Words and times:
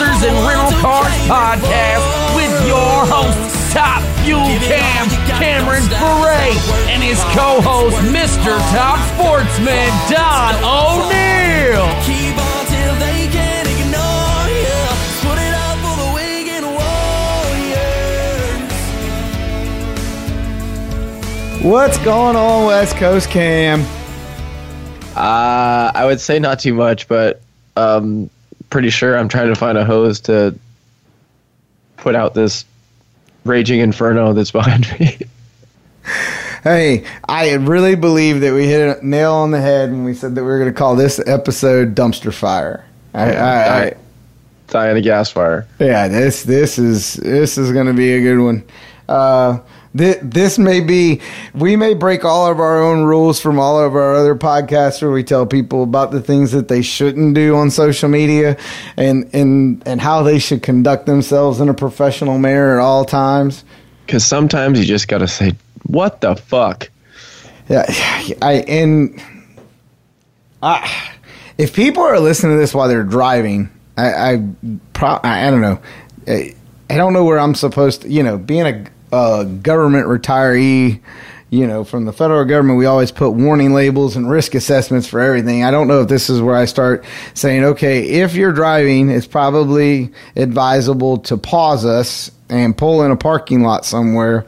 Racers 0.00 0.22
and 0.24 0.36
Rental 0.48 0.72
Cars 0.80 1.12
podcast 1.28 2.34
with 2.34 2.66
your 2.66 3.04
host, 3.04 3.36
Top 3.70 4.00
Fuel 4.24 4.40
Cam 4.64 5.06
Cameron 5.38 5.86
Bure, 5.88 6.32
and 6.88 7.02
his 7.02 7.18
co-host, 7.36 7.98
Mr. 8.08 8.56
Top 8.72 8.98
Sportsman 9.12 9.92
Don 10.08 10.54
O'Neill. 10.64 11.84
Keep 12.00 12.32
on 12.40 12.64
till 12.64 12.94
they 12.96 13.28
can't 13.28 13.68
ignore 13.68 14.48
you. 14.48 14.72
Put 15.20 15.36
it 15.36 15.52
up 15.52 15.76
for 15.84 15.94
the 16.00 16.08
Wigan 16.16 16.64
Warriors. 21.52 21.62
What's 21.62 21.98
going 21.98 22.36
on, 22.36 22.64
West 22.64 22.96
Coast 22.96 23.28
Cam? 23.28 23.82
Uh, 25.14 25.92
I 25.94 26.06
would 26.06 26.20
say 26.22 26.38
not 26.38 26.58
too 26.58 26.72
much, 26.72 27.06
but 27.06 27.42
um, 27.76 28.30
pretty 28.70 28.90
sure 28.90 29.18
I'm 29.18 29.28
trying 29.28 29.48
to 29.48 29.54
find 29.54 29.76
a 29.76 29.84
hose 29.84 30.20
to 30.20 30.58
put 31.96 32.14
out 32.14 32.34
this 32.34 32.64
raging 33.44 33.80
inferno 33.80 34.32
that's 34.32 34.50
behind 34.50 34.90
me. 34.98 35.18
Hey, 36.62 37.04
I 37.26 37.54
really 37.54 37.94
believe 37.94 38.42
that 38.42 38.52
we 38.52 38.66
hit 38.66 38.98
a 38.98 39.06
nail 39.06 39.32
on 39.32 39.50
the 39.50 39.60
head 39.60 39.90
when 39.90 40.04
we 40.04 40.12
said 40.12 40.34
that 40.34 40.42
we 40.42 40.46
were 40.46 40.58
going 40.58 40.70
to 40.70 40.78
call 40.78 40.94
this 40.94 41.18
episode 41.26 41.94
"Dumpster 41.94 42.34
Fire." 42.34 42.84
I, 43.14 43.32
I, 43.32 43.84
I, 43.84 43.94
Die 44.68 44.90
in 44.90 44.96
a 44.96 45.00
gas 45.00 45.30
fire. 45.30 45.66
yeah, 45.78 46.06
this 46.08 46.42
this 46.42 46.78
is 46.78 47.14
this 47.14 47.56
is 47.56 47.72
going 47.72 47.86
to 47.86 47.94
be 47.94 48.12
a 48.12 48.20
good 48.20 48.38
one. 48.38 48.62
Uh, 49.08 49.58
this, 49.94 50.18
this 50.22 50.58
may 50.58 50.80
be 50.80 51.20
we 51.52 51.74
may 51.74 51.94
break 51.94 52.24
all 52.24 52.50
of 52.50 52.60
our 52.60 52.80
own 52.80 53.04
rules 53.04 53.40
from 53.40 53.58
all 53.58 53.82
of 53.82 53.94
our 53.94 54.14
other 54.14 54.36
podcasts 54.36 55.02
where 55.02 55.10
we 55.10 55.24
tell 55.24 55.46
people 55.46 55.82
about 55.82 56.12
the 56.12 56.20
things 56.20 56.52
that 56.52 56.68
they 56.68 56.82
shouldn't 56.82 57.34
do 57.34 57.56
on 57.56 57.70
social 57.70 58.08
media 58.08 58.56
and 58.96 59.28
and 59.34 59.82
and 59.86 60.00
how 60.00 60.22
they 60.22 60.38
should 60.38 60.62
conduct 60.62 61.06
themselves 61.06 61.60
in 61.60 61.68
a 61.68 61.74
professional 61.74 62.38
manner 62.38 62.78
at 62.78 62.82
all 62.82 63.04
times. 63.04 63.64
Because 64.06 64.24
sometimes 64.24 64.78
you 64.78 64.84
just 64.84 65.08
gotta 65.08 65.28
say, 65.28 65.54
"What 65.86 66.20
the 66.20 66.36
fuck?" 66.36 66.88
Yeah, 67.68 67.84
I 68.42 68.64
and 68.68 69.20
I, 70.62 71.10
if 71.58 71.74
people 71.74 72.02
are 72.02 72.18
listening 72.20 72.56
to 72.56 72.60
this 72.60 72.74
while 72.74 72.88
they're 72.88 73.02
driving, 73.02 73.70
I 73.96 74.32
I, 74.32 74.48
pro, 74.92 75.08
I, 75.08 75.48
I 75.48 75.50
don't 75.50 75.60
know. 75.60 75.80
I, 76.28 76.54
I 76.88 76.96
don't 76.96 77.12
know 77.12 77.24
where 77.24 77.38
I'm 77.38 77.54
supposed 77.54 78.02
to. 78.02 78.08
You 78.08 78.22
know, 78.22 78.38
being 78.38 78.66
a, 78.66 78.84
a 79.12 79.44
government 79.44 80.06
retiree, 80.06 81.00
you 81.50 81.66
know, 81.66 81.82
from 81.82 82.04
the 82.04 82.12
federal 82.12 82.44
government, 82.44 82.78
we 82.78 82.86
always 82.86 83.10
put 83.10 83.30
warning 83.30 83.74
labels 83.74 84.16
and 84.16 84.30
risk 84.30 84.54
assessments 84.54 85.08
for 85.08 85.20
everything. 85.20 85.64
I 85.64 85.70
don't 85.70 85.88
know 85.88 86.02
if 86.02 86.08
this 86.08 86.30
is 86.30 86.40
where 86.40 86.54
I 86.54 86.64
start 86.64 87.04
saying, 87.34 87.64
okay, 87.64 88.22
if 88.22 88.34
you're 88.34 88.52
driving, 88.52 89.10
it's 89.10 89.26
probably 89.26 90.12
advisable 90.36 91.18
to 91.18 91.36
pause 91.36 91.84
us 91.84 92.30
and 92.48 92.76
pull 92.76 93.02
in 93.02 93.10
a 93.10 93.16
parking 93.16 93.62
lot 93.62 93.84
somewhere 93.84 94.46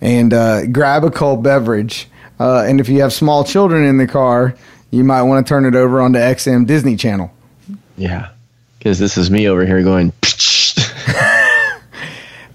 and 0.00 0.34
uh, 0.34 0.66
grab 0.66 1.04
a 1.04 1.10
cold 1.10 1.42
beverage. 1.42 2.06
Uh, 2.38 2.64
and 2.66 2.80
if 2.80 2.88
you 2.90 3.00
have 3.00 3.14
small 3.14 3.44
children 3.44 3.84
in 3.84 3.96
the 3.96 4.06
car, 4.06 4.54
you 4.90 5.04
might 5.04 5.22
want 5.22 5.46
to 5.46 5.48
turn 5.48 5.64
it 5.64 5.74
over 5.74 6.02
onto 6.02 6.18
XM 6.18 6.66
Disney 6.66 6.96
Channel. 6.96 7.32
Yeah, 7.96 8.30
because 8.78 8.98
this 8.98 9.16
is 9.16 9.30
me 9.30 9.48
over 9.48 9.64
here 9.64 9.82
going. 9.82 10.12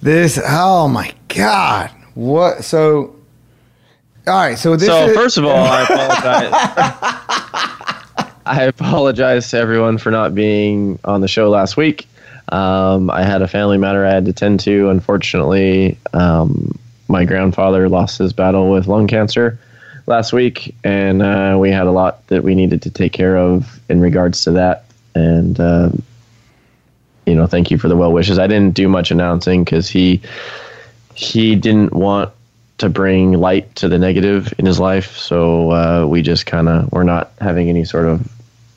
This, 0.01 0.41
oh 0.43 0.87
my 0.87 1.13
God. 1.35 1.91
What? 2.13 2.63
So, 2.63 3.15
all 4.27 4.33
right. 4.33 4.57
So, 4.57 4.75
this 4.75 4.87
so 4.87 5.07
is, 5.07 5.15
first 5.15 5.37
of 5.37 5.45
all, 5.45 5.51
I 5.55 5.83
apologize. 5.83 6.51
I 8.45 8.63
apologize 8.63 9.49
to 9.51 9.57
everyone 9.57 9.97
for 9.97 10.11
not 10.11 10.35
being 10.35 10.99
on 11.03 11.21
the 11.21 11.27
show 11.27 11.49
last 11.49 11.77
week. 11.77 12.07
Um, 12.49 13.09
I 13.09 13.23
had 13.23 13.41
a 13.41 13.47
family 13.47 13.77
matter 13.77 14.05
I 14.05 14.11
had 14.11 14.25
to 14.25 14.33
tend 14.33 14.59
to. 14.61 14.89
Unfortunately, 14.89 15.97
um, 16.13 16.77
my 17.07 17.23
grandfather 17.23 17.87
lost 17.87 18.17
his 18.17 18.33
battle 18.33 18.71
with 18.71 18.87
lung 18.87 19.07
cancer 19.07 19.59
last 20.07 20.33
week, 20.33 20.75
and 20.83 21.21
uh, 21.21 21.55
we 21.59 21.71
had 21.71 21.87
a 21.87 21.91
lot 21.91 22.25
that 22.27 22.43
we 22.43 22.55
needed 22.55 22.81
to 22.81 22.89
take 22.89 23.13
care 23.13 23.37
of 23.37 23.79
in 23.89 24.01
regards 24.01 24.43
to 24.43 24.51
that. 24.51 24.85
And 25.15 25.59
uh, 25.59 25.91
you 27.25 27.35
know, 27.35 27.47
thank 27.47 27.71
you 27.71 27.77
for 27.77 27.87
the 27.87 27.95
well 27.95 28.11
wishes. 28.11 28.39
I 28.39 28.47
didn't 28.47 28.73
do 28.73 28.87
much 28.89 29.11
announcing 29.11 29.63
because 29.63 29.89
he 29.89 30.21
he 31.21 31.55
didn't 31.55 31.93
want 31.93 32.31
to 32.79 32.89
bring 32.89 33.33
light 33.33 33.75
to 33.75 33.87
the 33.87 33.99
negative 33.99 34.53
in 34.57 34.65
his 34.65 34.79
life. 34.79 35.15
So 35.17 35.71
uh, 35.71 36.05
we 36.07 36.23
just 36.23 36.47
kind 36.47 36.67
of 36.67 36.91
we're 36.91 37.03
not 37.03 37.31
having 37.39 37.69
any 37.69 37.85
sort 37.85 38.05
of 38.05 38.27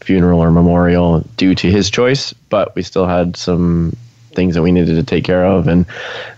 funeral 0.01 0.41
or 0.41 0.51
memorial 0.51 1.21
due 1.39 1.55
to 1.55 1.71
his 1.71 1.91
choice, 1.91 2.35
but 2.51 2.75
we 2.75 2.83
still 2.83 3.07
had 3.07 3.37
some 3.37 3.97
things 4.35 4.55
that 4.57 4.63
we 4.63 4.73
needed 4.73 4.97
to 4.97 5.03
take 5.03 5.25
care 5.25 5.47
of. 5.47 5.69
And 5.69 5.87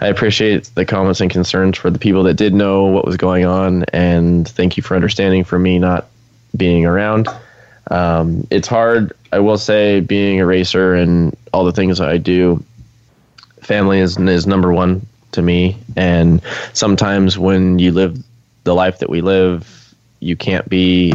I 0.01 0.07
appreciate 0.07 0.71
the 0.77 0.85
comments 0.85 1.21
and 1.21 1.31
concerns 1.31 1.77
for 1.77 1.91
the 1.91 1.99
people 1.99 2.23
that 2.25 2.35
did 2.35 2.55
know 2.55 2.85
what 2.85 3.05
was 3.05 3.17
going 3.17 3.45
on. 3.45 3.85
And 3.93 4.47
thank 4.47 4.77
you 4.77 4.85
for 4.85 4.95
understanding 4.95 5.43
for 5.43 5.59
me 5.59 5.81
not 5.81 6.07
being 6.57 6.87
around. 6.87 7.27
Um, 7.91 8.47
it's 8.51 8.69
hard, 8.69 9.13
I 9.33 9.41
will 9.41 9.59
say, 9.59 10.01
being 10.01 10.41
a 10.41 10.47
racer 10.47 10.95
and 10.95 11.37
all 11.53 11.65
the 11.65 11.73
things 11.73 11.99
that 11.99 12.09
I 12.09 12.19
do. 12.19 12.63
Family 13.61 13.99
is 13.99 14.17
is 14.19 14.47
number 14.47 14.73
one 14.73 15.05
to 15.37 15.43
me, 15.43 15.79
and 15.97 16.43
sometimes 16.73 17.39
when 17.39 17.79
you 17.79 17.93
live 17.93 18.23
the 18.65 18.75
life 18.75 18.99
that 18.99 19.09
we 19.09 19.21
live, 19.21 19.95
you 20.21 20.37
can't 20.37 20.69
be 20.69 21.15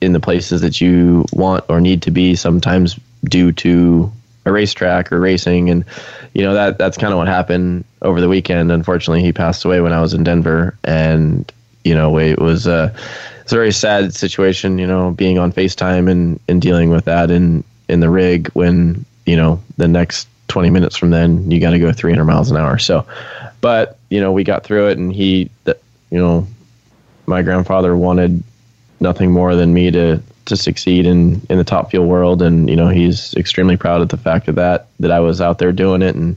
in 0.00 0.12
the 0.12 0.20
places 0.20 0.62
that 0.62 0.80
you 0.80 1.26
want 1.32 1.64
or 1.68 1.80
need 1.80 2.02
to 2.02 2.10
be. 2.10 2.34
Sometimes 2.34 2.98
due 3.24 3.52
to 3.52 4.10
a 4.46 4.52
racetrack 4.52 5.12
or 5.12 5.20
racing, 5.20 5.70
and 5.70 5.84
you 6.32 6.42
know 6.42 6.54
that 6.54 6.78
that's 6.78 6.96
kind 6.96 7.12
of 7.12 7.18
what 7.18 7.28
happened 7.28 7.84
over 8.02 8.20
the 8.20 8.28
weekend. 8.28 8.72
Unfortunately, 8.72 9.22
he 9.22 9.32
passed 9.32 9.64
away 9.64 9.80
when 9.80 9.92
I 9.92 10.00
was 10.00 10.14
in 10.14 10.24
Denver, 10.24 10.76
and 10.84 11.50
you 11.84 11.94
know 11.94 12.18
it 12.18 12.38
was 12.38 12.66
a 12.66 12.94
it's 13.42 13.52
a 13.52 13.56
very 13.56 13.72
sad 13.72 14.14
situation. 14.14 14.78
You 14.78 14.86
know, 14.86 15.10
being 15.10 15.38
on 15.38 15.52
Facetime 15.52 16.10
and 16.10 16.40
and 16.48 16.62
dealing 16.62 16.90
with 16.90 17.04
that 17.04 17.30
in 17.30 17.62
in 17.88 18.00
the 18.00 18.10
rig 18.10 18.48
when 18.52 19.04
you 19.26 19.36
know 19.36 19.62
the 19.76 19.88
next 19.88 20.28
20 20.50 20.68
minutes 20.70 20.96
from 20.96 21.10
then 21.10 21.50
you 21.50 21.60
got 21.60 21.70
to 21.70 21.78
go 21.78 21.92
300 21.92 22.24
miles 22.24 22.50
an 22.50 22.56
hour. 22.56 22.78
So, 22.78 23.06
but 23.60 23.98
you 24.08 24.20
know 24.20 24.32
we 24.32 24.44
got 24.44 24.64
through 24.64 24.88
it, 24.88 24.98
and 24.98 25.12
he, 25.12 25.50
you 25.66 26.18
know, 26.18 26.46
my 27.26 27.42
grandfather 27.42 27.96
wanted 27.96 28.42
nothing 29.00 29.30
more 29.30 29.54
than 29.54 29.72
me 29.72 29.90
to 29.90 30.22
to 30.46 30.56
succeed 30.56 31.06
in 31.06 31.40
in 31.48 31.58
the 31.58 31.64
top 31.64 31.90
fuel 31.90 32.06
world. 32.06 32.42
And 32.42 32.68
you 32.68 32.76
know 32.76 32.88
he's 32.88 33.34
extremely 33.34 33.76
proud 33.76 34.00
of 34.00 34.08
the 34.08 34.16
fact 34.16 34.48
of 34.48 34.54
that 34.56 34.88
that 35.00 35.10
I 35.10 35.20
was 35.20 35.40
out 35.40 35.58
there 35.58 35.72
doing 35.72 36.02
it. 36.02 36.14
And 36.14 36.36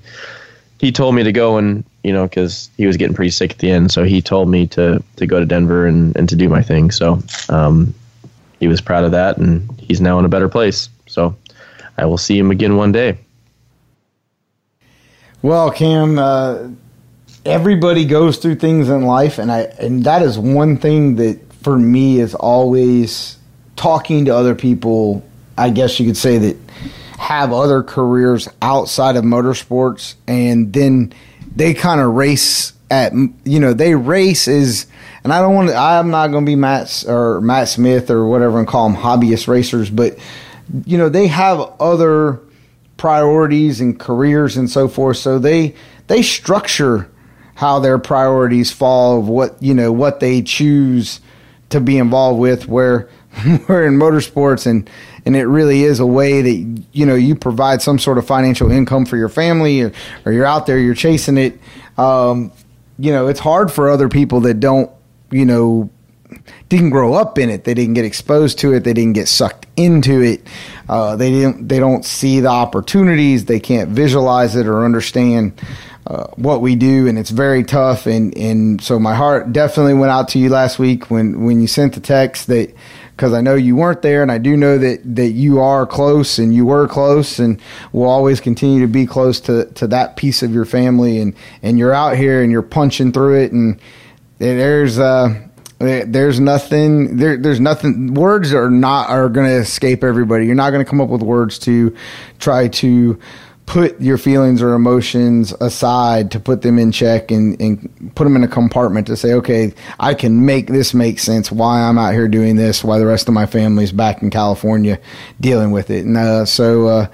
he 0.80 0.92
told 0.92 1.16
me 1.16 1.24
to 1.24 1.32
go 1.32 1.58
and 1.58 1.84
you 2.04 2.14
know 2.14 2.28
because 2.28 2.70
he 2.78 2.86
was 2.86 2.98
getting 2.98 3.16
pretty 3.16 3.32
sick 3.32 3.52
at 3.52 3.58
the 3.60 3.72
end. 3.72 3.92
So 3.92 4.04
he 4.04 4.22
told 4.22 4.50
me 4.50 4.68
to 4.68 5.04
to 5.18 5.26
go 5.26 5.40
to 5.40 5.46
Denver 5.46 5.86
and 5.86 6.16
and 6.16 6.30
to 6.30 6.36
do 6.36 6.50
my 6.50 6.62
thing. 6.62 6.92
So 6.92 7.20
um 7.50 7.94
he 8.60 8.68
was 8.68 8.82
proud 8.82 9.04
of 9.04 9.12
that 9.12 9.38
and 9.38 9.70
he's 9.80 10.00
now 10.00 10.20
in 10.20 10.26
a 10.26 10.30
better 10.30 10.48
place. 10.48 10.90
So 11.08 11.36
I 11.98 12.06
will 12.06 12.18
see 12.18 12.38
him 12.38 12.50
again 12.50 12.78
one 12.78 12.92
day. 12.92 13.18
Well, 15.42 15.70
Cam, 15.72 16.18
uh, 16.18 16.70
everybody 17.46 18.06
goes 18.06 18.38
through 18.38 18.56
things 18.56 18.90
in 18.90 19.04
life, 19.04 19.38
and 19.38 19.52
I 19.52 19.62
and 19.80 20.04
that 20.06 20.22
is 20.22 20.38
one 20.38 20.78
thing 20.78 21.16
that 21.16 21.40
for 21.54 21.78
me 21.78 22.20
is 22.20 22.36
always 22.36 23.38
talking 23.76 24.26
to 24.26 24.36
other 24.36 24.56
people. 24.56 25.26
I 25.58 25.70
guess 25.70 26.00
you 26.00 26.06
could 26.06 26.18
say 26.18 26.38
that 26.40 26.58
have 27.20 27.54
other 27.54 27.84
careers 27.84 28.48
outside 28.62 29.16
of 29.16 29.24
motorsports, 29.24 30.16
and 30.28 30.74
then 30.74 31.14
they 31.56 31.74
kind 31.74 32.02
of 32.02 32.14
race 32.14 32.74
at 32.90 33.14
you 33.44 33.60
know 33.60 33.74
they 33.74 33.96
race 33.96 34.48
is. 34.48 34.88
And 35.24 35.32
I 35.32 35.40
don't 35.40 35.56
want 35.56 35.70
to. 35.70 35.76
I'm 35.76 36.10
not 36.10 36.32
going 36.32 36.46
to 36.46 36.50
be 36.50 36.58
Matt 36.58 37.06
or 37.08 37.40
Matt 37.40 37.70
Smith 37.70 38.12
or 38.12 38.28
whatever 38.28 38.60
and 38.60 38.68
call 38.68 38.90
them 38.90 39.02
hobbyist 39.02 39.48
racers, 39.48 39.90
but 39.90 40.18
you 40.86 40.98
know 40.98 41.08
they 41.08 41.28
have 41.28 41.62
other 41.80 42.42
priorities 42.98 43.80
and 43.80 43.98
careers 43.98 44.58
and 44.58 44.70
so 44.70 44.90
forth. 44.90 45.16
So 45.18 45.40
they 45.40 45.76
they 46.08 46.22
structure 46.22 47.10
how 47.56 47.80
their 47.80 47.98
priorities 47.98 48.72
fall 48.72 49.20
of 49.20 49.28
what 49.28 49.62
you 49.62 49.74
know 49.74 49.92
what 49.92 50.20
they 50.20 50.42
choose 50.42 51.20
to 51.70 51.80
be 51.80 51.98
involved 51.98 52.40
with. 52.40 52.68
Where 52.68 53.10
we're 53.68 53.86
in 53.86 53.94
motorsports 53.94 54.66
and 54.66 54.90
and 55.26 55.36
it 55.36 55.46
really 55.46 55.84
is 55.84 56.00
a 56.00 56.06
way 56.06 56.42
that 56.42 56.84
you 56.92 57.06
know 57.06 57.16
you 57.16 57.36
provide 57.36 57.82
some 57.82 58.00
sort 58.00 58.18
of 58.18 58.26
financial 58.28 58.72
income 58.72 59.06
for 59.06 59.18
your 59.18 59.30
family 59.30 59.82
or, 59.82 59.92
or 60.26 60.34
you're 60.34 60.46
out 60.46 60.66
there 60.66 60.80
you're 60.80 60.96
chasing 60.96 61.38
it. 61.38 61.60
Um, 61.98 62.52
you 63.00 63.12
know 63.12 63.28
it's 63.28 63.40
hard 63.40 63.72
for 63.72 63.90
other 63.90 64.10
people 64.10 64.42
that 64.42 64.60
don't 64.60 64.92
you 65.32 65.46
know 65.46 65.90
didn't 66.70 66.90
grow 66.90 67.14
up 67.14 67.38
in 67.38 67.50
it. 67.50 67.64
They 67.64 67.74
didn't 67.74 67.94
get 67.94 68.06
exposed 68.06 68.60
to 68.60 68.74
it. 68.74 68.84
They 68.84 68.94
didn't 68.94 69.14
get 69.14 69.28
sucked 69.28 69.68
into 69.76 70.22
it. 70.22 70.48
Uh, 70.90 71.16
they 71.16 71.30
didn't. 71.30 71.68
They 71.68 71.80
don't 71.80 72.04
see 72.04 72.40
the 72.40 72.50
opportunities. 72.50 73.46
They 73.46 73.60
can't 73.60 73.90
visualize 73.90 74.56
it 74.56 74.68
or 74.68 74.84
understand 74.84 75.62
uh, 76.06 76.28
what 76.36 76.62
we 76.62 76.76
do, 76.76 77.08
and 77.08 77.18
it's 77.18 77.30
very 77.30 77.64
tough. 77.64 78.06
And 78.06 78.36
and 78.38 78.82
so 78.82 79.00
my 79.00 79.16
heart 79.16 79.54
definitely 79.54 79.94
went 79.94 80.12
out 80.12 80.28
to 80.30 80.40
you 80.40 80.50
last 80.50 80.80
week 80.80 81.10
when 81.10 81.46
when 81.46 81.62
you 81.62 81.68
sent 81.68 81.94
the 81.94 82.02
text 82.02 82.48
that 82.48 82.74
because 83.16 83.34
I 83.34 83.42
know 83.42 83.56
you 83.56 83.76
weren't 83.76 84.02
there, 84.02 84.22
and 84.22 84.32
I 84.32 84.38
do 84.38 84.58
know 84.58 84.78
that 84.78 85.16
that 85.16 85.32
you 85.32 85.60
are 85.60 85.86
close, 85.86 86.40
and 86.40 86.54
you 86.54 86.66
were 86.66 86.88
close, 86.88 87.40
and 87.40 87.60
will 87.94 88.10
always 88.10 88.42
continue 88.42 88.82
to 88.82 88.88
be 88.88 89.06
close 89.06 89.40
to 89.42 89.66
to 89.74 89.88
that 89.88 90.18
piece 90.18 90.44
of 90.44 90.54
your 90.54 90.66
family, 90.66 91.20
and 91.20 91.36
and 91.62 91.78
you're 91.80 91.94
out 91.94 92.18
here 92.18 92.44
and 92.44 92.52
you're 92.52 92.62
punching 92.62 93.14
through 93.14 93.42
it, 93.42 93.52
and 93.52 93.80
there's 94.40 95.00
uh 95.00 95.34
there's 95.80 96.40
nothing 96.40 97.18
there 97.18 97.38
there's 97.38 97.60
nothing 97.60 98.14
words 98.14 98.54
are 98.54 98.70
not 98.70 99.10
are 99.10 99.28
going 99.28 99.48
to 99.48 99.56
escape 99.56 100.02
everybody 100.02 100.46
you're 100.46 100.56
not 100.56 100.70
going 100.70 100.84
to 100.84 100.90
come 100.90 101.02
up 101.02 101.10
with 101.10 101.22
words 101.22 101.60
to 101.60 101.94
try 102.40 102.70
to 102.70 103.20
put 103.66 104.00
your 104.02 104.18
feelings 104.18 104.62
or 104.62 104.74
emotions 104.74 105.54
aside 105.62 106.32
to 106.32 106.40
put 106.40 106.62
them 106.62 106.78
in 106.78 106.92
check 106.92 107.32
and, 107.32 107.60
and 107.62 108.12
put 108.16 108.26
them 108.26 108.36
in 108.36 108.44
a 108.44 108.48
compartment 108.48 109.08
to 109.08 109.16
say 109.16 109.34
okay 109.34 109.74
i 110.00 110.14
can 110.14 110.46
make 110.46 110.68
this 110.68 110.94
make 110.94 111.18
sense 111.18 111.52
why 111.52 111.82
i'm 111.82 111.98
out 111.98 112.14
here 112.14 112.28
doing 112.28 112.58
this 112.58 112.84
why 112.84 113.00
the 113.00 113.06
rest 113.06 113.28
of 113.28 113.34
my 113.34 113.46
family's 113.46 113.92
back 113.92 114.22
in 114.22 114.30
california 114.30 115.00
dealing 115.40 115.72
with 115.72 115.90
it 115.90 116.06
and 116.06 116.18
uh, 116.18 116.44
so 116.44 116.88
uh, 116.88 117.08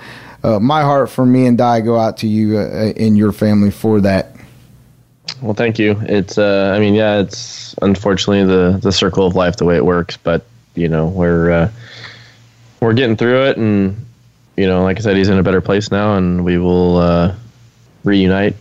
uh, 0.43 0.59
my 0.59 0.81
heart 0.81 1.09
for 1.09 1.25
me 1.25 1.45
and 1.45 1.57
di 1.57 1.81
go 1.81 1.97
out 1.97 2.17
to 2.17 2.27
you 2.27 2.57
uh, 2.57 2.93
and 2.97 3.17
your 3.17 3.31
family 3.31 3.71
for 3.71 4.01
that 4.01 4.35
Well, 5.41 5.53
thank 5.53 5.77
you. 5.77 5.95
It's, 6.01 6.37
uh, 6.37 6.73
I 6.75 6.79
mean, 6.79 6.95
yeah, 6.95 7.19
it's 7.19 7.75
unfortunately 7.81 8.43
the 8.43 8.79
the 8.81 8.91
circle 8.91 9.25
of 9.25 9.35
life, 9.35 9.55
the 9.57 9.65
way 9.65 9.77
it 9.77 9.85
works. 9.85 10.17
But 10.17 10.43
you 10.75 10.89
know, 10.89 11.07
we're 11.07 11.51
uh, 11.51 11.71
we're 12.81 12.93
getting 12.93 13.15
through 13.15 13.45
it, 13.45 13.57
and 13.57 13.95
you 14.59 14.67
know, 14.67 14.83
like 14.83 14.97
I 14.97 14.99
said, 14.99 15.15
he's 15.15 15.29
in 15.29 15.37
a 15.37 15.43
better 15.43 15.61
place 15.61 15.89
now, 15.89 16.17
and 16.17 16.43
we 16.43 16.57
will 16.57 16.97
uh, 16.97 17.33
reunite 18.03 18.57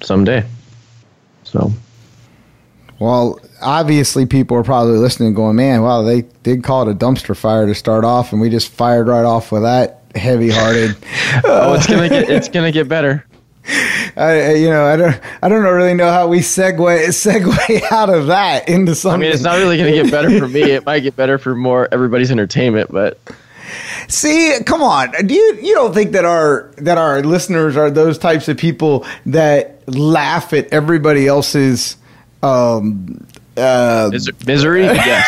someday. 0.00 0.44
So, 1.42 1.72
Well, 3.00 3.40
obviously, 3.60 4.24
people 4.24 4.56
are 4.56 4.62
probably 4.62 4.98
listening, 4.98 5.34
going, 5.34 5.56
"Man, 5.56 5.82
wow, 5.82 6.02
they 6.02 6.22
did 6.44 6.62
call 6.62 6.88
it 6.88 6.92
a 6.92 6.94
dumpster 6.94 7.36
fire 7.36 7.66
to 7.66 7.74
start 7.74 8.04
off, 8.04 8.32
and 8.32 8.40
we 8.40 8.50
just 8.50 8.70
fired 8.70 9.08
right 9.08 9.24
off 9.24 9.50
with 9.50 9.62
that 9.62 10.02
heavy-hearted." 10.14 10.96
oh, 11.44 11.74
it's 11.74 11.88
gonna 11.88 12.08
get 12.08 12.30
it's 12.30 12.48
gonna 12.48 12.70
get 12.70 12.88
better. 12.88 13.26
I, 14.16 14.54
you 14.54 14.68
know, 14.68 14.84
I 14.84 14.96
don't, 14.96 15.20
I 15.42 15.48
don't 15.48 15.62
really 15.64 15.94
know 15.94 16.10
how 16.10 16.28
we 16.28 16.38
segue 16.38 17.08
segue 17.08 17.82
out 17.90 18.10
of 18.10 18.28
that 18.28 18.68
into 18.68 18.94
something. 18.94 19.22
I 19.22 19.24
mean, 19.24 19.32
it's 19.32 19.42
not 19.42 19.56
really 19.58 19.76
gonna 19.76 19.90
get 19.90 20.10
better 20.10 20.38
for 20.38 20.46
me. 20.46 20.62
It 20.62 20.86
might 20.86 21.00
get 21.00 21.16
better 21.16 21.36
for 21.36 21.56
more 21.56 21.88
everybody's 21.90 22.30
entertainment, 22.30 22.92
but 22.92 23.18
See, 24.08 24.58
come 24.66 24.82
on, 24.82 25.10
do 25.26 25.34
you 25.34 25.58
you 25.62 25.74
don't 25.74 25.94
think 25.94 26.12
that 26.12 26.24
our 26.24 26.70
that 26.78 26.98
our 26.98 27.22
listeners 27.22 27.76
are 27.76 27.90
those 27.90 28.18
types 28.18 28.48
of 28.48 28.56
people 28.56 29.06
that 29.26 29.82
laugh 29.86 30.52
at 30.52 30.68
everybody 30.72 31.26
else's 31.26 31.96
um 32.42 33.26
uh 33.56 34.08
mis- 34.12 34.28
misery. 34.46 34.82
Yes. 34.86 35.26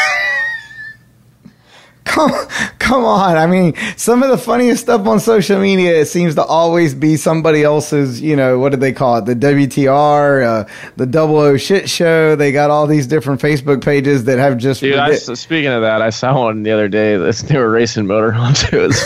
Come 2.15 2.31
come 2.79 3.05
on 3.05 3.37
i 3.37 3.47
mean 3.47 3.75
some 3.97 4.23
of 4.23 4.29
the 4.31 4.39
funniest 4.39 4.85
stuff 4.85 5.07
on 5.07 5.19
social 5.19 5.61
media 5.61 6.01
it 6.01 6.07
seems 6.07 6.35
to 6.37 6.45
always 6.45 6.95
be 6.95 7.17
somebody 7.17 7.63
else's 7.65 8.21
you 8.21 8.37
know 8.37 8.59
what 8.59 8.71
do 8.71 8.77
they 8.79 8.93
call 8.93 9.19
it 9.19 9.25
the 9.25 9.35
wtr 9.35 10.45
uh, 10.47 10.69
the 10.97 11.07
double 11.07 11.37
o 11.37 11.57
shit 11.57 11.89
show 11.91 12.37
they 12.37 12.53
got 12.53 12.71
all 12.71 12.87
these 12.87 13.07
different 13.07 13.41
facebook 13.41 13.83
pages 13.85 14.25
that 14.25 14.39
have 14.39 14.57
just 14.59 14.81
Dude, 14.81 14.97
I, 14.97 15.15
speaking 15.15 15.71
of 15.71 15.83
that, 15.83 16.03
I 16.03 16.11
saw 16.11 16.45
one 16.45 16.63
the 16.63 16.71
other 16.73 16.89
day. 16.89 17.17
This 17.17 17.43
they 17.49 17.59
were 17.59 17.71
racing 17.71 18.05
motorhomes. 18.05 18.65
It 18.73 18.79
was 18.79 19.01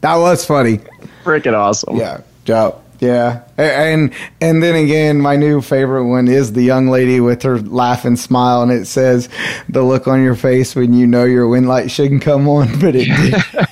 that 0.00 0.16
was 0.16 0.44
funny 0.44 0.80
freaking 1.24 1.54
awesome. 1.54 1.96
yeah 1.96 2.20
dope 2.44 2.82
yeah. 3.00 3.42
And 3.56 4.12
and 4.40 4.62
then 4.62 4.74
again 4.74 5.20
my 5.20 5.36
new 5.36 5.60
favorite 5.60 6.06
one 6.06 6.28
is 6.28 6.52
the 6.52 6.62
young 6.62 6.88
lady 6.88 7.20
with 7.20 7.42
her 7.42 7.58
laughing 7.60 8.16
smile 8.16 8.62
and 8.62 8.72
it 8.72 8.86
says 8.86 9.28
the 9.68 9.82
look 9.82 10.06
on 10.08 10.22
your 10.22 10.34
face 10.34 10.74
when 10.74 10.92
you 10.92 11.06
know 11.06 11.24
your 11.24 11.48
wind 11.48 11.68
light 11.68 11.90
shouldn't 11.90 12.22
come 12.22 12.48
on 12.48 12.78
but 12.80 12.94
it 12.96 13.06
did. 13.06 13.42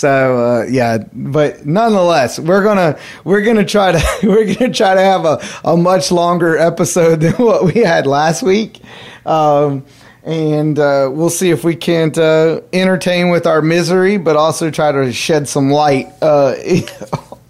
So 0.00 0.38
uh, 0.38 0.66
yeah, 0.70 0.98
but 1.12 1.66
nonetheless, 1.66 2.38
we're 2.38 2.62
gonna 2.62 2.98
we're 3.24 3.42
gonna 3.42 3.64
try 3.66 3.92
to 3.92 4.02
we're 4.22 4.54
gonna 4.54 4.72
try 4.72 4.94
to 4.94 5.00
have 5.00 5.24
a, 5.24 5.40
a 5.64 5.76
much 5.76 6.10
longer 6.10 6.56
episode 6.56 7.20
than 7.20 7.32
what 7.44 7.64
we 7.64 7.80
had 7.82 8.06
last 8.06 8.42
week, 8.42 8.80
um, 9.26 9.84
and 10.22 10.78
uh, 10.78 11.10
we'll 11.12 11.28
see 11.28 11.50
if 11.50 11.64
we 11.64 11.74
can't 11.74 12.16
uh, 12.16 12.60
entertain 12.72 13.30
with 13.30 13.46
our 13.46 13.60
misery, 13.60 14.16
but 14.16 14.36
also 14.36 14.70
try 14.70 14.92
to 14.92 15.12
shed 15.12 15.48
some 15.48 15.70
light 15.70 16.06
uh, 16.22 16.54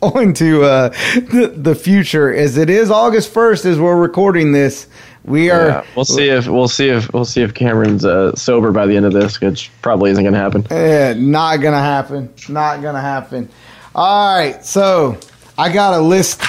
onto 0.03 0.63
uh, 0.63 0.89
the, 1.15 1.53
the 1.55 1.75
future. 1.75 2.33
As 2.33 2.57
it 2.57 2.71
is 2.71 2.91
August 2.91 3.33
first, 3.33 3.67
as 3.67 3.79
we're 3.79 3.97
recording 4.01 4.53
this, 4.53 4.87
we 5.25 5.51
are. 5.51 5.67
Yeah, 5.67 5.87
we'll 5.95 6.07
see 6.07 6.29
if 6.29 6.47
we'll 6.47 6.69
see 6.69 6.89
if 6.89 7.13
we'll 7.13 7.27
see 7.27 7.43
if 7.43 7.53
Cameron's 7.53 8.05
uh, 8.07 8.35
sober 8.35 8.73
by 8.73 8.87
the 8.87 8.97
end 8.97 9.05
of 9.05 9.13
this, 9.13 9.41
which 9.41 9.71
probably 9.83 10.11
isn't 10.11 10.25
going 10.25 10.33
to 10.33 10.41
happen. 10.41 10.67
Eh, 10.71 11.15
not 11.19 11.59
gonna 11.59 11.79
happen. 11.79 12.33
Not 12.49 12.81
gonna 12.81 13.01
happen. 13.01 13.51
All 13.95 14.35
right, 14.35 14.65
so 14.65 15.19
I 15.59 15.71
got 15.71 15.93
a 15.93 16.01
list. 16.01 16.41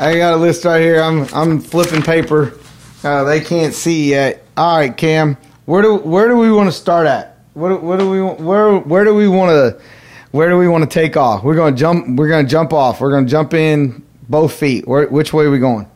I 0.00 0.16
got 0.16 0.32
a 0.32 0.36
list 0.36 0.64
right 0.64 0.80
here. 0.80 1.02
I'm 1.02 1.26
I'm 1.34 1.60
flipping 1.60 2.00
paper. 2.00 2.58
Uh, 3.04 3.24
they 3.24 3.40
can't 3.40 3.74
see 3.74 4.08
yet. 4.08 4.44
All 4.56 4.78
right, 4.78 4.96
Cam. 4.96 5.36
Where 5.66 5.82
do 5.82 5.96
where 5.96 6.28
do 6.28 6.36
we 6.36 6.50
want 6.50 6.68
to 6.68 6.72
start 6.72 7.06
at? 7.06 7.38
What 7.52 7.82
what 7.82 7.98
do 7.98 8.08
we 8.08 8.22
where 8.22 8.78
where 8.78 9.04
do 9.04 9.14
we 9.14 9.28
want 9.28 9.50
to 9.50 9.82
where 10.32 10.48
do 10.48 10.56
we 10.56 10.68
want 10.68 10.88
to 10.88 10.90
take 10.90 11.16
off? 11.16 11.42
We're 11.42 11.56
gonna 11.56 11.76
jump. 11.76 12.18
We're 12.18 12.28
gonna 12.28 12.48
jump 12.48 12.72
off. 12.72 13.00
We're 13.00 13.10
gonna 13.10 13.26
jump 13.26 13.54
in 13.54 14.02
both 14.28 14.52
feet. 14.52 14.86
Where, 14.86 15.06
which 15.08 15.32
way 15.32 15.44
are 15.44 15.50
we 15.50 15.58
going? 15.58 15.86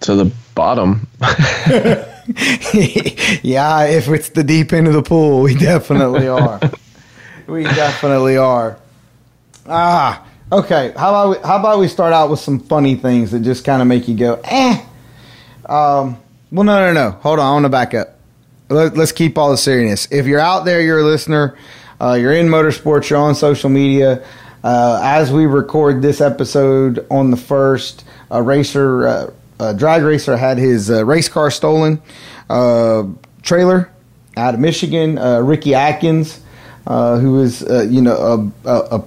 To 0.00 0.14
the 0.14 0.32
bottom. 0.54 1.06
yeah, 3.42 3.84
if 3.84 4.08
it's 4.08 4.30
the 4.30 4.44
deep 4.44 4.72
end 4.72 4.88
of 4.88 4.94
the 4.94 5.02
pool, 5.02 5.42
we 5.42 5.54
definitely 5.54 6.28
are. 6.40 6.60
we 7.46 7.64
definitely 7.64 8.36
are. 8.36 8.78
Ah, 9.66 10.26
okay. 10.50 10.92
How 10.96 11.10
about 11.10 11.30
we, 11.30 11.48
how 11.48 11.58
about 11.58 11.78
we 11.78 11.88
start 11.88 12.12
out 12.12 12.30
with 12.30 12.40
some 12.40 12.58
funny 12.58 12.96
things 12.96 13.30
that 13.30 13.40
just 13.40 13.64
kind 13.64 13.80
of 13.80 13.88
make 13.88 14.08
you 14.08 14.16
go, 14.16 14.40
eh. 14.44 14.84
Um. 15.66 16.18
Well, 16.50 16.64
no, 16.64 16.92
no, 16.92 16.92
no. 16.92 17.12
Hold 17.12 17.38
on. 17.38 17.46
I 17.46 17.52
want 17.52 17.64
to 17.64 17.70
back 17.70 17.94
up. 17.94 18.18
Let, 18.72 18.96
let's 18.96 19.12
keep 19.12 19.36
all 19.36 19.50
the 19.50 19.56
seriousness. 19.56 20.08
If 20.10 20.26
you're 20.26 20.40
out 20.40 20.64
there, 20.64 20.80
you're 20.80 21.00
a 21.00 21.04
listener. 21.04 21.56
Uh, 22.00 22.14
you're 22.14 22.32
in 22.32 22.48
motorsports. 22.48 23.10
You're 23.10 23.20
on 23.20 23.34
social 23.34 23.70
media. 23.70 24.24
Uh, 24.64 25.00
as 25.02 25.30
we 25.32 25.46
record 25.46 26.02
this 26.02 26.20
episode 26.20 27.06
on 27.10 27.30
the 27.30 27.36
first, 27.36 28.04
a 28.30 28.42
racer, 28.42 29.06
uh, 29.06 29.30
a 29.60 29.74
drag 29.74 30.02
racer, 30.02 30.36
had 30.36 30.56
his 30.58 30.90
uh, 30.90 31.04
race 31.04 31.28
car 31.28 31.50
stolen. 31.50 32.00
Uh, 32.48 33.04
trailer 33.42 33.90
out 34.36 34.54
of 34.54 34.60
Michigan. 34.60 35.18
Uh, 35.18 35.40
Ricky 35.40 35.74
Atkins, 35.74 36.40
who 36.86 37.40
is 37.40 37.60
you 37.90 38.00
know 38.00 38.52
a, 38.64 38.68
a, 38.68 38.98
a 38.98 39.04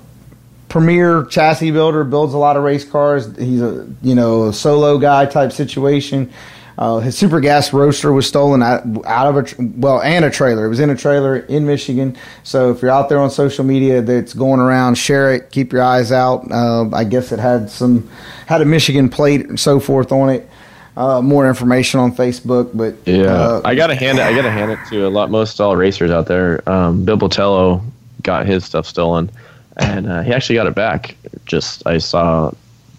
premier 0.69 1.25
chassis 1.25 1.71
builder, 1.71 2.03
builds 2.03 2.33
a 2.33 2.37
lot 2.37 2.57
of 2.57 2.63
race 2.63 2.85
cars. 2.85 3.35
He's 3.37 3.61
a 3.61 3.87
you 4.01 4.13
know 4.13 4.47
a 4.47 4.53
solo 4.53 4.97
guy 4.97 5.25
type 5.25 5.51
situation. 5.51 6.31
Uh, 6.77 6.99
his 6.99 7.17
super 7.17 7.39
gas 7.39 7.71
roaster 7.71 8.11
was 8.11 8.27
stolen 8.27 8.61
out, 8.61 8.83
out 9.05 9.27
of 9.27 9.37
a 9.37 9.43
tr- 9.43 9.55
well 9.77 10.01
and 10.01 10.25
a 10.25 10.29
trailer. 10.29 10.65
It 10.65 10.69
was 10.69 10.79
in 10.81 10.89
a 10.89 10.95
trailer 10.95 11.37
in 11.37 11.65
Michigan. 11.65 12.17
So 12.43 12.71
if 12.71 12.81
you're 12.81 12.91
out 12.91 13.07
there 13.07 13.19
on 13.19 13.29
social 13.29 13.63
media 13.63 14.01
that's 14.01 14.33
going 14.33 14.59
around, 14.59 14.95
share 14.95 15.33
it. 15.33 15.51
Keep 15.51 15.71
your 15.71 15.81
eyes 15.83 16.11
out. 16.11 16.51
Uh, 16.51 16.89
I 16.93 17.05
guess 17.05 17.31
it 17.31 17.39
had 17.39 17.69
some 17.69 18.09
had 18.47 18.61
a 18.61 18.65
Michigan 18.65 19.07
plate 19.09 19.45
and 19.47 19.59
so 19.59 19.79
forth 19.79 20.11
on 20.11 20.29
it. 20.29 20.49
Uh, 20.97 21.21
more 21.21 21.47
information 21.47 21.99
on 21.99 22.13
Facebook, 22.15 22.71
but 22.73 22.95
Yeah, 23.05 23.25
uh, 23.25 23.61
I 23.65 23.75
gotta 23.75 23.95
hand 23.95 24.17
it. 24.17 24.21
I 24.23 24.33
gotta 24.33 24.51
hand 24.51 24.71
it 24.71 24.79
to 24.89 25.05
a 25.05 25.09
lot 25.09 25.29
most 25.29 25.59
all 25.59 25.75
racers 25.75 26.09
out 26.09 26.27
there. 26.27 26.67
Um, 26.69 27.03
Bill 27.03 27.17
Botello 27.17 27.81
got 28.23 28.45
his 28.45 28.63
stuff 28.63 28.85
stolen, 28.85 29.29
and 29.77 30.07
uh, 30.07 30.21
he 30.21 30.31
actually 30.33 30.55
got 30.55 30.67
it 30.67 30.75
back. 30.75 31.15
Just 31.45 31.85
I 31.85 31.97
saw 31.97 32.51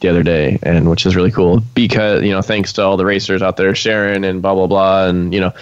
the 0.06 0.10
other 0.10 0.22
day, 0.22 0.58
and 0.62 0.88
which 0.88 1.04
is 1.04 1.16
really 1.16 1.32
cool 1.32 1.60
because 1.74 2.22
you 2.22 2.30
know 2.30 2.42
thanks 2.42 2.72
to 2.74 2.82
all 2.82 2.96
the 2.96 3.04
racers 3.04 3.42
out 3.42 3.56
there 3.56 3.74
sharing 3.74 4.24
and 4.24 4.40
blah 4.40 4.54
blah 4.54 4.66
blah, 4.66 5.08
and 5.08 5.34
you 5.34 5.40
know 5.40 5.52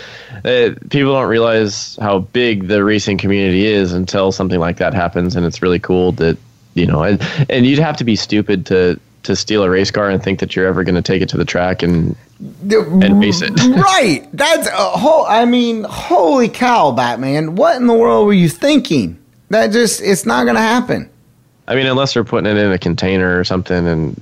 uh, 0.44 0.74
people 0.90 1.12
don't 1.12 1.28
realize 1.28 1.96
how 2.00 2.18
big 2.18 2.68
the 2.68 2.84
racing 2.84 3.16
community 3.16 3.66
is 3.66 3.92
until 3.92 4.32
something 4.32 4.60
like 4.60 4.76
that 4.76 4.92
happens, 4.92 5.34
and 5.34 5.46
it's 5.46 5.62
really 5.62 5.78
cool 5.78 6.12
that 6.12 6.36
you 6.74 6.86
know 6.86 7.02
and, 7.02 7.22
and 7.48 7.64
you'd 7.64 7.78
have 7.78 7.96
to 7.96 8.04
be 8.04 8.16
stupid 8.16 8.66
to 8.66 9.00
to 9.22 9.34
steal 9.34 9.62
a 9.62 9.70
race 9.70 9.90
car 9.90 10.10
and 10.10 10.22
think 10.22 10.40
that 10.40 10.54
you're 10.54 10.66
ever 10.66 10.84
going 10.84 10.94
to 10.94 11.02
take 11.02 11.22
it 11.22 11.30
to 11.30 11.38
the 11.38 11.46
track 11.46 11.82
and 11.82 12.14
and 12.60 13.22
face 13.22 13.40
it. 13.40 13.58
right. 13.76 14.28
That's 14.34 14.68
a 14.68 14.90
whole. 14.90 15.24
I 15.24 15.46
mean, 15.46 15.84
holy 15.84 16.50
cow, 16.50 16.92
Batman! 16.92 17.56
What 17.56 17.76
in 17.76 17.86
the 17.86 17.94
world 17.94 18.26
were 18.26 18.34
you 18.34 18.50
thinking? 18.50 19.18
That 19.48 19.72
just 19.72 20.02
it's 20.02 20.26
not 20.26 20.44
going 20.44 20.56
to 20.56 20.60
happen. 20.60 21.08
I 21.66 21.74
mean, 21.74 21.86
unless 21.86 22.12
they're 22.12 22.24
putting 22.24 22.50
it 22.50 22.58
in 22.58 22.72
a 22.72 22.78
container 22.78 23.38
or 23.38 23.44
something, 23.44 23.86
and 23.86 24.20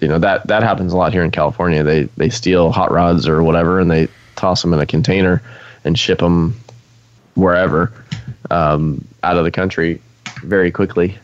you 0.00 0.08
know 0.08 0.18
that 0.18 0.46
that 0.46 0.62
happens 0.62 0.92
a 0.92 0.96
lot 0.96 1.12
here 1.12 1.22
in 1.24 1.30
California. 1.30 1.82
They 1.82 2.04
they 2.16 2.28
steal 2.30 2.70
hot 2.72 2.90
rods 2.92 3.26
or 3.28 3.42
whatever, 3.42 3.80
and 3.80 3.90
they 3.90 4.08
toss 4.36 4.62
them 4.62 4.72
in 4.72 4.80
a 4.80 4.86
container 4.86 5.42
and 5.84 5.98
ship 5.98 6.18
them 6.18 6.54
wherever 7.34 7.92
um, 8.50 9.04
out 9.22 9.36
of 9.36 9.44
the 9.44 9.50
country 9.50 10.00
very 10.42 10.70
quickly. 10.70 11.16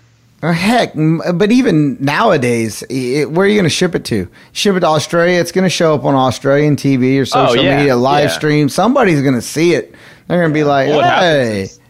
Uh, 0.42 0.52
Heck, 0.52 0.92
but 0.94 1.50
even 1.50 1.96
nowadays, 2.00 2.82
it, 2.90 3.30
where 3.30 3.46
are 3.46 3.48
you 3.48 3.54
going 3.54 3.64
to 3.64 3.70
ship 3.70 3.94
it 3.94 4.04
to? 4.06 4.28
Ship 4.52 4.76
it 4.76 4.80
to 4.80 4.86
Australia. 4.86 5.40
It's 5.40 5.52
going 5.52 5.64
to 5.64 5.70
show 5.70 5.94
up 5.94 6.04
on 6.04 6.14
Australian 6.14 6.76
TV 6.76 7.18
or 7.18 7.24
social 7.24 7.60
Oh, 7.60 7.62
yeah, 7.62 7.76
media, 7.78 7.96
live 7.96 8.28
yeah. 8.28 8.36
stream. 8.36 8.68
Somebody's 8.68 9.22
going 9.22 9.34
to 9.36 9.40
see 9.42 9.72
it. 9.72 9.94
They're 10.28 10.40
going 10.40 10.50
to 10.50 10.54
be 10.54 10.64
like, 10.64 10.88
Well, 10.88 10.96
what 10.98 11.04
happens 11.06 11.48
"Hey, 11.48 11.60
is- 11.62 11.80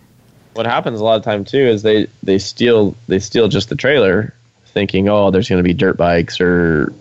what 0.53 0.67
happens 0.67 1.00
a 1.00 1.05
lot 1.05 1.17
of 1.17 1.25
time 1.25 1.45
too 1.45 1.59
is 1.59 1.83
they 1.83 2.07
they 2.23 2.38
steal 2.38 2.95
they 3.09 3.19
steal 3.19 3.49
just 3.49 3.71
the 3.71 3.75
trailer, 3.75 4.33
thinking 4.75 5.09
oh 5.09 5.31
there's 5.31 5.49
going 5.49 5.61
to 5.62 5.66
be 5.66 5.73
dirt 5.73 5.97
bikes 5.97 6.40
or 6.40 6.93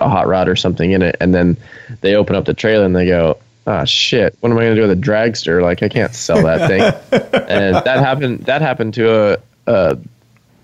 a 0.00 0.08
hot 0.08 0.26
rod 0.26 0.48
or 0.48 0.56
something 0.56 0.90
in 0.90 1.02
it, 1.02 1.16
and 1.20 1.34
then 1.34 1.56
they 2.00 2.16
open 2.16 2.34
up 2.34 2.44
the 2.44 2.54
trailer 2.54 2.84
and 2.84 2.96
they 2.96 3.06
go. 3.06 3.38
Ah 3.66 3.84
shit! 3.84 4.34
What 4.40 4.50
am 4.50 4.56
I 4.56 4.62
going 4.62 4.76
to 4.76 4.80
do 4.80 4.88
with 4.88 4.98
a 4.98 5.00
dragster? 5.00 5.60
Like 5.60 5.82
I 5.82 5.90
can't 5.90 6.14
sell 6.14 6.42
that 6.42 6.68
thing. 6.68 6.80
and 7.50 7.74
that 7.76 7.98
happened. 7.98 8.46
That 8.46 8.62
happened 8.62 8.94
to 8.94 9.34
a, 9.34 9.38
a 9.66 9.98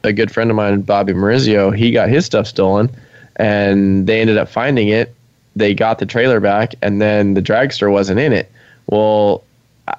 a 0.04 0.12
good 0.14 0.30
friend 0.30 0.48
of 0.50 0.56
mine, 0.56 0.80
Bobby 0.80 1.12
Marizio. 1.12 1.76
He 1.76 1.90
got 1.90 2.08
his 2.08 2.24
stuff 2.24 2.46
stolen, 2.46 2.90
and 3.36 4.06
they 4.06 4.22
ended 4.22 4.38
up 4.38 4.48
finding 4.48 4.88
it. 4.88 5.14
They 5.54 5.74
got 5.74 5.98
the 5.98 6.06
trailer 6.06 6.40
back, 6.40 6.76
and 6.80 7.00
then 7.00 7.34
the 7.34 7.42
dragster 7.42 7.92
wasn't 7.92 8.20
in 8.20 8.32
it. 8.32 8.50
Well, 8.86 9.44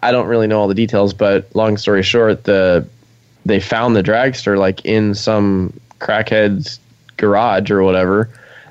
I 0.01 0.11
don't 0.11 0.27
really 0.27 0.47
know 0.47 0.59
all 0.59 0.67
the 0.67 0.73
details, 0.73 1.13
but 1.13 1.55
long 1.55 1.77
story 1.77 2.01
short, 2.01 2.43
the 2.43 2.87
they 3.45 3.59
found 3.59 3.95
the 3.95 4.01
dragster 4.01 4.57
like 4.57 4.83
in 4.85 5.13
some 5.13 5.79
crackhead's 5.99 6.79
garage 7.17 7.71
or 7.71 7.83
whatever 7.83 8.29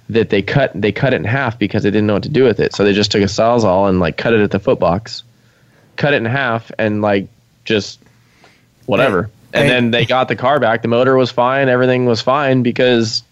that 0.08 0.30
they 0.30 0.42
cut 0.42 0.70
they 0.74 0.92
cut 0.92 1.14
it 1.14 1.16
in 1.16 1.24
half 1.24 1.58
because 1.58 1.82
they 1.82 1.90
didn't 1.90 2.06
know 2.06 2.14
what 2.14 2.22
to 2.22 2.28
do 2.28 2.44
with 2.44 2.60
it. 2.60 2.74
So 2.74 2.84
they 2.84 2.92
just 2.92 3.10
took 3.10 3.22
a 3.22 3.26
sawzall 3.26 3.88
and 3.88 4.00
like 4.00 4.16
cut 4.16 4.34
it 4.34 4.40
at 4.40 4.50
the 4.50 4.58
foot 4.58 4.78
box, 4.78 5.24
cut 5.96 6.14
it 6.14 6.18
in 6.18 6.24
half, 6.26 6.70
and 6.78 7.02
like 7.02 7.28
just 7.64 8.00
whatever. 8.86 9.24
Hey, 9.52 9.60
and 9.60 9.62
hey. 9.64 9.68
then 9.68 9.90
they 9.90 10.04
got 10.04 10.28
the 10.28 10.36
car 10.36 10.60
back. 10.60 10.82
The 10.82 10.88
motor 10.88 11.16
was 11.16 11.30
fine. 11.30 11.68
Everything 11.68 12.06
was 12.06 12.20
fine 12.20 12.62
because 12.62 13.22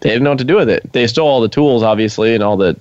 they 0.00 0.10
didn't 0.10 0.24
know 0.24 0.30
what 0.30 0.38
to 0.38 0.44
do 0.44 0.56
with 0.56 0.68
it. 0.68 0.92
They 0.92 1.06
stole 1.06 1.28
all 1.28 1.40
the 1.40 1.48
tools, 1.48 1.82
obviously, 1.82 2.34
and 2.34 2.42
all 2.42 2.56
the 2.56 2.78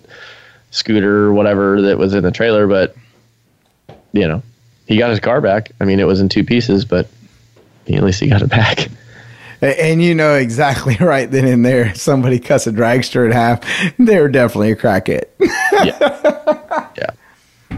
scooter 0.72 1.32
whatever 1.34 1.82
that 1.84 1.98
was 1.98 2.14
in 2.14 2.24
the 2.24 2.32
trailer, 2.32 2.68
but 2.68 2.96
you 4.12 4.28
know, 4.28 4.44
he 4.86 4.98
got 4.98 5.10
his 5.10 5.20
car 5.20 5.42
back. 5.42 5.72
I 5.80 5.86
mean, 5.86 6.00
it 6.00 6.06
was 6.06 6.20
in 6.20 6.30
two 6.30 6.44
pieces, 6.44 6.86
but 6.86 7.08
at 7.88 8.04
least 8.04 8.20
he 8.20 8.28
got 8.28 8.42
it 8.42 8.50
back. 8.50 8.90
And 9.62 10.02
you 10.04 10.14
know 10.14 10.36
exactly 10.36 10.96
right 11.00 11.30
then 11.30 11.46
and 11.46 11.66
there, 11.66 11.94
somebody 11.96 12.40
cuts 12.40 12.68
a 12.68 12.72
dragster 12.72 13.26
in 13.26 13.32
half. 13.32 13.62
They're 13.98 14.30
definitely 14.30 14.72
a 14.72 14.76
crackhead. 14.76 15.26
Yeah, 15.84 16.90
yeah. 16.98 17.10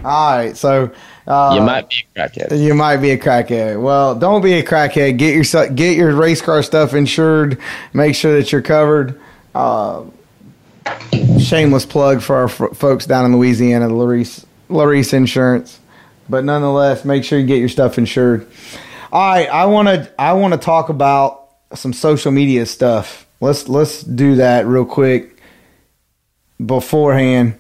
All 0.06 0.38
right, 0.38 0.56
so 0.56 0.90
uh, 1.28 1.52
you 1.54 1.62
might 1.62 1.90
be 1.90 2.06
a 2.16 2.20
crackhead. 2.20 2.58
You 2.64 2.74
might 2.74 2.98
be 2.98 3.12
a 3.12 3.18
crackhead. 3.18 3.82
Well, 3.82 4.16
don't 4.16 4.42
be 4.42 4.54
a 4.54 4.64
crackhead. 4.64 5.18
Get 5.18 5.36
your 5.36 5.70
get 5.70 5.98
your 5.98 6.16
race 6.16 6.42
car 6.42 6.64
stuff 6.64 6.94
insured. 6.94 7.60
Make 7.92 8.16
sure 8.16 8.40
that 8.40 8.54
you're 8.54 8.62
covered. 8.62 9.20
Uh, 9.54 10.06
shameless 11.40 11.86
plug 11.86 12.22
for 12.22 12.38
our 12.38 12.46
f- 12.46 12.78
folks 12.78 13.06
down 13.06 13.26
in 13.26 13.36
Louisiana, 13.36 13.90
the 13.90 13.94
Larice 13.94 14.46
Larice 14.70 15.14
Insurance. 15.14 15.80
But 16.30 16.46
nonetheless, 16.46 17.04
make 17.04 17.26
sure 17.26 17.38
you 17.38 17.46
get 17.46 17.58
your 17.60 17.70
stuff 17.70 17.98
insured. 17.98 18.48
All 19.12 19.30
right, 19.30 19.50
I 19.50 19.66
want 19.66 19.88
to 19.90 20.10
I 20.18 20.34
want 20.34 20.54
to 20.54 20.60
talk 20.60 20.88
about 20.90 21.39
some 21.74 21.94
social 21.94 22.32
media 22.32 22.66
stuff. 22.66 23.28
Let's 23.42 23.68
let's 23.70 24.02
do 24.02 24.36
that 24.36 24.66
real 24.66 24.86
quick 24.86 25.42
beforehand. 26.64 27.58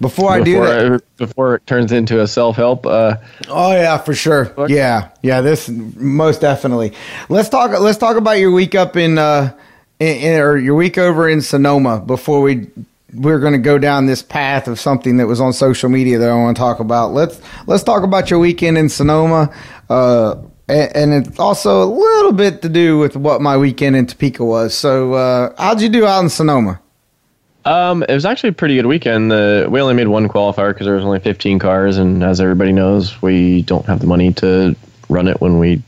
Before 0.00 0.30
I 0.30 0.40
do 0.42 0.60
that, 0.60 0.92
it, 0.92 1.16
before 1.16 1.56
it 1.56 1.66
turns 1.66 1.90
into 1.90 2.20
a 2.20 2.28
self 2.28 2.54
help. 2.54 2.86
Uh, 2.86 3.16
Oh 3.48 3.72
yeah, 3.72 3.98
for 3.98 4.14
sure. 4.14 4.54
Yeah, 4.68 5.10
yeah. 5.22 5.40
This 5.40 5.68
most 5.68 6.40
definitely. 6.40 6.92
Let's 7.28 7.48
talk. 7.48 7.72
Let's 7.80 7.98
talk 7.98 8.16
about 8.16 8.38
your 8.38 8.52
week 8.52 8.76
up 8.76 8.96
in, 8.96 9.18
uh, 9.18 9.56
in, 9.98 10.16
in 10.18 10.40
or 10.40 10.56
your 10.56 10.76
week 10.76 10.98
over 10.98 11.28
in 11.28 11.42
Sonoma 11.42 11.98
before 12.00 12.42
we 12.42 12.68
we're 13.14 13.38
going 13.38 13.54
to 13.54 13.58
go 13.58 13.78
down 13.78 14.06
this 14.06 14.22
path 14.22 14.68
of 14.68 14.78
something 14.78 15.16
that 15.16 15.26
was 15.26 15.40
on 15.40 15.52
social 15.52 15.88
media 15.88 16.18
that 16.18 16.30
I 16.30 16.34
want 16.34 16.56
to 16.56 16.60
talk 16.60 16.78
about. 16.78 17.12
Let's 17.12 17.40
let's 17.66 17.82
talk 17.82 18.02
about 18.02 18.30
your 18.30 18.38
weekend 18.38 18.78
in 18.78 18.88
Sonoma, 18.88 19.52
uh, 19.88 20.36
and, 20.68 20.96
and 20.96 21.26
it's 21.26 21.38
also 21.38 21.82
a 21.82 21.86
little 21.86 22.32
bit 22.32 22.62
to 22.62 22.68
do 22.68 22.98
with 22.98 23.16
what 23.16 23.40
my 23.40 23.56
weekend 23.56 23.96
in 23.96 24.06
Topeka 24.06 24.44
was. 24.44 24.74
So, 24.74 25.14
uh, 25.14 25.54
how'd 25.58 25.80
you 25.80 25.88
do 25.88 26.06
out 26.06 26.22
in 26.22 26.28
Sonoma? 26.28 26.80
um, 27.68 28.02
it 28.08 28.14
was 28.14 28.24
actually 28.24 28.50
a 28.50 28.54
pretty 28.54 28.76
good 28.76 28.86
weekend. 28.86 29.30
The, 29.30 29.66
we 29.68 29.80
only 29.80 29.94
made 29.94 30.08
one 30.08 30.28
qualifier 30.28 30.72
because 30.72 30.86
there 30.86 30.94
was 30.94 31.04
only 31.04 31.20
15 31.20 31.58
cars, 31.58 31.98
and 31.98 32.22
as 32.24 32.40
everybody 32.40 32.72
knows, 32.72 33.20
we 33.20 33.62
don't 33.62 33.84
have 33.86 34.00
the 34.00 34.06
money 34.06 34.32
to 34.34 34.74
run 35.08 35.28
it 35.28 35.40
when 35.40 35.58
we 35.58 35.82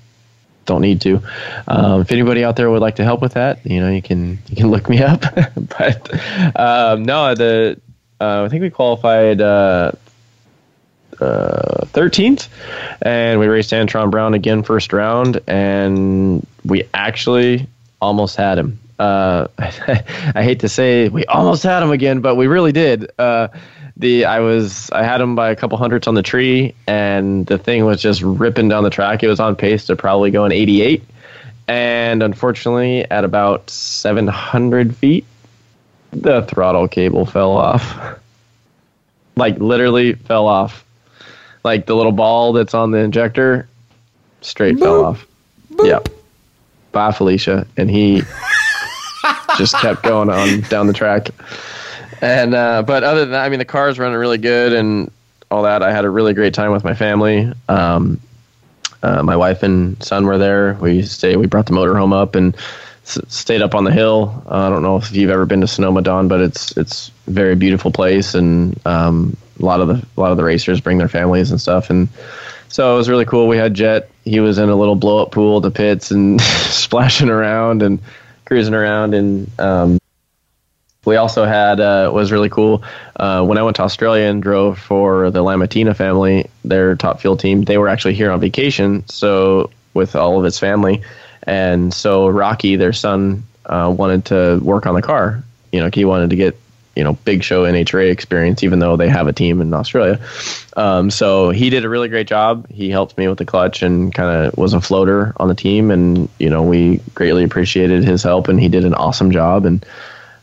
don't 0.67 0.83
need 0.83 1.01
to. 1.03 1.23
Um, 1.69 2.03
if 2.03 2.13
anybody 2.13 2.45
out 2.45 2.57
there 2.57 2.71
would 2.71 2.83
like 2.83 2.97
to 2.97 3.05
help 3.05 3.23
with 3.23 3.33
that, 3.35 3.65
you 3.65 3.81
know, 3.81 3.89
you 3.91 4.03
can 4.03 4.39
you 4.49 4.57
can 4.57 4.71
look 4.71 4.89
me 4.89 5.03
up. 5.03 5.23
but 5.57 6.59
um, 6.59 7.05
no, 7.05 7.35
the 7.35 7.81
uh, 8.21 8.45
I 8.45 8.49
think 8.49 8.61
we 8.61 8.71
qualified 8.71 9.41
uh, 9.41 9.93
uh, 11.21 11.85
13th, 11.93 12.49
and 13.03 13.41
we 13.41 13.47
raced 13.47 13.71
Antron 13.71 14.11
Brown 14.11 14.35
again 14.35 14.63
first 14.63 14.93
round, 14.93 15.41
and 15.47 16.47
we 16.65 16.85
actually 16.95 17.67
almost 18.01 18.37
had 18.37 18.59
him. 18.59 18.79
Uh, 18.99 19.47
I 19.59 20.43
hate 20.43 20.61
to 20.61 20.69
say 20.69 21.09
we 21.09 21.25
almost 21.27 21.63
had 21.63 21.83
him 21.83 21.91
again, 21.91 22.21
but 22.21 22.35
we 22.35 22.47
really 22.47 22.73
did. 22.73 23.11
Uh, 23.19 23.49
the 23.97 24.25
I 24.25 24.41
was 24.41 24.91
I 24.91 25.05
had 25.05 25.21
him 25.21 25.35
by 25.35 25.51
a 25.51 25.57
couple 25.57 25.79
hundredths 25.79 26.09
on 26.09 26.15
the 26.15 26.23
tree, 26.23 26.75
and 26.87 27.47
the 27.47 27.59
thing 27.59 27.85
was 27.85 28.01
just 28.01 28.23
ripping 28.23 28.69
down 28.69 28.85
the 28.85 28.91
track. 28.91 29.23
It 29.23 29.29
was 29.29 29.41
on 29.41 29.57
pace 29.57 29.87
to 29.87 29.97
probably 29.97 30.31
go 30.31 30.45
in 30.45 30.53
88, 30.53 31.03
and 31.69 32.23
unfortunately, 32.23 33.09
at 33.11 33.25
about 33.25 33.69
700 33.71 34.97
feet, 34.97 35.25
the 36.13 36.43
throttle 36.43 36.89
cable 36.89 37.27
fell 37.27 37.53
off. 37.53 38.19
like 39.37 39.59
literally 39.59 40.15
fell 40.15 40.47
off. 40.47 40.85
Like 41.65 41.87
the 41.87 41.95
little 41.95 42.13
ball 42.13 42.53
that's 42.53 42.75
on 42.75 42.91
the 42.91 42.99
injector, 42.99 43.69
straight 44.41 44.79
fell 44.79 45.05
off. 45.05 45.27
Yep. 45.83 46.09
Bye, 46.93 47.13
Felicia. 47.13 47.67
And 47.77 47.91
he 47.91 48.23
just 49.59 49.75
kept 49.77 50.03
going 50.03 50.31
on 50.31 50.61
down 50.63 50.87
the 50.87 50.93
track. 50.93 51.29
And 52.23 52.55
uh, 52.55 52.83
but 52.83 53.05
other 53.05 53.21
than 53.21 53.31
that, 53.33 53.45
I 53.45 53.49
mean, 53.49 53.59
the 53.59 53.65
car's 53.65 53.99
running 53.99 54.17
really 54.19 54.39
good 54.39 54.73
and 54.73 55.11
all 55.51 55.63
that. 55.65 55.83
I 55.83 55.93
had 55.93 56.05
a 56.05 56.11
really 56.11 56.35
great 56.35 56.55
time 56.55 56.71
with 56.73 56.85
my 56.85 56.95
family. 56.95 57.53
Um, 57.69 58.21
uh, 59.03 59.23
my 59.23 59.37
wife 59.37 59.63
and 59.63 60.03
son 60.03 60.27
were 60.27 60.39
there. 60.39 60.75
We 60.81 61.03
stayed. 61.03 61.37
We 61.37 61.47
brought 61.47 61.67
the 61.67 61.73
motorhome 61.73 62.13
up 62.15 62.35
and 62.35 62.55
s- 63.05 63.19
stayed 63.29 63.63
up 63.63 63.75
on 63.75 63.85
the 63.85 63.93
hill. 63.93 64.43
Uh, 64.47 64.67
I 64.67 64.69
don't 64.69 64.83
know 64.83 64.97
if 64.97 65.11
you've 65.13 65.31
ever 65.31 65.47
been 65.47 65.63
to 65.63 65.67
Sonoma, 65.67 66.03
Don, 66.03 66.29
but 66.29 66.41
it's 66.41 66.77
it's 66.77 67.11
a 67.27 67.31
very 67.31 67.55
beautiful 67.55 67.91
place, 67.91 68.35
and 68.35 68.79
um, 68.87 69.37
a 69.61 69.65
lot 69.65 69.81
of 69.81 69.89
the 69.89 70.07
a 70.17 70.21
lot 70.21 70.31
of 70.31 70.37
the 70.37 70.45
racers 70.45 70.81
bring 70.81 70.99
their 70.99 71.09
families 71.09 71.51
and 71.51 71.61
stuff. 71.61 71.91
And 71.91 72.09
so 72.69 72.95
it 72.95 72.97
was 72.97 73.09
really 73.09 73.25
cool. 73.25 73.49
We 73.49 73.57
had 73.57 73.75
Jet. 73.75 74.11
He 74.25 74.41
was 74.41 74.59
in 74.59 74.69
a 74.69 74.77
little 74.77 74.95
blow 74.97 75.23
up 75.23 75.33
pool 75.33 75.61
the 75.61 75.71
pits 75.71 76.11
and 76.11 76.41
splashing 76.41 77.29
around 77.29 77.83
and 77.83 78.01
cruising 78.45 78.75
around. 78.75 79.15
And 79.15 79.51
um, 79.61 79.99
we 81.05 81.17
also 81.17 81.45
had 81.45 81.81
uh, 81.81 82.11
was 82.13 82.31
really 82.31 82.49
cool 82.49 82.83
uh, 83.17 83.45
when 83.45 83.59
I 83.59 83.63
went 83.63 83.77
to 83.77 83.83
Australia 83.83 84.27
and 84.27 84.43
drove 84.43 84.79
for 84.79 85.31
the 85.31 85.41
Lamatina 85.41 85.97
family, 85.97 86.49
their 86.65 86.95
top 86.95 87.21
fuel 87.21 87.37
team. 87.37 87.63
They 87.63 87.79
were 87.79 87.89
actually 87.89 88.15
here 88.15 88.31
on 88.31 88.41
vacation, 88.41 89.09
so 89.09 89.71
with 89.95 90.15
all 90.15 90.39
of 90.39 90.45
his 90.45 90.59
family, 90.59 91.03
and 91.45 91.93
so 91.93 92.29
Rocky, 92.29 92.77
their 92.77 92.93
son, 92.93 93.45
uh, 93.67 93.93
wanted 93.97 94.27
to 94.27 94.61
work 94.63 94.87
on 94.87 94.95
the 94.95 95.03
car. 95.03 95.43
You 95.73 95.81
know, 95.81 95.91
he 95.93 96.05
wanted 96.05 96.31
to 96.31 96.37
get 96.37 96.59
you 97.01 97.05
know 97.05 97.15
big 97.25 97.43
show 97.43 97.65
NHRA 97.65 98.11
experience, 98.11 98.63
even 98.63 98.79
though 98.79 98.95
they 98.95 99.09
have 99.09 99.27
a 99.27 99.33
team 99.33 99.63
in 99.63 99.73
Australia. 99.73 100.21
Um, 100.77 101.11
so 101.11 101.49
he 101.49 101.71
did 101.71 101.83
a 101.83 101.89
really 101.89 102.09
great 102.09 102.27
job. 102.27 102.69
He 102.69 102.91
helped 102.91 103.17
me 103.17 103.27
with 103.27 103.39
the 103.39 103.47
clutch 103.47 103.81
and 103.83 104.13
kind 104.13 104.45
of 104.45 104.59
was 104.59 104.75
a 104.75 104.83
floater 104.83 105.33
on 105.39 105.49
the 105.49 105.55
team, 105.55 105.91
and 105.91 106.29
you 106.39 106.51
know 106.51 106.63
we 106.63 107.01
greatly 107.15 107.43
appreciated 107.43 108.05
his 108.05 108.23
help, 108.23 108.49
and 108.49 108.61
he 108.61 108.69
did 108.69 108.85
an 108.85 108.93
awesome 108.93 109.31
job. 109.31 109.65
And 109.65 109.83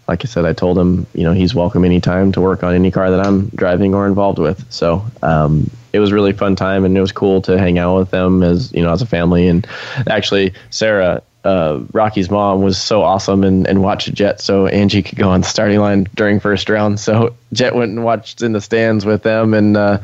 like 0.08 0.26
I 0.26 0.28
said, 0.28 0.46
I 0.46 0.54
told 0.54 0.80
him, 0.80 1.06
you 1.14 1.26
know, 1.26 1.34
he's 1.34 1.54
welcome 1.54 1.86
anytime 1.86 2.32
to 2.32 2.42
work 2.42 2.64
on 2.64 2.74
any 2.74 2.90
car 2.90 3.12
that 3.12 3.24
I'm 3.24 3.50
driving 3.50 3.94
or 3.94 4.08
involved 4.08 4.40
with. 4.40 4.66
So 4.74 5.06
um, 5.22 5.70
it 5.94 6.00
was 6.00 6.12
really 6.12 6.34
fun 6.34 6.56
time, 6.56 6.86
and 6.86 6.98
it 6.98 7.02
was 7.02 7.12
cool 7.12 7.40
to 7.44 7.60
hang 7.60 7.78
out 7.78 8.00
with 8.00 8.10
them 8.10 8.42
as 8.42 8.74
you 8.74 8.82
know 8.82 8.92
as 8.92 9.04
a 9.04 9.06
family. 9.06 9.48
And 9.48 9.68
actually, 10.10 10.54
Sarah, 10.72 11.22
uh, 11.44 11.80
Rocky's 11.94 12.30
mom, 12.30 12.62
was 12.62 12.78
so 12.78 13.04
awesome 13.04 13.44
and, 13.44 13.68
and 13.68 13.82
watched 13.82 14.14
Jet, 14.14 14.42
so 14.42 14.68
Angie 14.68 15.02
could 15.02 15.18
go 15.18 15.30
on 15.30 15.42
the 15.42 15.48
starting 15.48 15.80
line 15.80 16.08
during 16.16 16.40
first 16.40 16.70
round. 16.70 17.00
So 17.00 17.36
Jet 17.54 17.76
went 17.76 17.92
and 17.92 18.04
watched 18.04 18.42
in 18.42 18.52
the 18.52 18.62
stands 18.62 19.06
with 19.06 19.24
them, 19.24 19.54
and 19.54 19.78
uh, 19.78 20.00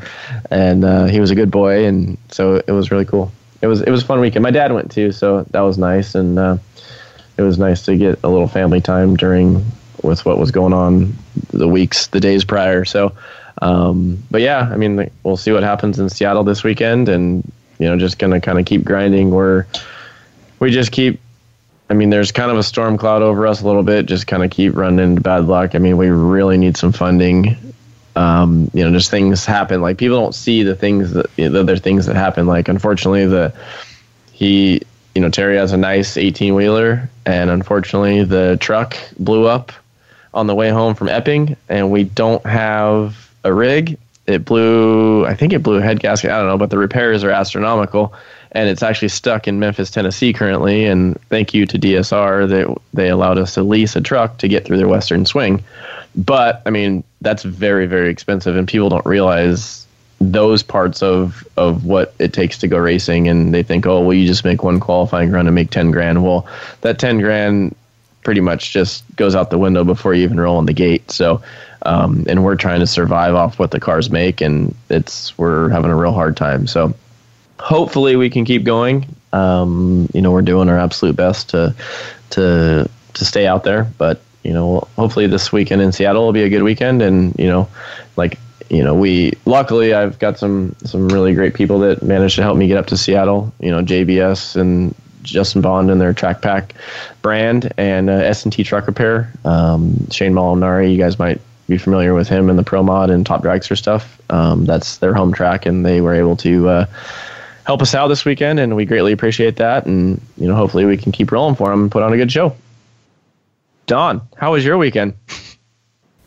and 0.50 0.84
uh, 0.84 1.04
he 1.06 1.20
was 1.20 1.30
a 1.30 1.34
good 1.34 1.50
boy, 1.50 1.84
and 1.86 2.16
so 2.30 2.62
it 2.66 2.70
was 2.72 2.90
really 2.90 3.04
cool. 3.04 3.30
It 3.60 3.66
was 3.66 3.82
it 3.82 3.90
was 3.90 4.02
a 4.02 4.06
fun 4.06 4.20
weekend. 4.20 4.42
My 4.42 4.50
dad 4.50 4.72
went 4.72 4.90
too, 4.90 5.12
so 5.12 5.42
that 5.50 5.60
was 5.60 5.76
nice, 5.76 6.14
and 6.14 6.38
uh, 6.38 6.56
it 7.36 7.42
was 7.42 7.58
nice 7.58 7.84
to 7.86 7.96
get 7.96 8.20
a 8.22 8.28
little 8.28 8.48
family 8.48 8.80
time 8.80 9.16
during 9.16 9.64
with 10.02 10.24
what 10.24 10.38
was 10.38 10.50
going 10.50 10.72
on 10.72 11.14
the 11.50 11.68
weeks, 11.68 12.08
the 12.08 12.20
days 12.20 12.44
prior. 12.44 12.84
So, 12.84 13.12
um, 13.62 14.22
but 14.30 14.40
yeah, 14.40 14.68
I 14.70 14.76
mean, 14.76 15.10
we'll 15.22 15.36
see 15.36 15.50
what 15.52 15.62
happens 15.62 15.98
in 15.98 16.08
Seattle 16.08 16.44
this 16.44 16.62
weekend, 16.62 17.08
and 17.08 17.50
you 17.78 17.88
know, 17.88 17.98
just 17.98 18.18
gonna 18.18 18.40
kind 18.40 18.58
of 18.58 18.66
keep 18.66 18.84
grinding. 18.84 19.30
We're 19.30 19.66
we 20.58 20.70
just 20.70 20.92
keep 20.92 21.20
I 21.90 21.94
mean, 21.94 22.10
there's 22.10 22.32
kind 22.32 22.50
of 22.50 22.56
a 22.56 22.62
storm 22.62 22.96
cloud 22.96 23.22
over 23.22 23.46
us 23.46 23.60
a 23.60 23.66
little 23.66 23.82
bit. 23.82 24.06
Just 24.06 24.26
kind 24.26 24.42
of 24.42 24.50
keep 24.50 24.74
running 24.74 25.00
into 25.00 25.20
bad 25.20 25.46
luck. 25.46 25.74
I 25.74 25.78
mean, 25.78 25.96
we 25.96 26.08
really 26.08 26.56
need 26.56 26.76
some 26.76 26.92
funding. 26.92 27.56
Um, 28.16 28.70
you 28.72 28.84
know, 28.84 28.90
just 28.92 29.10
things 29.10 29.44
happen. 29.44 29.80
Like 29.80 29.98
people 29.98 30.18
don't 30.18 30.34
see 30.34 30.62
the 30.62 30.74
things 30.74 31.12
that 31.12 31.26
you 31.36 31.44
know, 31.44 31.52
the 31.52 31.60
other 31.60 31.76
things 31.76 32.06
that 32.06 32.16
happen. 32.16 32.46
Like 32.46 32.68
unfortunately, 32.68 33.26
the 33.26 33.52
he, 34.32 34.80
you 35.14 35.20
know, 35.20 35.28
Terry 35.28 35.56
has 35.56 35.72
a 35.72 35.76
nice 35.76 36.16
18 36.16 36.54
wheeler, 36.54 37.10
and 37.26 37.50
unfortunately, 37.50 38.24
the 38.24 38.56
truck 38.60 38.96
blew 39.18 39.46
up 39.46 39.72
on 40.32 40.46
the 40.46 40.54
way 40.54 40.70
home 40.70 40.94
from 40.94 41.08
Epping, 41.08 41.56
and 41.68 41.90
we 41.90 42.04
don't 42.04 42.44
have 42.46 43.30
a 43.44 43.52
rig. 43.52 43.98
It 44.26 44.44
blew. 44.44 45.26
I 45.26 45.34
think 45.34 45.52
it 45.52 45.62
blew 45.62 45.76
a 45.76 45.82
head 45.82 46.00
gasket. 46.00 46.30
I 46.30 46.38
don't 46.38 46.48
know, 46.48 46.58
but 46.58 46.70
the 46.70 46.78
repairs 46.78 47.22
are 47.24 47.30
astronomical 47.30 48.14
and 48.54 48.68
it's 48.68 48.82
actually 48.82 49.08
stuck 49.08 49.48
in 49.48 49.58
Memphis, 49.58 49.90
Tennessee 49.90 50.32
currently. 50.32 50.86
And 50.86 51.20
thank 51.22 51.52
you 51.52 51.66
to 51.66 51.78
DSR 51.78 52.48
that 52.48 52.78
they 52.94 53.08
allowed 53.08 53.36
us 53.36 53.54
to 53.54 53.62
lease 53.62 53.96
a 53.96 54.00
truck 54.00 54.38
to 54.38 54.48
get 54.48 54.64
through 54.64 54.78
their 54.78 54.88
Western 54.88 55.26
Swing. 55.26 55.62
But 56.16 56.62
I 56.64 56.70
mean, 56.70 57.02
that's 57.20 57.42
very, 57.42 57.86
very 57.86 58.10
expensive, 58.10 58.56
and 58.56 58.68
people 58.68 58.88
don't 58.88 59.04
realize 59.04 59.86
those 60.20 60.62
parts 60.62 61.02
of 61.02 61.46
of 61.56 61.84
what 61.84 62.14
it 62.20 62.32
takes 62.32 62.56
to 62.58 62.68
go 62.68 62.78
racing. 62.78 63.26
And 63.26 63.52
they 63.52 63.64
think, 63.64 63.84
oh, 63.86 64.00
well, 64.00 64.14
you 64.14 64.26
just 64.26 64.44
make 64.44 64.62
one 64.62 64.78
qualifying 64.78 65.32
run 65.32 65.48
and 65.48 65.54
make 65.54 65.70
ten 65.70 65.90
grand. 65.90 66.22
Well, 66.22 66.46
that 66.82 67.00
ten 67.00 67.18
grand 67.18 67.74
pretty 68.22 68.40
much 68.40 68.72
just 68.72 69.04
goes 69.16 69.34
out 69.34 69.50
the 69.50 69.58
window 69.58 69.82
before 69.82 70.14
you 70.14 70.22
even 70.22 70.38
roll 70.38 70.58
in 70.60 70.66
the 70.66 70.72
gate. 70.72 71.10
So. 71.10 71.42
Um, 71.86 72.24
and 72.30 72.42
we're 72.42 72.56
trying 72.56 72.80
to 72.80 72.86
survive 72.86 73.34
off 73.34 73.58
what 73.58 73.70
the 73.70 73.78
cars 73.78 74.08
make, 74.08 74.40
and 74.40 74.74
it's 74.88 75.36
we're 75.36 75.68
having 75.68 75.90
a 75.90 75.94
real 75.94 76.12
hard 76.12 76.34
time. 76.34 76.66
So 76.66 76.94
hopefully 77.64 78.14
we 78.14 78.28
can 78.28 78.44
keep 78.44 78.62
going. 78.62 79.06
Um, 79.32 80.06
you 80.12 80.20
know, 80.20 80.30
we're 80.30 80.42
doing 80.42 80.68
our 80.68 80.78
absolute 80.78 81.16
best 81.16 81.48
to 81.50 81.74
to 82.30 82.88
to 83.14 83.24
stay 83.24 83.46
out 83.46 83.64
there, 83.64 83.90
but 83.96 84.20
you 84.42 84.52
know, 84.52 84.86
hopefully 84.96 85.26
this 85.26 85.50
weekend 85.50 85.80
in 85.80 85.90
Seattle 85.90 86.26
will 86.26 86.32
be 86.32 86.42
a 86.42 86.50
good 86.50 86.62
weekend. 86.62 87.00
And 87.00 87.34
you 87.38 87.46
know, 87.46 87.68
like 88.16 88.38
you 88.68 88.84
know, 88.84 88.94
we 88.94 89.32
luckily 89.46 89.94
I've 89.94 90.18
got 90.18 90.38
some 90.38 90.76
some 90.84 91.08
really 91.08 91.32
great 91.34 91.54
people 91.54 91.78
that 91.80 92.02
managed 92.02 92.36
to 92.36 92.42
help 92.42 92.58
me 92.58 92.68
get 92.68 92.76
up 92.76 92.86
to 92.88 92.98
Seattle. 92.98 93.52
You 93.60 93.70
know, 93.70 93.82
JBS 93.82 94.56
and 94.56 94.94
Justin 95.22 95.62
Bond 95.62 95.90
and 95.90 95.98
their 95.98 96.12
Track 96.12 96.42
Pack 96.42 96.74
brand 97.22 97.72
and 97.78 98.10
uh, 98.10 98.12
S 98.12 98.44
and 98.44 98.52
T 98.52 98.62
Truck 98.62 98.86
Repair. 98.86 99.32
Um, 99.46 100.10
Shane 100.10 100.34
Molinari, 100.34 100.92
you 100.92 100.98
guys 100.98 101.18
might 101.18 101.40
be 101.66 101.78
familiar 101.78 102.12
with 102.12 102.28
him 102.28 102.50
and 102.50 102.58
the 102.58 102.62
Pro 102.62 102.82
Mod 102.82 103.08
and 103.08 103.24
Top 103.24 103.42
Dragster 103.42 103.76
stuff. 103.76 104.20
Um, 104.28 104.66
that's 104.66 104.98
their 104.98 105.14
home 105.14 105.32
track, 105.32 105.64
and 105.64 105.84
they 105.86 106.02
were 106.02 106.14
able 106.14 106.36
to. 106.36 106.68
Uh, 106.68 106.86
help 107.64 107.82
us 107.82 107.94
out 107.94 108.08
this 108.08 108.24
weekend, 108.24 108.60
and 108.60 108.76
we 108.76 108.84
greatly 108.84 109.12
appreciate 109.12 109.56
that. 109.56 109.86
And 109.86 110.20
you 110.36 110.46
know, 110.46 110.54
hopefully, 110.54 110.84
we 110.84 110.96
can 110.96 111.12
keep 111.12 111.32
rolling 111.32 111.56
for 111.56 111.70
them 111.70 111.82
and 111.82 111.90
put 111.90 112.02
on 112.02 112.12
a 112.12 112.16
good 112.16 112.30
show. 112.30 112.56
Don, 113.86 114.22
how 114.36 114.52
was 114.52 114.64
your 114.64 114.78
weekend? 114.78 115.14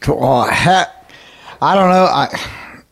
Oh, 0.08 0.48
heck, 0.48 0.90
I 1.62 1.76
don't 1.76 1.90
know. 1.90 2.06
I 2.06 2.84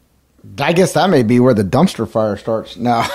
I 0.60 0.74
guess 0.74 0.94
that 0.94 1.10
may 1.10 1.24
be 1.24 1.40
where 1.40 1.54
the 1.54 1.64
dumpster 1.64 2.10
fire 2.10 2.38
starts. 2.38 2.78
No, 2.78 3.04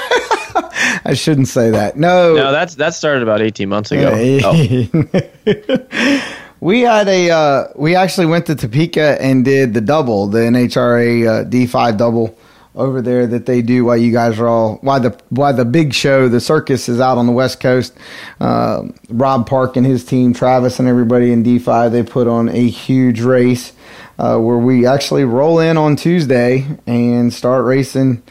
I 1.04 1.14
shouldn't 1.14 1.48
say 1.48 1.70
that. 1.70 1.96
No, 1.96 2.34
No, 2.34 2.52
that's 2.52 2.76
that 2.76 2.94
started 2.94 3.22
about 3.22 3.40
eighteen 3.40 3.68
months 3.68 3.90
ago. 3.90 4.12
Oh, 4.44 4.52
we 6.60 6.80
had 6.80 7.08
a 7.08 7.30
uh, 7.30 7.64
we 7.76 7.96
actually 7.96 8.26
went 8.26 8.46
to 8.46 8.54
Topeka 8.54 9.20
and 9.20 9.44
did 9.44 9.74
the 9.74 9.80
double, 9.80 10.28
the 10.28 10.38
NHRA 10.38 11.26
uh, 11.26 11.44
D5 11.44 11.96
double 11.96 12.36
over 12.74 13.02
there 13.02 13.26
that 13.26 13.46
they 13.46 13.62
do 13.62 13.84
while 13.84 13.96
you 13.96 14.12
guys 14.12 14.38
are 14.38 14.46
all 14.46 14.76
why 14.82 14.98
the 14.98 15.18
why 15.30 15.52
the 15.52 15.64
big 15.64 15.92
show 15.92 16.28
the 16.28 16.40
circus 16.40 16.88
is 16.88 17.00
out 17.00 17.18
on 17.18 17.26
the 17.26 17.32
west 17.32 17.60
coast. 17.60 17.92
Uh, 18.40 18.82
rob 19.08 19.46
park 19.48 19.76
and 19.76 19.84
his 19.84 20.04
team 20.04 20.32
travis 20.32 20.78
and 20.78 20.88
everybody 20.88 21.32
in 21.32 21.42
d5 21.42 21.90
they 21.90 22.02
put 22.02 22.28
on 22.28 22.48
a 22.48 22.68
huge 22.68 23.20
race 23.20 23.72
uh, 24.18 24.38
where 24.38 24.58
we 24.58 24.86
actually 24.86 25.24
roll 25.24 25.58
in 25.58 25.76
on 25.76 25.96
tuesday 25.96 26.66
and 26.86 27.32
start 27.32 27.64
racing 27.64 28.22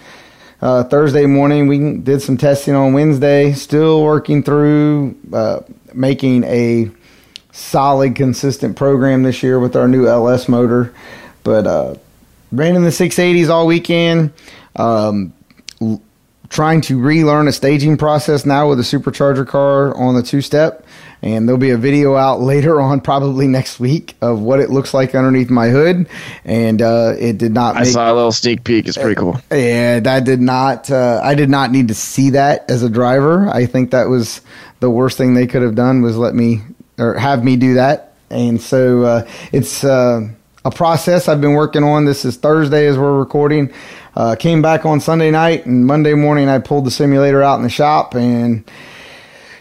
uh, 0.61 0.83
thursday 0.85 1.25
morning. 1.25 1.67
We 1.67 1.97
did 1.97 2.21
some 2.21 2.37
testing 2.37 2.75
on 2.75 2.93
wednesday 2.93 3.51
still 3.53 4.03
working 4.03 4.41
through 4.43 5.17
uh, 5.33 5.61
making 5.93 6.45
a 6.45 6.89
solid 7.51 8.15
consistent 8.15 8.77
program 8.77 9.23
this 9.23 9.43
year 9.43 9.59
with 9.59 9.75
our 9.75 9.87
new 9.87 10.07
ls 10.07 10.47
motor. 10.47 10.93
But 11.43 11.67
uh, 11.67 11.95
ran 12.51 12.75
in 12.75 12.83
the 12.83 12.89
680s 12.89 13.49
all 13.49 13.65
weekend. 13.67 14.33
Um, 14.75 15.33
l- 15.81 16.01
trying 16.49 16.81
to 16.81 16.99
relearn 16.99 17.47
a 17.47 17.51
staging 17.51 17.95
process 17.95 18.43
now 18.45 18.67
with 18.69 18.79
a 18.79 18.83
supercharger 18.83 19.47
car 19.47 19.95
on 19.95 20.15
the 20.15 20.23
two 20.23 20.41
step. 20.41 20.83
And 21.21 21.47
there'll 21.47 21.59
be 21.59 21.69
a 21.71 21.77
video 21.77 22.15
out 22.15 22.39
later 22.41 22.79
on, 22.81 23.01
probably 23.01 23.45
next 23.47 23.79
week, 23.79 24.15
of 24.21 24.39
what 24.39 24.59
it 24.59 24.69
looks 24.69 24.93
like 24.93 25.13
underneath 25.13 25.49
my 25.49 25.69
hood. 25.69 26.07
And 26.45 26.81
uh, 26.81 27.13
it 27.19 27.37
did 27.37 27.51
not. 27.53 27.75
I 27.75 27.83
saw 27.83 28.11
a 28.11 28.15
little 28.15 28.31
sneak 28.31 28.63
peek. 28.63 28.87
It's 28.87 28.97
pretty 28.97 29.15
cool. 29.15 29.39
and 29.51 30.07
I 30.07 30.21
did 30.21 30.41
not. 30.41 30.89
Uh, 30.89 31.19
I 31.23 31.35
did 31.35 31.49
not 31.49 31.71
need 31.71 31.89
to 31.89 31.93
see 31.93 32.31
that 32.31 32.69
as 32.71 32.81
a 32.83 32.89
driver. 32.89 33.47
I 33.49 33.65
think 33.65 33.91
that 33.91 34.07
was 34.07 34.41
the 34.79 34.89
worst 34.89 35.17
thing 35.17 35.33
they 35.33 35.45
could 35.45 35.61
have 35.61 35.75
done 35.75 36.01
was 36.01 36.17
let 36.17 36.33
me 36.33 36.61
or 36.97 37.13
have 37.15 37.43
me 37.43 37.57
do 37.57 37.73
that. 37.75 38.13
And 38.29 38.61
so 38.61 39.03
uh, 39.03 39.27
it's 39.51 39.83
uh, 39.83 40.29
a 40.69 40.71
process 40.71 41.27
I've 41.27 41.41
been 41.41 41.53
working 41.53 41.83
on. 41.83 42.05
This 42.05 42.23
is 42.25 42.37
Thursday 42.37 42.85
as 42.85 42.95
we're 42.95 43.17
recording. 43.17 43.73
Uh, 44.15 44.35
came 44.35 44.61
back 44.61 44.85
on 44.85 44.99
Sunday 44.99 45.31
night 45.31 45.65
and 45.65 45.87
Monday 45.87 46.13
morning 46.13 46.47
I 46.47 46.59
pulled 46.59 46.85
the 46.85 46.91
simulator 46.91 47.41
out 47.41 47.55
in 47.55 47.63
the 47.63 47.69
shop 47.69 48.13
and 48.13 48.69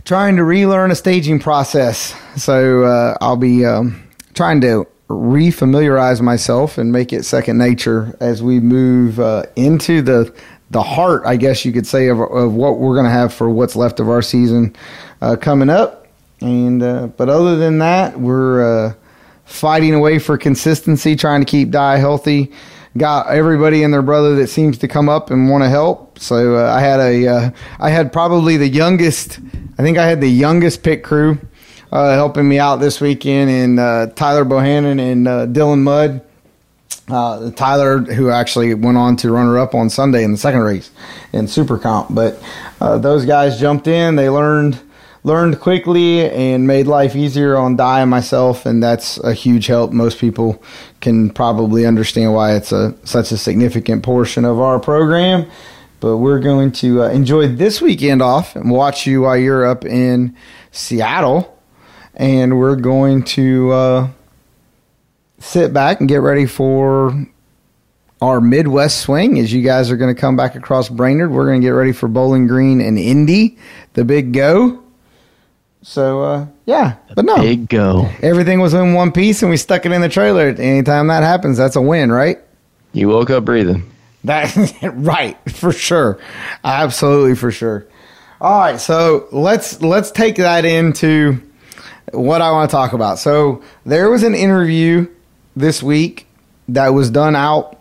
trying 0.04 0.36
to 0.36 0.44
relearn 0.44 0.90
a 0.90 0.94
staging 0.94 1.38
process. 1.38 2.14
So 2.36 2.84
uh, 2.84 3.16
I'll 3.22 3.38
be 3.38 3.64
um, 3.64 4.06
trying 4.34 4.60
to 4.60 4.86
refamiliarize 5.08 6.20
myself 6.20 6.76
and 6.76 6.92
make 6.92 7.14
it 7.14 7.24
second 7.24 7.56
nature 7.56 8.14
as 8.20 8.42
we 8.42 8.60
move 8.60 9.18
uh, 9.18 9.44
into 9.56 10.02
the 10.02 10.34
the 10.70 10.82
heart, 10.82 11.22
I 11.24 11.36
guess 11.36 11.64
you 11.64 11.72
could 11.72 11.86
say, 11.86 12.08
of, 12.08 12.20
of 12.20 12.52
what 12.52 12.78
we're 12.78 12.92
going 12.92 13.06
to 13.06 13.10
have 13.10 13.32
for 13.32 13.48
what's 13.48 13.74
left 13.74 14.00
of 14.00 14.10
our 14.10 14.20
season 14.20 14.76
uh, 15.22 15.36
coming 15.36 15.70
up. 15.70 16.06
And 16.42 16.82
uh, 16.82 17.06
but 17.06 17.30
other 17.30 17.56
than 17.56 17.78
that, 17.78 18.20
we're 18.20 18.88
uh, 18.88 18.94
fighting 19.48 19.94
away 19.94 20.18
for 20.18 20.36
consistency, 20.38 21.16
trying 21.16 21.40
to 21.40 21.46
keep 21.46 21.70
Die 21.70 21.96
healthy. 21.96 22.52
Got 22.96 23.28
everybody 23.28 23.82
and 23.82 23.92
their 23.92 24.02
brother 24.02 24.34
that 24.36 24.48
seems 24.48 24.78
to 24.78 24.88
come 24.88 25.08
up 25.08 25.30
and 25.30 25.48
want 25.48 25.64
to 25.64 25.68
help. 25.68 26.18
So 26.18 26.56
uh, 26.56 26.72
I 26.72 26.80
had 26.80 27.00
a, 27.00 27.26
uh, 27.26 27.50
I 27.78 27.90
had 27.90 28.12
probably 28.12 28.56
the 28.56 28.68
youngest. 28.68 29.38
I 29.78 29.82
think 29.82 29.98
I 29.98 30.06
had 30.06 30.20
the 30.20 30.28
youngest 30.28 30.82
pit 30.82 31.02
crew 31.02 31.38
uh, 31.92 32.14
helping 32.14 32.48
me 32.48 32.58
out 32.58 32.76
this 32.76 33.00
weekend, 33.00 33.50
and 33.50 33.80
uh, 33.80 34.06
Tyler 34.14 34.44
Bohannon 34.44 35.00
and 35.00 35.28
uh, 35.28 35.46
Dylan 35.46 35.80
Mudd. 35.80 36.22
Uh, 37.08 37.50
Tyler, 37.52 38.00
who 38.00 38.30
actually 38.30 38.74
went 38.74 38.98
on 38.98 39.16
to 39.16 39.30
runner 39.30 39.58
up 39.58 39.74
on 39.74 39.88
Sunday 39.88 40.24
in 40.24 40.32
the 40.32 40.36
second 40.36 40.60
race 40.60 40.90
in 41.32 41.48
Super 41.48 41.78
Comp, 41.78 42.08
but 42.10 42.42
uh, 42.82 42.98
those 42.98 43.24
guys 43.24 43.58
jumped 43.58 43.86
in. 43.86 44.16
They 44.16 44.28
learned 44.28 44.78
learned 45.28 45.60
quickly 45.60 46.28
and 46.28 46.66
made 46.66 46.86
life 46.86 47.14
easier 47.14 47.56
on 47.56 47.76
Di 47.76 48.00
and 48.00 48.10
myself, 48.10 48.66
and 48.66 48.82
that's 48.82 49.18
a 49.18 49.34
huge 49.34 49.66
help. 49.66 49.92
Most 49.92 50.18
people 50.18 50.60
can 51.00 51.30
probably 51.30 51.84
understand 51.84 52.32
why 52.32 52.56
it's 52.56 52.72
a 52.72 52.94
such 53.04 53.30
a 53.30 53.36
significant 53.36 54.02
portion 54.02 54.44
of 54.44 54.58
our 54.58 54.80
program. 54.80 55.48
But 56.00 56.16
we're 56.16 56.40
going 56.40 56.72
to 56.72 57.02
uh, 57.02 57.08
enjoy 57.10 57.48
this 57.48 57.80
weekend 57.82 58.22
off 58.22 58.56
and 58.56 58.70
watch 58.70 59.06
you 59.06 59.22
while 59.22 59.36
you're 59.36 59.66
up 59.66 59.84
in 59.84 60.34
Seattle, 60.72 61.60
and 62.14 62.58
we're 62.58 62.76
going 62.76 63.22
to 63.24 63.70
uh, 63.72 64.08
sit 65.38 65.72
back 65.72 66.00
and 66.00 66.08
get 66.08 66.22
ready 66.22 66.46
for 66.46 67.26
our 68.22 68.40
Midwest 68.40 69.02
swing 69.02 69.38
as 69.38 69.52
you 69.52 69.62
guys 69.62 69.90
are 69.90 69.96
going 69.96 70.12
to 70.14 70.20
come 70.20 70.36
back 70.36 70.54
across 70.54 70.88
Brainerd. 70.88 71.30
We're 71.30 71.46
going 71.46 71.60
to 71.60 71.66
get 71.66 71.70
ready 71.74 71.92
for 71.92 72.08
Bowling 72.08 72.46
Green 72.46 72.80
and 72.80 72.98
Indy, 72.98 73.58
the 73.92 74.04
big 74.04 74.32
go. 74.32 74.82
So 75.88 76.22
uh, 76.22 76.46
yeah, 76.66 76.96
but 77.14 77.24
no, 77.24 77.36
Big 77.36 77.66
go. 77.66 78.10
everything 78.20 78.60
was 78.60 78.74
in 78.74 78.92
one 78.92 79.10
piece, 79.10 79.40
and 79.40 79.50
we 79.50 79.56
stuck 79.56 79.86
it 79.86 79.92
in 79.92 80.02
the 80.02 80.08
trailer. 80.10 80.48
Anytime 80.48 81.06
that 81.06 81.22
happens, 81.22 81.56
that's 81.56 81.76
a 81.76 81.80
win, 81.80 82.12
right? 82.12 82.38
You 82.92 83.08
woke 83.08 83.30
up 83.30 83.46
breathing. 83.46 83.90
That 84.24 84.54
right 84.96 85.38
for 85.50 85.72
sure, 85.72 86.18
absolutely 86.62 87.36
for 87.36 87.50
sure. 87.50 87.86
All 88.38 88.58
right, 88.58 88.78
so 88.78 89.28
let's 89.32 89.80
let's 89.80 90.10
take 90.10 90.36
that 90.36 90.66
into 90.66 91.40
what 92.12 92.42
I 92.42 92.50
want 92.50 92.68
to 92.68 92.76
talk 92.76 92.92
about. 92.92 93.18
So 93.18 93.62
there 93.86 94.10
was 94.10 94.24
an 94.24 94.34
interview 94.34 95.06
this 95.56 95.82
week 95.82 96.26
that 96.68 96.88
was 96.88 97.08
done 97.08 97.34
out 97.34 97.80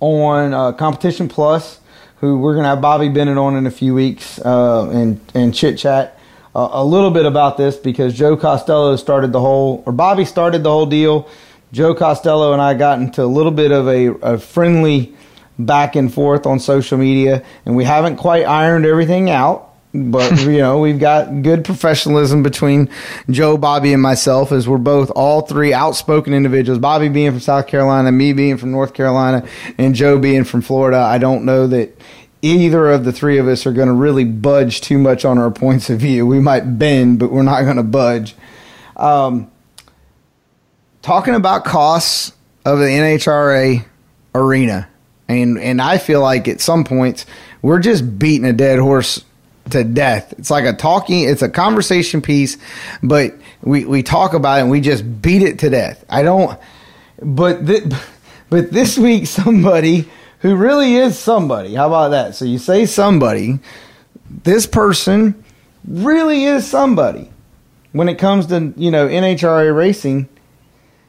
on 0.00 0.54
uh, 0.54 0.72
Competition 0.72 1.28
Plus, 1.28 1.80
who 2.20 2.38
we're 2.38 2.54
gonna 2.54 2.68
have 2.68 2.80
Bobby 2.80 3.10
Bennett 3.10 3.36
on 3.36 3.56
in 3.56 3.66
a 3.66 3.70
few 3.70 3.92
weeks 3.92 4.38
uh, 4.38 4.88
and 4.88 5.20
and 5.34 5.54
chit 5.54 5.76
chat 5.76 6.18
uh, 6.54 6.68
a 6.72 6.84
little 6.84 7.10
bit 7.10 7.26
about 7.26 7.56
this 7.56 7.76
because 7.76 8.14
Joe 8.14 8.36
Costello 8.36 8.96
started 8.96 9.32
the 9.32 9.40
whole 9.40 9.82
or 9.86 9.92
Bobby 9.92 10.24
started 10.24 10.62
the 10.62 10.70
whole 10.70 10.86
deal. 10.86 11.28
Joe 11.72 11.94
Costello 11.94 12.52
and 12.52 12.62
I 12.62 12.74
got 12.74 13.00
into 13.00 13.24
a 13.24 13.26
little 13.26 13.50
bit 13.50 13.72
of 13.72 13.88
a, 13.88 14.06
a 14.22 14.38
friendly 14.38 15.14
back 15.58 15.96
and 15.96 16.12
forth 16.12 16.46
on 16.46 16.60
social 16.60 16.98
media, 16.98 17.44
and 17.64 17.76
we 17.76 17.84
haven't 17.84 18.16
quite 18.16 18.44
ironed 18.44 18.86
everything 18.86 19.30
out. 19.30 19.70
but 19.92 20.40
you 20.42 20.58
know 20.58 20.78
we've 20.78 20.98
got 20.98 21.42
good 21.42 21.64
professionalism 21.64 22.42
between 22.42 22.88
Joe, 23.30 23.56
Bobby, 23.56 23.92
and 23.92 24.02
myself, 24.02 24.52
as 24.52 24.68
we're 24.68 24.78
both 24.78 25.10
all 25.10 25.42
three 25.42 25.72
outspoken 25.72 26.34
individuals. 26.34 26.78
Bobby 26.78 27.08
being 27.08 27.32
from 27.32 27.40
South 27.40 27.66
Carolina, 27.66 28.12
me 28.12 28.32
being 28.32 28.56
from 28.56 28.70
North 28.70 28.94
Carolina, 28.94 29.46
and 29.78 29.94
Joe 29.94 30.18
being 30.18 30.44
from 30.44 30.62
Florida. 30.62 30.98
I 30.98 31.18
don't 31.18 31.44
know 31.44 31.66
that 31.66 31.96
either 32.44 32.90
of 32.90 33.04
the 33.04 33.12
three 33.12 33.38
of 33.38 33.48
us 33.48 33.66
are 33.66 33.72
going 33.72 33.88
to 33.88 33.94
really 33.94 34.24
budge 34.24 34.82
too 34.82 34.98
much 34.98 35.24
on 35.24 35.38
our 35.38 35.50
points 35.50 35.88
of 35.88 35.98
view. 35.98 36.26
We 36.26 36.40
might 36.40 36.78
bend, 36.78 37.18
but 37.18 37.32
we're 37.32 37.42
not 37.42 37.62
going 37.62 37.78
to 37.78 37.82
budge. 37.82 38.36
Um, 38.96 39.50
talking 41.00 41.34
about 41.34 41.64
costs 41.64 42.32
of 42.64 42.78
the 42.78 42.84
NHRA 42.84 43.84
arena, 44.34 44.88
and 45.26 45.58
and 45.58 45.80
I 45.80 45.98
feel 45.98 46.20
like 46.20 46.46
at 46.46 46.60
some 46.60 46.84
points 46.84 47.24
we're 47.62 47.80
just 47.80 48.18
beating 48.18 48.46
a 48.46 48.52
dead 48.52 48.78
horse 48.78 49.24
to 49.70 49.82
death. 49.82 50.34
It's 50.38 50.50
like 50.50 50.66
a 50.66 50.74
talking, 50.74 51.26
it's 51.26 51.40
a 51.40 51.48
conversation 51.48 52.20
piece, 52.20 52.58
but 53.02 53.34
we 53.62 53.86
we 53.86 54.02
talk 54.02 54.34
about 54.34 54.58
it 54.58 54.62
and 54.62 54.70
we 54.70 54.80
just 54.80 55.22
beat 55.22 55.42
it 55.42 55.60
to 55.60 55.70
death. 55.70 56.04
I 56.10 56.22
don't, 56.22 56.58
but 57.22 57.66
th- 57.66 57.84
but 58.50 58.70
this 58.70 58.98
week 58.98 59.26
somebody 59.26 60.08
who 60.44 60.56
really 60.56 60.96
is 60.96 61.18
somebody. 61.18 61.74
How 61.74 61.86
about 61.86 62.10
that? 62.10 62.34
So 62.34 62.44
you 62.44 62.58
say 62.58 62.84
somebody, 62.84 63.60
this 64.28 64.66
person 64.66 65.42
really 65.88 66.44
is 66.44 66.66
somebody. 66.66 67.30
When 67.92 68.10
it 68.10 68.18
comes 68.18 68.46
to 68.48 68.74
you 68.76 68.90
know 68.90 69.08
NHRA 69.08 69.74
racing 69.74 70.28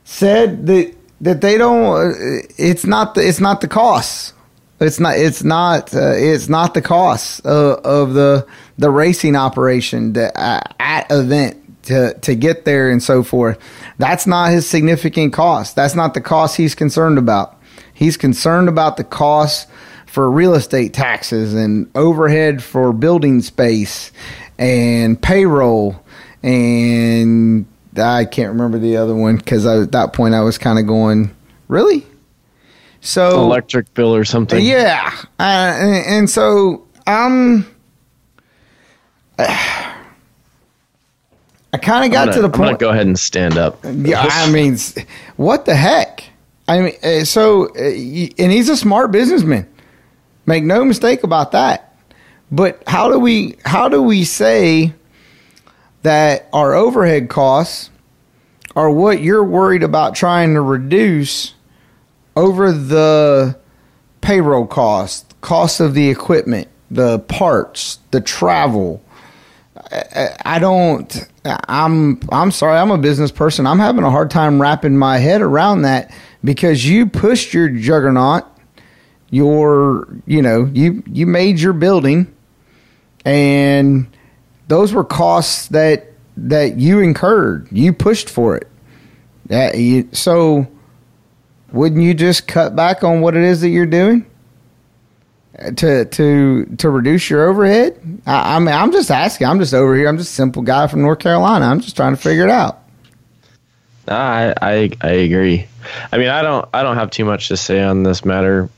said 0.05 0.67
that 0.67 0.95
that 1.19 1.41
they 1.41 1.57
don't 1.57 2.15
it's 2.57 2.85
not 2.85 3.15
the 3.15 3.27
it's 3.27 3.41
not 3.41 3.59
the 3.59 3.67
costs 3.67 4.33
it's 4.79 4.99
not 4.99 5.17
it's 5.17 5.43
not 5.43 5.93
uh, 5.93 6.13
it's 6.15 6.47
not 6.47 6.73
the 6.73 6.81
cost 6.81 7.45
of, 7.45 7.79
of 7.79 8.13
the 8.13 8.47
the 8.77 8.91
racing 8.91 9.35
operation 9.35 10.13
the, 10.13 10.37
uh, 10.39 10.61
at 10.79 11.07
event 11.09 11.83
to 11.83 12.13
to 12.19 12.35
get 12.35 12.63
there 12.63 12.89
and 12.89 13.03
so 13.03 13.21
forth. 13.23 13.57
That's 13.97 14.27
not 14.27 14.51
his 14.51 14.65
significant 14.65 15.33
cost. 15.33 15.75
That's 15.75 15.95
not 15.95 16.13
the 16.13 16.21
cost 16.21 16.55
he's 16.55 16.75
concerned 16.75 17.17
about 17.17 17.59
he's 17.95 18.17
concerned 18.17 18.69
about 18.69 18.97
the 18.97 19.03
cost 19.03 19.67
for 20.05 20.29
real 20.29 20.53
estate 20.53 20.93
taxes 20.93 21.55
and 21.55 21.89
overhead 21.95 22.61
for 22.63 22.93
building 22.93 23.41
space 23.41 24.11
and 24.59 25.19
payroll 25.19 25.99
and 26.43 27.65
I 27.97 28.25
can't 28.25 28.49
remember 28.49 28.77
the 28.77 28.97
other 28.97 29.15
one 29.15 29.37
because 29.37 29.65
at 29.65 29.91
that 29.93 30.13
point 30.13 30.35
I 30.35 30.41
was 30.41 30.57
kind 30.57 30.77
of 30.77 30.85
going, 30.85 31.33
really? 31.67 32.05
So 33.01 33.41
Electric 33.41 33.93
bill 33.93 34.15
or 34.15 34.25
something. 34.25 34.63
yeah, 34.63 35.11
uh, 35.39 35.77
and, 35.79 36.05
and 36.05 36.29
so 36.29 36.85
I'm. 37.07 37.65
I 39.37 39.97
kind 41.81 42.05
of 42.05 42.11
got 42.11 42.29
I'm 42.29 42.33
to 42.33 42.41
gonna, 42.41 42.51
the 42.51 42.57
I'm 42.57 42.65
gonna 42.65 42.77
go 42.77 42.89
ahead 42.89 43.05
and 43.05 43.19
stand 43.19 43.57
up. 43.57 43.79
Yeah, 43.83 44.25
I 44.29 44.51
mean, 44.51 44.77
what 45.35 45.65
the 45.65 45.75
heck? 45.75 46.23
I 46.67 46.79
mean, 46.79 46.93
uh, 47.03 47.25
so 47.25 47.67
uh, 47.69 47.79
and 47.79 48.51
he's 48.51 48.69
a 48.69 48.77
smart 48.77 49.11
businessman. 49.11 49.67
Make 50.45 50.63
no 50.63 50.85
mistake 50.85 51.23
about 51.23 51.51
that. 51.51 51.97
But 52.51 52.83
how 52.87 53.09
do 53.09 53.19
we 53.19 53.55
how 53.65 53.89
do 53.89 54.01
we 54.01 54.23
say 54.23 54.93
that 56.03 56.47
our 56.53 56.73
overhead 56.73 57.29
costs 57.29 57.89
are 58.75 58.89
what 58.89 59.21
you're 59.21 59.43
worried 59.43 59.83
about 59.83 60.15
trying 60.15 60.53
to 60.53 60.61
reduce 60.61 61.53
over 62.35 62.71
the 62.71 63.57
payroll 64.21 64.67
cost, 64.67 65.33
cost 65.41 65.79
of 65.79 65.93
the 65.93 66.09
equipment, 66.09 66.67
the 66.91 67.19
parts, 67.19 67.99
the 68.11 68.21
travel, 68.21 69.01
I 70.45 70.57
don't. 70.59 71.27
I'm. 71.45 72.19
I'm 72.31 72.51
sorry. 72.51 72.77
I'm 72.77 72.91
a 72.91 72.97
business 72.97 73.31
person. 73.31 73.67
I'm 73.67 73.79
having 73.79 74.03
a 74.03 74.09
hard 74.09 74.31
time 74.31 74.61
wrapping 74.61 74.97
my 74.97 75.17
head 75.17 75.41
around 75.41 75.83
that 75.83 76.11
because 76.45 76.87
you 76.87 77.07
pushed 77.07 77.53
your 77.53 77.69
juggernaut. 77.69 78.45
Your, 79.31 80.07
you 80.25 80.41
know, 80.41 80.69
you 80.71 81.03
you 81.07 81.25
made 81.25 81.59
your 81.59 81.73
building, 81.73 82.33
and 83.25 84.07
those 84.67 84.93
were 84.93 85.03
costs 85.03 85.67
that 85.69 86.13
that 86.37 86.77
you 86.77 86.99
incurred. 86.99 87.67
You 87.71 87.91
pushed 87.91 88.29
for 88.29 88.55
it. 88.55 88.67
That 89.47 89.77
you, 89.77 90.09
so, 90.11 90.67
wouldn't 91.71 92.01
you 92.01 92.13
just 92.13 92.47
cut 92.47 92.75
back 92.75 93.03
on 93.03 93.21
what 93.21 93.35
it 93.35 93.43
is 93.43 93.61
that 93.61 93.69
you're 93.69 93.85
doing? 93.85 94.25
Uh, 95.57 95.71
to 95.71 96.05
to 96.05 96.65
to 96.77 96.89
reduce 96.89 97.29
your 97.29 97.49
overhead? 97.49 98.21
I, 98.25 98.55
I 98.55 98.59
mean, 98.59 98.73
I'm 98.73 98.91
just 98.91 99.11
asking. 99.11 99.47
I'm 99.47 99.59
just 99.59 99.73
over 99.73 99.95
here. 99.95 100.07
I'm 100.07 100.17
just 100.17 100.31
a 100.31 100.35
simple 100.35 100.61
guy 100.61 100.87
from 100.87 101.01
North 101.01 101.19
Carolina. 101.19 101.65
I'm 101.65 101.81
just 101.81 101.95
trying 101.95 102.15
to 102.15 102.21
figure 102.21 102.43
it 102.43 102.51
out. 102.51 102.84
I, 104.07 104.53
I 104.61 104.91
I 105.01 105.09
agree. 105.11 105.67
I 106.11 106.17
mean, 106.17 106.29
I 106.29 106.41
don't 106.41 106.67
I 106.73 106.83
don't 106.83 106.95
have 106.95 107.11
too 107.11 107.25
much 107.25 107.47
to 107.49 107.57
say 107.57 107.81
on 107.81 108.03
this 108.03 108.23
matter, 108.25 108.69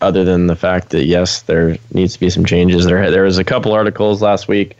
other 0.00 0.24
than 0.24 0.46
the 0.46 0.56
fact 0.56 0.90
that 0.90 1.04
yes, 1.04 1.42
there 1.42 1.78
needs 1.92 2.14
to 2.14 2.20
be 2.20 2.30
some 2.30 2.44
changes. 2.44 2.84
There 2.84 3.10
there 3.10 3.22
was 3.22 3.38
a 3.38 3.44
couple 3.44 3.72
articles 3.72 4.22
last 4.22 4.48
week 4.48 4.76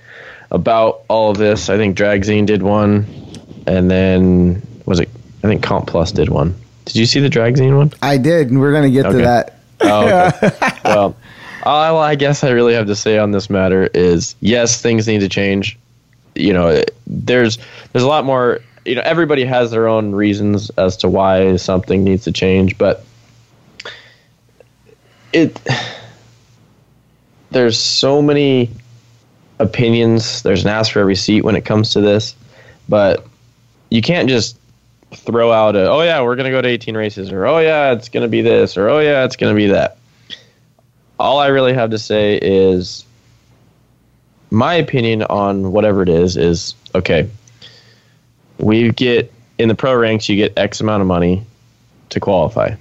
about 0.50 1.02
all 1.09 1.30
of 1.30 1.38
this. 1.38 1.68
I 1.68 1.76
think 1.76 1.96
Dragzine 1.96 2.46
did 2.46 2.62
one, 2.62 3.06
and 3.66 3.90
then 3.90 4.62
was 4.85 5.00
it? 5.00 5.09
I 5.42 5.48
think 5.48 5.62
Comp 5.62 5.87
Plus 5.87 6.12
did 6.12 6.28
one. 6.28 6.54
Did 6.87 6.96
you 6.96 7.06
see 7.06 7.20
the 7.20 7.28
Dragzine 7.28 7.76
one? 7.76 7.92
I 8.02 8.16
did, 8.16 8.50
and 8.50 8.61
we're 8.61 8.72
going 8.72 8.85
to 8.85 8.90
get 8.90 9.11
to 9.11 9.18
that. 9.18 9.59
Oh, 9.80 10.28
okay. 10.28 10.78
well, 10.85 11.16
all 11.62 11.98
I 11.98 12.14
guess 12.14 12.44
I 12.44 12.50
really 12.50 12.74
have 12.74 12.87
to 12.87 12.96
say 12.96 13.18
on 13.18 13.32
this 13.32 13.50
matter 13.50 13.88
is 13.92 14.37
yes, 14.40 14.80
things 14.80 15.06
need 15.09 15.20
to 15.20 15.28
change. 15.28 15.78
You 16.35 16.52
know, 16.52 16.82
there's 17.06 17.59
there's 17.92 18.04
a 18.04 18.09
lot 18.09 18.24
more. 18.24 18.61
You 18.87 18.94
know, 18.94 19.03
everybody 19.05 19.44
has 19.44 19.70
their 19.70 19.88
own 19.88 20.12
reasons 20.12 20.70
as 20.70 20.96
to 20.99 21.09
why 21.09 21.57
something 21.57 22.05
needs 22.05 22.25
to 22.25 22.33
change, 22.33 22.79
but 22.79 23.05
it 25.33 25.61
there's 27.51 27.79
so 27.79 28.22
many 28.22 28.70
opinions. 29.59 30.42
There's 30.42 30.64
an 30.64 30.70
ask 30.70 30.92
for 30.92 31.01
every 31.01 31.16
seat 31.16 31.42
when 31.42 31.57
it 31.57 31.64
comes 31.64 31.90
to 31.90 32.01
this, 32.01 32.35
but 32.88 33.27
you 33.90 34.03
can't 34.03 34.29
just 34.29 34.59
throw 35.14 35.53
out 35.53 35.77
a 35.77 35.88
oh 35.88 36.03
yeah 36.03 36.20
we're 36.20 36.35
gonna 36.35 36.51
go 36.51 36.61
to 36.61 36.68
18 36.68 36.96
races 36.96 37.31
or 37.31 37.46
oh 37.46 37.59
yeah 37.59 37.92
it's 37.92 38.09
gonna 38.09 38.29
be 38.29 38.42
this 38.42 38.77
or 38.77 38.88
oh 38.88 38.99
yeah 38.99 39.25
it's 39.25 39.37
gonna 39.37 39.55
be 39.55 39.68
that 39.68 39.99
all 41.18 41.38
i 41.38 41.46
really 41.46 41.72
have 41.72 41.90
to 41.90 41.99
say 41.99 42.38
is 42.42 43.05
my 44.51 44.75
opinion 44.75 45.22
on 45.22 45.70
whatever 45.72 46.03
it 46.03 46.09
is 46.09 46.37
is 46.37 46.75
okay 46.94 47.29
we 48.59 48.90
get 48.90 49.33
in 49.59 49.69
the 49.69 49.75
pro 49.75 49.95
ranks 49.95 50.29
you 50.29 50.37
get 50.37 50.53
x 50.57 50.81
amount 50.81 51.01
of 51.01 51.07
money 51.07 51.45
to 52.11 52.21
qualify. 52.21 52.75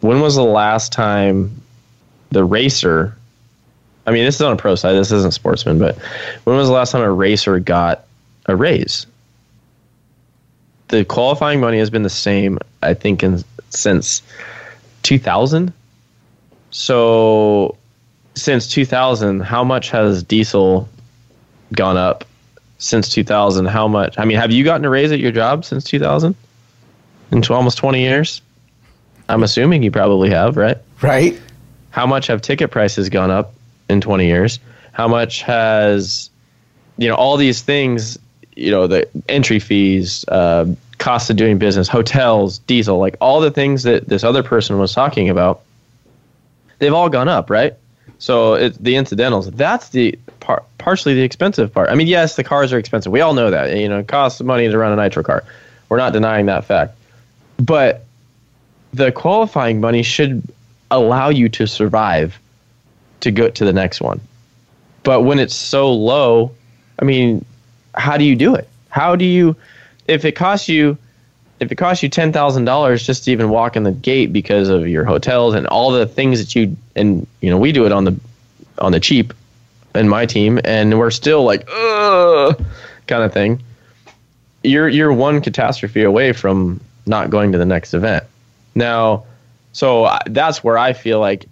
When 0.00 0.20
was 0.20 0.34
the 0.34 0.44
last 0.44 0.92
time 0.92 1.60
the 2.30 2.44
racer 2.44 3.16
i 4.06 4.10
mean 4.10 4.24
this 4.24 4.34
is 4.34 4.42
on 4.42 4.52
a 4.52 4.56
pro 4.56 4.74
side 4.74 4.94
this 4.94 5.12
isn't 5.12 5.32
sportsman 5.32 5.78
but 5.78 5.96
when 6.42 6.56
was 6.56 6.66
the 6.66 6.74
last 6.74 6.90
time 6.90 7.00
a 7.00 7.12
racer 7.12 7.60
got 7.60 8.04
a 8.46 8.56
raise? 8.56 9.06
The 10.88 11.04
qualifying 11.04 11.60
money 11.60 11.78
has 11.78 11.90
been 11.90 12.02
the 12.02 12.10
same, 12.10 12.58
I 12.82 12.94
think, 12.94 13.22
in, 13.22 13.42
since 13.70 14.22
2000. 15.02 15.72
So, 16.70 17.76
since 18.34 18.68
2000, 18.68 19.40
how 19.40 19.64
much 19.64 19.90
has 19.90 20.22
diesel 20.22 20.88
gone 21.72 21.96
up 21.96 22.24
since 22.78 23.08
2000? 23.08 23.66
How 23.66 23.88
much? 23.88 24.18
I 24.18 24.24
mean, 24.24 24.38
have 24.38 24.52
you 24.52 24.64
gotten 24.64 24.84
a 24.84 24.90
raise 24.90 25.12
at 25.12 25.18
your 25.18 25.32
job 25.32 25.64
since 25.64 25.84
2000? 25.84 26.34
In 27.30 27.44
almost 27.50 27.78
20 27.78 28.00
years? 28.00 28.42
I'm 29.28 29.42
assuming 29.42 29.82
you 29.82 29.90
probably 29.90 30.30
have, 30.30 30.56
right? 30.56 30.78
Right? 31.00 31.40
how 31.94 32.06
much 32.06 32.26
have 32.26 32.42
ticket 32.42 32.72
prices 32.72 33.08
gone 33.08 33.30
up 33.30 33.54
in 33.88 34.00
20 34.00 34.26
years 34.26 34.58
how 34.90 35.06
much 35.06 35.42
has 35.42 36.28
you 36.98 37.06
know 37.06 37.14
all 37.14 37.36
these 37.36 37.62
things 37.62 38.18
you 38.56 38.72
know 38.72 38.88
the 38.88 39.08
entry 39.28 39.60
fees 39.60 40.24
uh, 40.26 40.66
cost 40.98 41.30
of 41.30 41.36
doing 41.36 41.56
business 41.56 41.86
hotels 41.86 42.58
diesel 42.60 42.98
like 42.98 43.16
all 43.20 43.40
the 43.40 43.50
things 43.50 43.84
that 43.84 44.08
this 44.08 44.24
other 44.24 44.42
person 44.42 44.76
was 44.76 44.92
talking 44.92 45.28
about 45.28 45.62
they've 46.80 46.92
all 46.92 47.08
gone 47.08 47.28
up 47.28 47.48
right 47.48 47.74
so 48.18 48.54
it's 48.54 48.76
the 48.78 48.96
incidentals 48.96 49.50
that's 49.52 49.90
the 49.90 50.18
par- 50.40 50.62
partially 50.78 51.14
the 51.14 51.22
expensive 51.22 51.72
part. 51.72 51.90
I 51.90 51.94
mean 51.94 52.06
yes 52.06 52.36
the 52.36 52.44
cars 52.44 52.72
are 52.72 52.78
expensive. 52.78 53.12
We 53.12 53.20
all 53.20 53.34
know 53.34 53.50
that. 53.50 53.76
You 53.76 53.88
know 53.88 53.98
it 54.00 54.08
costs 54.08 54.40
money 54.40 54.68
to 54.68 54.78
run 54.78 54.92
a 54.92 54.96
nitro 54.96 55.22
car. 55.22 55.44
We're 55.88 55.98
not 55.98 56.12
denying 56.12 56.46
that 56.46 56.64
fact. 56.64 56.96
But 57.58 58.04
the 58.92 59.12
qualifying 59.12 59.80
money 59.80 60.02
should 60.02 60.42
allow 60.90 61.28
you 61.28 61.48
to 61.50 61.66
survive 61.66 62.38
to 63.20 63.30
go 63.30 63.48
to 63.48 63.64
the 63.64 63.72
next 63.72 64.00
one. 64.00 64.20
But 65.02 65.22
when 65.22 65.38
it's 65.38 65.54
so 65.54 65.92
low, 65.92 66.52
I 66.98 67.04
mean, 67.04 67.44
how 67.94 68.16
do 68.16 68.24
you 68.24 68.36
do 68.36 68.54
it? 68.54 68.68
How 68.88 69.16
do 69.16 69.24
you 69.24 69.56
if 70.06 70.24
it 70.24 70.32
costs 70.32 70.68
you 70.68 70.96
if 71.60 71.70
it 71.72 71.76
costs 71.76 72.02
you 72.02 72.08
ten 72.08 72.32
thousand 72.32 72.64
dollars 72.64 73.06
just 73.06 73.24
to 73.24 73.32
even 73.32 73.50
walk 73.50 73.76
in 73.76 73.82
the 73.82 73.92
gate 73.92 74.32
because 74.32 74.68
of 74.68 74.88
your 74.88 75.04
hotels 75.04 75.54
and 75.54 75.66
all 75.66 75.90
the 75.90 76.06
things 76.06 76.38
that 76.38 76.54
you 76.54 76.76
and 76.96 77.26
you 77.40 77.50
know 77.50 77.58
we 77.58 77.72
do 77.72 77.86
it 77.86 77.92
on 77.92 78.04
the 78.04 78.16
on 78.78 78.92
the 78.92 79.00
cheap 79.00 79.32
and 79.94 80.10
my 80.10 80.26
team, 80.26 80.58
and 80.64 80.98
we're 80.98 81.10
still 81.10 81.44
like, 81.44 81.68
ugh, 81.72 82.60
kind 83.06 83.22
of 83.22 83.32
thing. 83.32 83.62
You're 84.62 84.88
you're 84.88 85.12
one 85.12 85.40
catastrophe 85.40 86.02
away 86.02 86.32
from 86.32 86.80
not 87.06 87.30
going 87.30 87.52
to 87.52 87.58
the 87.58 87.64
next 87.66 87.94
event. 87.94 88.24
Now, 88.74 89.24
so 89.72 90.04
I- 90.06 90.22
that's 90.26 90.64
where 90.64 90.78
I 90.78 90.94
feel 90.94 91.20
like, 91.20 91.44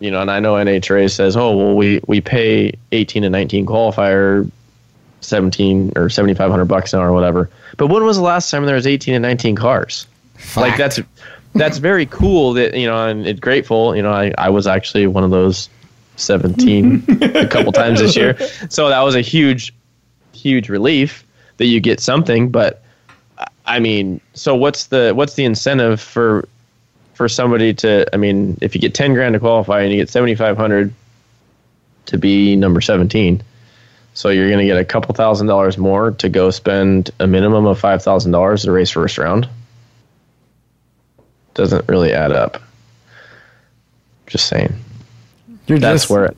you 0.00 0.10
know, 0.10 0.20
and 0.20 0.30
I 0.30 0.40
know 0.40 0.54
NHRA 0.54 1.10
says, 1.10 1.36
oh 1.36 1.56
well, 1.56 1.74
we 1.74 2.00
we 2.06 2.20
pay 2.20 2.72
18 2.92 3.24
and 3.24 3.32
19 3.32 3.64
qualifier 3.66 4.50
17 5.20 5.92
or 5.96 6.08
7500 6.08 6.64
bucks 6.66 6.92
an 6.92 7.00
hour 7.00 7.08
or 7.08 7.12
whatever. 7.12 7.48
But 7.76 7.88
when 7.88 8.04
was 8.04 8.16
the 8.16 8.22
last 8.22 8.50
time 8.50 8.64
there 8.66 8.74
was 8.74 8.86
18 8.86 9.14
and 9.14 9.22
19 9.22 9.56
cars? 9.56 10.06
Like 10.56 10.76
that's 10.76 11.00
that's 11.54 11.78
very 11.78 12.06
cool 12.06 12.52
that 12.54 12.74
you 12.74 12.86
know 12.86 13.08
and 13.08 13.26
it's 13.26 13.40
grateful 13.40 13.96
you 13.96 14.02
know 14.02 14.12
I, 14.12 14.32
I 14.38 14.50
was 14.50 14.66
actually 14.66 15.06
one 15.06 15.24
of 15.24 15.30
those 15.30 15.68
17 16.16 17.04
a 17.22 17.46
couple 17.46 17.72
times 17.72 18.00
this 18.00 18.16
year. 18.16 18.36
So 18.70 18.88
that 18.88 19.00
was 19.02 19.14
a 19.14 19.20
huge 19.20 19.72
huge 20.32 20.68
relief 20.68 21.24
that 21.56 21.66
you 21.66 21.80
get 21.80 22.00
something 22.00 22.50
but 22.50 22.82
i 23.66 23.80
mean 23.80 24.20
so 24.34 24.54
what's 24.54 24.86
the 24.86 25.12
what's 25.14 25.34
the 25.34 25.44
incentive 25.44 26.00
for 26.00 26.48
for 27.14 27.28
somebody 27.28 27.74
to 27.74 28.06
i 28.12 28.16
mean 28.16 28.56
if 28.60 28.74
you 28.74 28.80
get 28.80 28.94
10 28.94 29.14
grand 29.14 29.32
to 29.32 29.40
qualify 29.40 29.80
and 29.80 29.90
you 29.90 29.98
get 29.98 30.08
7500 30.08 30.92
to 32.06 32.18
be 32.18 32.54
number 32.54 32.80
17 32.80 33.42
so 34.14 34.28
you're 34.28 34.48
going 34.48 34.58
to 34.60 34.64
get 34.64 34.78
a 34.78 34.84
couple 34.84 35.14
thousand 35.14 35.48
dollars 35.48 35.76
more 35.76 36.12
to 36.12 36.28
go 36.28 36.50
spend 36.50 37.10
a 37.20 37.26
minimum 37.26 37.66
of 37.66 37.80
$5000 37.80 38.62
to 38.62 38.72
race 38.72 38.90
first 38.90 39.18
round 39.18 39.48
doesn't 41.58 41.88
really 41.88 42.12
add 42.12 42.32
up. 42.32 42.62
Just 44.28 44.46
saying. 44.46 44.72
You're 45.66 45.78
That's 45.78 46.02
just, 46.02 46.10
where 46.10 46.34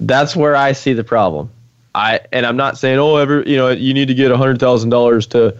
that's 0.00 0.34
where 0.34 0.56
I 0.56 0.72
see 0.72 0.94
the 0.94 1.04
problem. 1.04 1.50
I 1.94 2.20
and 2.32 2.46
I'm 2.46 2.56
not 2.56 2.78
saying 2.78 2.98
oh 2.98 3.16
ever 3.16 3.42
you 3.42 3.56
know 3.56 3.68
you 3.68 3.94
need 3.94 4.08
to 4.08 4.14
get 4.14 4.32
a 4.32 4.36
hundred 4.36 4.58
thousand 4.58 4.90
dollars 4.90 5.26
to 5.28 5.56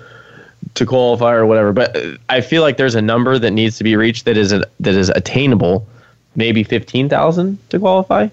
to 0.74 0.86
qualify 0.86 1.34
or 1.34 1.44
whatever, 1.44 1.72
but 1.72 1.96
I 2.28 2.40
feel 2.40 2.62
like 2.62 2.78
there's 2.78 2.94
a 2.94 3.02
number 3.02 3.38
that 3.38 3.50
needs 3.50 3.76
to 3.78 3.84
be 3.84 3.94
reached 3.96 4.24
that 4.24 4.36
is 4.38 4.52
a, 4.52 4.64
that 4.80 4.94
is 4.94 5.10
attainable, 5.10 5.86
maybe 6.34 6.64
fifteen 6.64 7.08
thousand 7.08 7.58
to 7.68 7.78
qualify, 7.78 8.28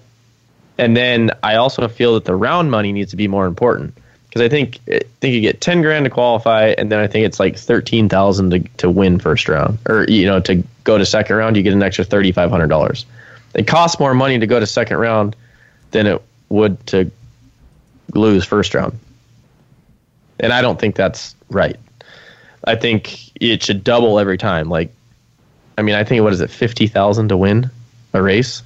and 0.78 0.96
then 0.96 1.30
I 1.42 1.56
also 1.56 1.86
feel 1.88 2.14
that 2.14 2.24
the 2.24 2.34
round 2.34 2.70
money 2.70 2.92
needs 2.92 3.10
to 3.10 3.16
be 3.16 3.28
more 3.28 3.46
important 3.46 3.94
because 4.30 4.42
I 4.42 4.48
think 4.48 4.78
I 4.88 5.00
think 5.20 5.34
you 5.34 5.40
get 5.40 5.60
ten 5.60 5.82
grand 5.82 6.04
to 6.04 6.10
qualify, 6.10 6.68
and 6.78 6.90
then 6.90 7.00
I 7.00 7.08
think 7.08 7.26
it's 7.26 7.40
like 7.40 7.56
thirteen 7.56 8.08
thousand 8.08 8.50
to 8.50 8.60
to 8.76 8.88
win 8.88 9.18
first 9.18 9.48
round, 9.48 9.78
or 9.88 10.04
you 10.04 10.24
know 10.24 10.38
to 10.40 10.62
go 10.84 10.96
to 10.96 11.04
second 11.04 11.34
round, 11.34 11.56
you 11.56 11.64
get 11.64 11.72
an 11.72 11.82
extra 11.82 12.04
thirty 12.04 12.30
five 12.30 12.48
hundred 12.48 12.68
dollars. 12.68 13.06
It 13.54 13.66
costs 13.66 13.98
more 13.98 14.14
money 14.14 14.38
to 14.38 14.46
go 14.46 14.60
to 14.60 14.66
second 14.66 14.98
round 14.98 15.34
than 15.90 16.06
it 16.06 16.22
would 16.48 16.86
to 16.86 17.10
lose 18.14 18.44
first 18.44 18.72
round, 18.72 18.96
and 20.38 20.52
I 20.52 20.62
don't 20.62 20.78
think 20.78 20.94
that's 20.94 21.34
right. 21.48 21.76
I 22.64 22.76
think 22.76 23.32
it 23.34 23.64
should 23.64 23.82
double 23.82 24.20
every 24.20 24.38
time. 24.38 24.68
Like, 24.68 24.92
I 25.76 25.82
mean, 25.82 25.96
I 25.96 26.04
think 26.04 26.22
what 26.22 26.32
is 26.32 26.40
it, 26.40 26.50
fifty 26.50 26.86
thousand 26.86 27.30
to 27.30 27.36
win 27.36 27.68
a 28.12 28.22
race? 28.22 28.62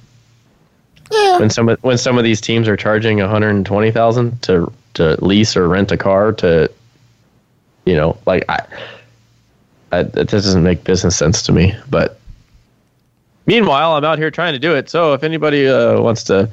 Yeah. 1.11 1.39
When 1.39 1.49
some 1.49 1.69
of, 1.69 1.83
when 1.83 1.97
some 1.97 2.19
of 2.19 2.23
these 2.23 2.39
teams 2.39 2.67
are 2.67 2.77
charging 2.77 3.17
one 3.17 3.29
hundred 3.29 3.49
and 3.49 3.65
twenty 3.65 3.89
thousand 3.89 4.43
to 4.43 4.71
to 4.95 5.23
lease 5.23 5.55
or 5.55 5.67
rent 5.67 5.91
a 5.91 5.97
car 5.97 6.33
to, 6.33 6.69
you 7.85 7.95
know, 7.95 8.17
like 8.25 8.45
I, 8.49 8.65
that 9.89 10.27
doesn't 10.27 10.63
make 10.63 10.83
business 10.83 11.15
sense 11.15 11.43
to 11.43 11.51
me. 11.51 11.75
But 11.89 12.19
meanwhile, 13.45 13.93
I'm 13.93 14.03
out 14.03 14.17
here 14.17 14.31
trying 14.31 14.53
to 14.53 14.59
do 14.59 14.75
it. 14.75 14.89
So 14.89 15.13
if 15.13 15.23
anybody 15.23 15.67
uh, 15.67 16.01
wants 16.01 16.23
to 16.25 16.49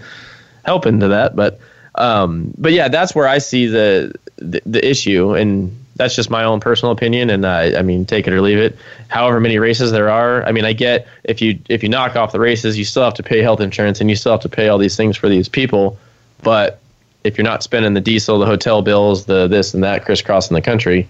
help 0.64 0.86
into 0.86 1.08
that, 1.08 1.34
but 1.34 1.60
um, 1.94 2.54
but 2.56 2.72
yeah, 2.72 2.88
that's 2.88 3.14
where 3.14 3.28
I 3.28 3.38
see 3.38 3.66
the, 3.66 4.14
the 4.36 4.62
the 4.64 4.88
issue, 4.88 5.34
and 5.34 5.76
that's 5.96 6.14
just 6.16 6.30
my 6.30 6.44
own 6.44 6.60
personal 6.60 6.92
opinion. 6.92 7.28
And 7.30 7.46
I, 7.46 7.78
I 7.78 7.82
mean, 7.82 8.06
take 8.06 8.26
it 8.26 8.32
or 8.32 8.40
leave 8.40 8.58
it. 8.58 8.78
However 9.08 9.40
many 9.40 9.58
races 9.58 9.90
there 9.90 10.08
are, 10.08 10.42
I 10.44 10.52
mean, 10.52 10.64
I 10.64 10.72
get 10.72 11.06
if 11.24 11.42
you 11.42 11.58
if 11.68 11.82
you 11.82 11.88
knock 11.88 12.16
off 12.16 12.32
the 12.32 12.40
races, 12.40 12.78
you 12.78 12.84
still 12.84 13.04
have 13.04 13.14
to 13.14 13.22
pay 13.22 13.40
health 13.42 13.60
insurance, 13.60 14.00
and 14.00 14.08
you 14.08 14.16
still 14.16 14.32
have 14.32 14.40
to 14.42 14.48
pay 14.48 14.68
all 14.68 14.78
these 14.78 14.96
things 14.96 15.16
for 15.16 15.28
these 15.28 15.48
people. 15.48 15.98
But 16.42 16.81
if 17.24 17.38
you're 17.38 17.44
not 17.44 17.62
spending 17.62 17.94
the 17.94 18.00
diesel, 18.00 18.38
the 18.38 18.46
hotel 18.46 18.82
bills, 18.82 19.26
the 19.26 19.46
this 19.46 19.74
and 19.74 19.84
that 19.84 20.04
crisscrossing 20.04 20.54
the 20.54 20.62
country, 20.62 21.08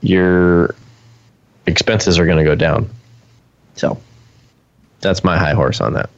your 0.00 0.74
expenses 1.66 2.18
are 2.18 2.26
going 2.26 2.38
to 2.38 2.44
go 2.44 2.54
down. 2.54 2.88
So 3.74 4.00
that's 5.00 5.22
my 5.22 5.36
high 5.38 5.52
horse 5.52 5.80
on 5.80 5.92
that. 5.94 6.10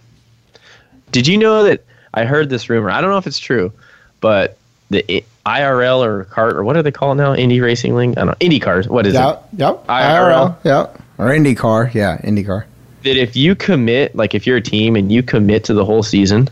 Did 1.12 1.26
you 1.26 1.36
know 1.38 1.64
that 1.64 1.84
I 2.14 2.24
heard 2.24 2.50
this 2.50 2.68
rumor? 2.68 2.90
I 2.90 3.00
don't 3.00 3.10
know 3.10 3.18
if 3.18 3.26
it's 3.26 3.38
true, 3.38 3.72
but 4.20 4.58
the 4.90 5.24
IRL 5.44 6.04
or 6.04 6.24
cart 6.24 6.56
or 6.56 6.64
what 6.64 6.74
do 6.74 6.82
they 6.82 6.92
call 6.92 7.12
it 7.12 7.16
now? 7.16 7.34
Indy 7.34 7.60
Racing 7.60 7.94
League? 7.94 8.10
I 8.10 8.14
don't 8.14 8.26
know. 8.28 8.34
Indy 8.40 8.60
cars. 8.60 8.88
What 8.88 9.06
is 9.06 9.14
Yep. 9.14 9.48
Yep. 9.56 9.86
IRL. 9.86 10.56
Yep. 10.64 11.02
Or 11.18 11.26
IndyCar. 11.26 11.92
Yeah. 11.94 12.18
IndyCar. 12.18 12.62
it? 12.62 12.68
That 13.04 13.16
if 13.16 13.36
you 13.36 13.54
commit, 13.54 14.14
like 14.14 14.34
if 14.34 14.46
you're 14.46 14.58
a 14.58 14.62
team 14.62 14.96
and 14.96 15.10
you 15.10 15.22
commit 15.22 15.64
to 15.64 15.74
the 15.74 15.84
whole 15.84 16.02
season, 16.02 16.48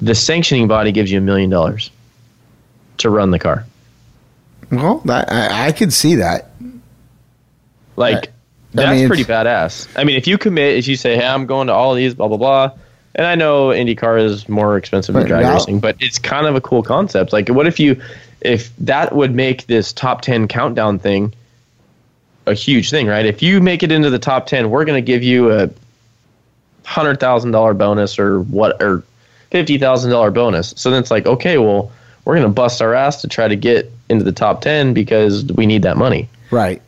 the 0.00 0.14
sanctioning 0.14 0.68
body 0.68 0.92
gives 0.92 1.10
you 1.10 1.18
a 1.18 1.22
million 1.22 1.50
dollars 1.50 1.90
to 2.98 3.10
run 3.10 3.30
the 3.30 3.38
car. 3.38 3.64
Well, 4.70 4.98
that, 5.00 5.30
I, 5.30 5.68
I 5.68 5.72
could 5.72 5.92
see 5.92 6.16
that. 6.16 6.50
Like 7.96 8.26
I 8.26 8.30
that's 8.72 8.90
mean, 8.98 9.08
pretty 9.08 9.24
badass. 9.24 9.88
I 9.96 10.04
mean, 10.04 10.16
if 10.16 10.26
you 10.26 10.36
commit, 10.36 10.76
if 10.76 10.88
you 10.88 10.96
say, 10.96 11.16
"Hey, 11.16 11.26
I'm 11.26 11.46
going 11.46 11.68
to 11.68 11.72
all 11.72 11.94
these," 11.94 12.14
blah 12.14 12.28
blah 12.28 12.36
blah, 12.36 12.72
and 13.14 13.26
I 13.26 13.36
know 13.36 13.68
IndyCar 13.68 14.20
is 14.20 14.48
more 14.48 14.76
expensive 14.76 15.14
than 15.14 15.26
drag 15.26 15.46
racing, 15.46 15.80
but 15.80 15.96
it's 16.00 16.18
kind 16.18 16.46
of 16.46 16.56
a 16.56 16.60
cool 16.60 16.82
concept. 16.82 17.32
Like, 17.32 17.48
what 17.48 17.66
if 17.68 17.78
you, 17.78 18.00
if 18.40 18.74
that 18.78 19.14
would 19.14 19.34
make 19.34 19.66
this 19.66 19.92
top 19.92 20.22
ten 20.22 20.48
countdown 20.48 20.98
thing 20.98 21.32
a 22.46 22.54
huge 22.54 22.90
thing, 22.90 23.06
right? 23.06 23.24
If 23.24 23.42
you 23.42 23.60
make 23.60 23.82
it 23.82 23.92
into 23.92 24.10
the 24.10 24.18
top 24.18 24.46
ten, 24.46 24.70
we're 24.70 24.84
going 24.84 25.02
to 25.02 25.06
give 25.06 25.22
you 25.22 25.52
a 25.52 25.70
hundred 26.84 27.20
thousand 27.20 27.52
dollar 27.52 27.74
bonus 27.74 28.18
or 28.18 28.40
what 28.42 28.82
or 28.82 29.02
fifty 29.54 29.78
thousand 29.78 30.10
dollar 30.10 30.32
bonus. 30.32 30.74
So 30.76 30.90
then 30.90 31.00
it's 31.00 31.12
like, 31.12 31.26
okay, 31.26 31.58
well, 31.58 31.92
we're 32.24 32.34
going 32.34 32.46
to 32.48 32.52
bust 32.52 32.82
our 32.82 32.92
ass 32.92 33.20
to 33.20 33.28
try 33.28 33.46
to 33.46 33.54
get 33.54 33.88
into 34.08 34.24
the 34.24 34.32
top 34.32 34.62
ten 34.62 34.92
because 34.92 35.44
we 35.44 35.64
need 35.64 35.82
that 35.82 35.96
money. 35.96 36.28
Right. 36.50 36.82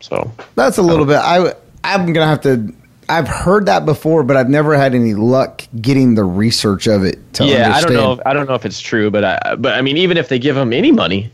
So 0.00 0.32
That's 0.56 0.76
a 0.76 0.82
little 0.82 1.06
bit. 1.06 1.18
I 1.18 1.54
I'm 1.84 2.12
gonna 2.12 2.26
have 2.26 2.40
to. 2.42 2.74
I've 3.08 3.28
heard 3.28 3.66
that 3.66 3.86
before, 3.86 4.24
but 4.24 4.36
I've 4.36 4.50
never 4.50 4.74
had 4.74 4.94
any 4.96 5.14
luck 5.14 5.62
getting 5.80 6.16
the 6.16 6.24
research 6.24 6.88
of 6.88 7.04
it 7.04 7.18
to 7.34 7.44
yeah, 7.44 7.72
I 7.72 7.80
don't 7.80 7.92
know. 7.92 8.12
If, 8.14 8.20
I 8.26 8.32
don't 8.32 8.48
know 8.48 8.54
if 8.54 8.66
it's 8.66 8.80
true, 8.80 9.10
but 9.10 9.24
I, 9.24 9.54
but 9.54 9.74
I 9.74 9.80
mean, 9.80 9.96
even 9.96 10.16
if 10.16 10.28
they 10.28 10.38
give 10.40 10.56
them 10.56 10.72
any 10.72 10.90
money 10.90 11.30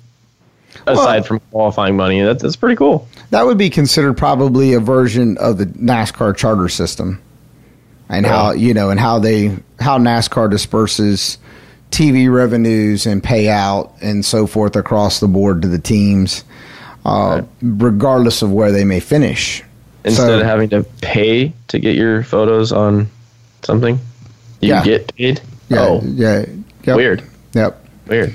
aside 0.86 0.96
Well- 0.96 1.22
from 1.22 1.40
qualifying 1.50 1.96
money, 1.96 2.20
that's 2.20 2.42
that's 2.42 2.56
pretty 2.56 2.76
cool. 2.76 3.08
That 3.30 3.46
would 3.46 3.58
be 3.58 3.70
considered 3.70 4.16
probably 4.18 4.74
a 4.74 4.80
version 4.80 5.38
of 5.38 5.56
the 5.58 5.66
NASCAR 5.66 6.36
charter 6.36 6.68
system, 6.68 7.22
and 8.10 8.26
how 8.26 8.52
you 8.52 8.74
know, 8.74 8.90
and 8.90 9.00
how 9.00 9.18
they 9.18 9.56
how 9.78 9.96
NASCAR 9.98 10.50
disperses 10.50 11.38
TV 11.90 12.30
revenues 12.32 13.06
and 13.06 13.22
payout 13.22 13.90
and 14.02 14.24
so 14.24 14.46
forth 14.46 14.76
across 14.76 15.20
the 15.20 15.26
board 15.28 15.62
to 15.62 15.68
the 15.68 15.78
teams, 15.78 16.44
uh, 17.04 17.42
regardless 17.62 18.42
of 18.42 18.52
where 18.52 18.70
they 18.72 18.84
may 18.84 19.00
finish. 19.00 19.62
Instead 20.04 20.26
So- 20.26 20.40
of 20.40 20.46
having 20.46 20.68
to 20.70 20.82
pay 21.02 21.52
to 21.68 21.78
get 21.78 21.94
your 21.96 22.22
photos 22.22 22.72
on 22.72 23.08
something, 23.62 23.98
you 24.60 24.68
Yeah. 24.70 24.84
get 24.84 25.14
paid. 25.16 25.40
Yeah, 25.68 25.78
oh, 25.80 26.00
yeah, 26.04 26.44
yep, 26.84 26.96
weird, 26.96 27.22
Yep. 27.54 27.84
weird. 28.08 28.34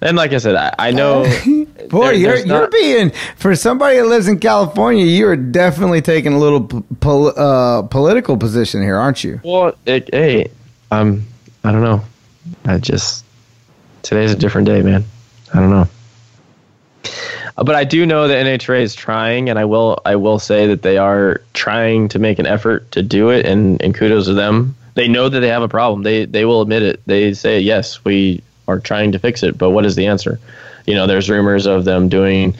And 0.00 0.16
like 0.16 0.32
I 0.32 0.38
said, 0.38 0.54
I, 0.56 0.74
I 0.78 0.90
know. 0.92 1.24
Boy, 1.88 2.04
there- 2.06 2.14
you're 2.14 2.32
there's 2.36 2.46
you're 2.46 2.68
being 2.68 3.10
for 3.36 3.54
somebody 3.56 3.96
that 3.96 4.06
lives 4.06 4.28
in 4.28 4.38
California. 4.38 5.04
You 5.04 5.28
are 5.28 5.36
definitely 5.36 6.02
taking 6.02 6.32
a 6.32 6.38
little 6.38 6.62
pol- 7.00 7.38
uh, 7.38 7.82
political 7.82 8.36
position 8.36 8.82
here, 8.82 8.96
aren't 8.96 9.22
you? 9.24 9.40
Well, 9.44 9.74
it, 9.86 10.10
hey, 10.12 10.50
um, 10.90 11.24
I 11.64 11.72
don't 11.72 11.82
know. 11.82 12.02
I 12.64 12.78
just 12.78 13.24
today's 14.02 14.32
a 14.32 14.36
different 14.36 14.66
day, 14.66 14.82
man. 14.82 15.04
I 15.52 15.60
don't 15.60 15.70
know. 15.70 15.88
Uh, 17.56 17.64
But 17.64 17.74
I 17.74 17.84
do 17.84 18.04
know 18.06 18.28
that 18.28 18.44
NHRA 18.46 18.82
is 18.82 18.94
trying, 18.94 19.48
and 19.48 19.58
I 19.58 19.64
will 19.64 20.00
I 20.04 20.16
will 20.16 20.38
say 20.38 20.66
that 20.66 20.82
they 20.82 20.98
are 20.98 21.40
trying 21.54 22.08
to 22.08 22.18
make 22.18 22.38
an 22.38 22.46
effort 22.46 22.90
to 22.92 23.02
do 23.02 23.30
it, 23.30 23.46
and, 23.46 23.80
and 23.82 23.94
kudos 23.94 24.26
to 24.26 24.34
them. 24.34 24.74
They 24.94 25.08
know 25.08 25.28
that 25.28 25.40
they 25.40 25.48
have 25.48 25.62
a 25.62 25.68
problem. 25.68 26.02
They 26.02 26.24
they 26.24 26.44
will 26.44 26.60
admit 26.62 26.82
it. 26.82 27.00
They 27.06 27.32
say 27.34 27.60
yes, 27.60 28.04
we 28.04 28.42
are 28.68 28.78
trying 28.80 29.12
to 29.12 29.18
fix 29.18 29.42
it. 29.42 29.56
But 29.58 29.70
what 29.70 29.84
is 29.86 29.94
the 29.96 30.06
answer? 30.06 30.38
You 30.86 30.94
know, 30.94 31.06
there's 31.06 31.28
rumors 31.28 31.66
of 31.66 31.84
them 31.84 32.08
doing 32.08 32.54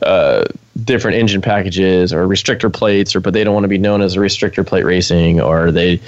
uh, 0.00 0.44
different 0.82 1.18
engine 1.18 1.40
packages 1.40 2.12
or 2.12 2.26
restrictor 2.26 2.72
plates, 2.72 3.14
or 3.14 3.20
but 3.20 3.32
they 3.32 3.44
don't 3.44 3.54
want 3.54 3.64
to 3.64 3.68
be 3.68 3.78
known 3.78 4.02
as 4.02 4.16
a 4.16 4.18
restrictor 4.18 4.66
plate 4.66 4.84
racing, 4.84 5.40
or 5.40 5.70
they 5.70 6.00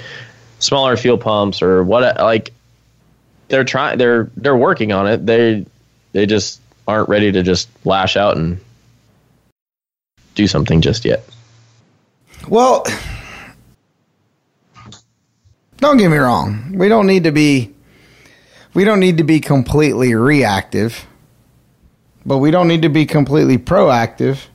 smaller 0.59 0.97
fuel 0.97 1.17
pumps, 1.17 1.61
or 1.61 1.83
what? 1.83 2.17
Like 2.17 2.51
they're 3.47 3.63
trying, 3.63 3.97
they're 3.97 4.29
they're 4.35 4.57
working 4.57 4.91
on 4.91 5.07
it. 5.07 5.25
They 5.25 5.65
they 6.11 6.25
just 6.25 6.59
aren't 6.87 7.09
ready 7.09 7.31
to 7.31 7.43
just 7.43 7.69
lash 7.85 8.17
out 8.17 8.37
and 8.37 8.59
do 10.35 10.47
something 10.47 10.81
just 10.81 11.05
yet. 11.05 11.23
Well, 12.47 12.85
Don't 15.77 15.97
get 15.97 16.09
me 16.09 16.17
wrong. 16.17 16.73
We 16.73 16.87
don't 16.87 17.05
need 17.05 17.25
to 17.25 17.31
be 17.31 17.73
we 18.73 18.83
don't 18.83 18.99
need 18.99 19.17
to 19.17 19.23
be 19.23 19.39
completely 19.39 20.15
reactive, 20.15 21.05
but 22.25 22.39
we 22.39 22.51
don't 22.51 22.67
need 22.67 22.81
to 22.81 22.89
be 22.89 23.05
completely 23.05 23.57
proactive, 23.57 24.45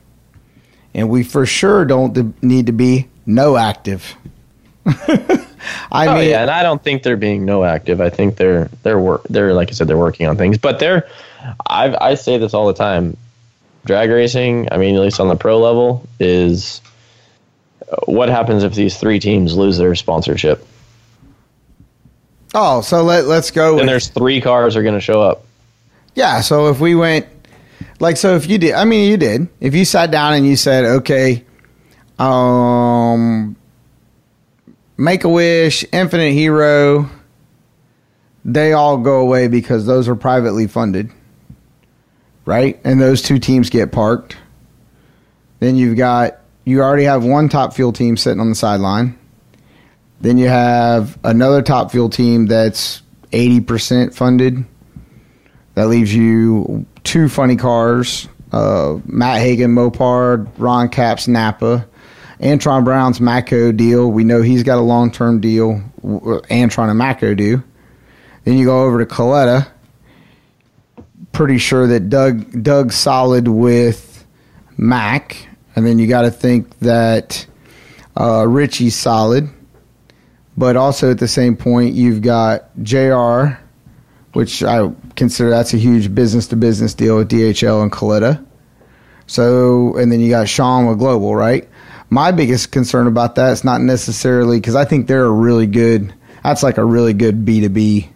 and 0.93 1.09
we 1.09 1.23
for 1.23 1.45
sure 1.45 1.85
don't 1.85 2.41
need 2.43 2.65
to 2.65 2.71
be 2.71 3.07
no 3.25 3.57
active. 3.57 4.15
I 4.85 6.07
oh 6.07 6.15
mean, 6.15 6.29
yeah, 6.29 6.41
and 6.41 6.49
I 6.49 6.63
don't 6.63 6.83
think 6.83 7.03
they're 7.03 7.17
being 7.17 7.45
no 7.45 7.63
active. 7.63 8.01
I 8.01 8.09
think 8.09 8.35
they're 8.35 8.69
they're 8.83 8.99
work 8.99 9.23
they're 9.29 9.53
like 9.53 9.69
I 9.69 9.73
said 9.73 9.87
they're 9.87 9.97
working 9.97 10.27
on 10.27 10.37
things, 10.37 10.57
but 10.57 10.79
they're 10.79 11.07
I 11.67 11.95
I 11.99 12.15
say 12.15 12.37
this 12.37 12.53
all 12.53 12.67
the 12.67 12.73
time. 12.73 13.17
Drag 13.83 14.11
racing, 14.11 14.67
I 14.71 14.77
mean, 14.77 14.95
at 14.95 15.01
least 15.01 15.19
on 15.19 15.27
the 15.27 15.35
pro 15.35 15.59
level, 15.59 16.07
is 16.19 16.81
uh, 17.91 17.95
what 18.05 18.29
happens 18.29 18.63
if 18.63 18.75
these 18.75 18.95
three 18.95 19.17
teams 19.19 19.55
lose 19.55 19.77
their 19.77 19.95
sponsorship? 19.95 20.67
oh, 22.53 22.81
so 22.81 23.03
let 23.03 23.25
let's 23.25 23.49
go. 23.51 23.79
And 23.79 23.87
there's 23.87 24.07
three 24.07 24.41
cars 24.41 24.75
are 24.75 24.83
going 24.83 24.95
to 24.95 25.01
show 25.01 25.21
up. 25.21 25.45
yeah, 26.15 26.41
so 26.41 26.67
if 26.69 26.79
we 26.79 26.95
went 26.95 27.25
like 28.01 28.17
so, 28.17 28.35
if 28.35 28.49
you 28.49 28.57
did, 28.57 28.73
I 28.73 28.83
mean, 28.83 29.09
you 29.09 29.15
did. 29.15 29.47
If 29.59 29.75
you 29.75 29.85
sat 29.85 30.09
down 30.09 30.33
and 30.33 30.45
you 30.45 30.55
said, 30.55 30.83
okay, 30.83 31.45
um, 32.17 33.55
Make 34.97 35.23
a 35.23 35.29
Wish, 35.29 35.85
Infinite 35.91 36.33
Hero, 36.33 37.09
they 38.43 38.73
all 38.73 38.97
go 38.97 39.21
away 39.21 39.47
because 39.47 39.85
those 39.85 40.07
are 40.07 40.15
privately 40.15 40.67
funded, 40.67 41.11
right? 42.45 42.79
And 42.83 42.99
those 42.99 43.21
two 43.21 43.39
teams 43.39 43.69
get 43.69 43.91
parked. 43.91 44.35
Then 45.59 45.75
you've 45.75 45.97
got 45.97 46.39
you 46.65 46.81
already 46.81 47.03
have 47.03 47.23
one 47.23 47.49
top 47.49 47.73
fuel 47.73 47.93
team 47.93 48.17
sitting 48.17 48.39
on 48.39 48.49
the 48.49 48.55
sideline. 48.55 49.17
Then 50.21 50.37
you 50.37 50.47
have 50.47 51.17
another 51.23 51.61
top 51.61 51.91
fuel 51.91 52.09
team 52.09 52.47
that's 52.47 53.01
eighty 53.31 53.61
percent 53.61 54.13
funded. 54.13 54.65
That 55.75 55.87
leaves 55.87 56.13
you 56.13 56.85
two 57.03 57.29
funny 57.29 57.55
cars: 57.55 58.27
uh, 58.51 58.97
Matt 59.05 59.39
Hagan, 59.39 59.73
Mopar, 59.73 60.47
Ron 60.57 60.89
Capps, 60.89 61.27
Napa. 61.27 61.87
Antron 62.39 62.83
Brown's 62.83 63.19
Matco 63.19 63.75
deal. 63.75 64.11
We 64.11 64.23
know 64.23 64.41
he's 64.41 64.63
got 64.63 64.79
a 64.79 64.81
long 64.81 65.11
term 65.11 65.39
deal. 65.41 65.83
w- 66.01 66.41
Antron 66.49 66.89
and 66.89 66.99
Matco 66.99 67.37
do. 67.37 67.63
Then 68.43 68.57
you 68.57 68.65
go 68.65 68.83
over 68.83 68.97
to 68.97 69.05
Kalitta. 69.05 69.67
Pretty 71.33 71.59
sure 71.59 71.85
that 71.87 72.09
Doug 72.09 72.63
Doug 72.63 72.91
solid 72.91 73.47
with 73.47 74.25
Mac, 74.75 75.37
and 75.75 75.85
then 75.85 75.99
you 75.99 76.07
got 76.07 76.23
to 76.23 76.31
think 76.31 76.77
that 76.79 77.45
uh, 78.19 78.45
Richie's 78.47 78.95
solid. 78.95 79.47
But 80.57 80.75
also 80.75 81.11
at 81.11 81.19
the 81.19 81.27
same 81.27 81.55
point, 81.55 81.93
you've 81.93 82.21
got 82.23 82.69
Jr., 82.83 83.57
which 84.33 84.63
I 84.63 84.91
consider 85.21 85.51
that's 85.51 85.71
a 85.71 85.77
huge 85.77 86.15
business 86.15 86.47
to 86.47 86.55
business 86.55 86.95
deal 86.95 87.17
with 87.17 87.29
DHL 87.29 87.83
and 87.83 87.91
Kalitta. 87.91 88.43
So, 89.27 89.95
and 89.95 90.11
then 90.11 90.19
you 90.19 90.31
got 90.31 90.49
Sean 90.49 90.87
with 90.87 90.97
Global, 90.97 91.35
right? 91.35 91.69
My 92.09 92.31
biggest 92.31 92.71
concern 92.71 93.05
about 93.05 93.35
that 93.35 93.51
is 93.51 93.63
not 93.63 93.81
necessarily 93.81 94.57
because 94.57 94.73
I 94.73 94.83
think 94.83 95.05
they're 95.05 95.25
a 95.25 95.31
really 95.31 95.67
good. 95.67 96.11
That's 96.43 96.63
like 96.63 96.79
a 96.79 96.83
really 96.83 97.13
good 97.13 97.45
B 97.45 97.61
two 97.61 97.69
B. 97.69 98.09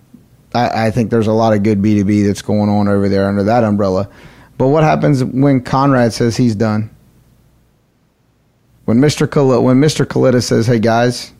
I 0.56 0.90
think 0.90 1.12
there's 1.12 1.28
a 1.28 1.34
lot 1.34 1.54
of 1.54 1.62
good 1.62 1.80
B 1.80 1.94
two 1.94 2.06
B 2.06 2.24
that's 2.24 2.42
going 2.42 2.72
on 2.72 2.88
over 2.88 3.08
there 3.08 3.28
under 3.28 3.44
that 3.44 3.64
umbrella. 3.64 4.10
But 4.58 4.70
what 4.70 4.84
happens 4.84 5.24
when 5.24 5.62
Conrad 5.62 6.12
says 6.12 6.36
he's 6.36 6.56
done? 6.56 6.90
When 8.86 9.00
Mister 9.00 9.28
Kalitta, 9.28 9.62
when 9.62 9.80
Mister 9.80 10.08
Kalitta 10.08 10.42
says, 10.42 10.66
"Hey 10.66 10.80
guys, 10.80 11.32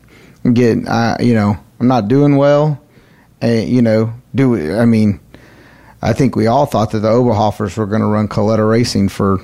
I'm 0.44 0.54
getting, 0.54 0.86
uh, 0.86 1.16
you 1.18 1.34
know, 1.34 1.58
I'm 1.80 1.88
not 1.88 2.06
doing 2.06 2.36
well," 2.36 2.80
and 3.40 3.68
you 3.68 3.82
know, 3.82 4.14
do 4.32 4.78
I 4.78 4.84
mean? 4.84 5.18
I 6.02 6.12
think 6.12 6.36
we 6.36 6.46
all 6.46 6.66
thought 6.66 6.90
that 6.92 7.00
the 7.00 7.08
Oberhofers 7.08 7.76
were 7.76 7.86
going 7.86 8.02
to 8.02 8.06
run 8.06 8.28
Kalitta 8.28 8.68
Racing 8.68 9.08
for 9.08 9.40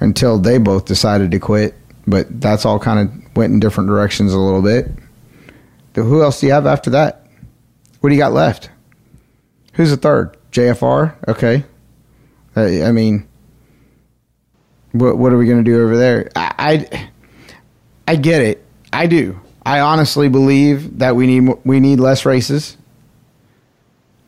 until 0.00 0.38
they 0.38 0.58
both 0.58 0.84
decided 0.84 1.30
to 1.30 1.38
quit. 1.38 1.74
But 2.06 2.40
that's 2.40 2.64
all 2.64 2.78
kind 2.78 3.08
of 3.08 3.36
went 3.36 3.52
in 3.52 3.60
different 3.60 3.88
directions 3.88 4.32
a 4.32 4.38
little 4.38 4.62
bit. 4.62 4.90
Who 5.94 6.22
else 6.22 6.40
do 6.40 6.46
you 6.46 6.52
have 6.52 6.66
after 6.66 6.90
that? 6.90 7.26
What 8.00 8.10
do 8.10 8.14
you 8.14 8.20
got 8.20 8.32
left? 8.32 8.70
Who's 9.74 9.90
the 9.90 9.96
third? 9.96 10.36
JFR. 10.52 11.14
Okay. 11.28 11.64
I, 12.56 12.84
I 12.84 12.92
mean, 12.92 13.28
what 14.92 15.18
what 15.18 15.32
are 15.32 15.38
we 15.38 15.46
going 15.46 15.64
to 15.64 15.70
do 15.70 15.82
over 15.82 15.96
there? 15.96 16.30
I, 16.34 16.52
I 16.58 17.10
I 18.08 18.16
get 18.16 18.42
it. 18.42 18.64
I 18.92 19.06
do. 19.06 19.38
I 19.64 19.80
honestly 19.80 20.28
believe 20.28 20.98
that 20.98 21.14
we 21.14 21.26
need 21.26 21.56
we 21.64 21.80
need 21.80 22.00
less 22.00 22.24
races. 22.24 22.76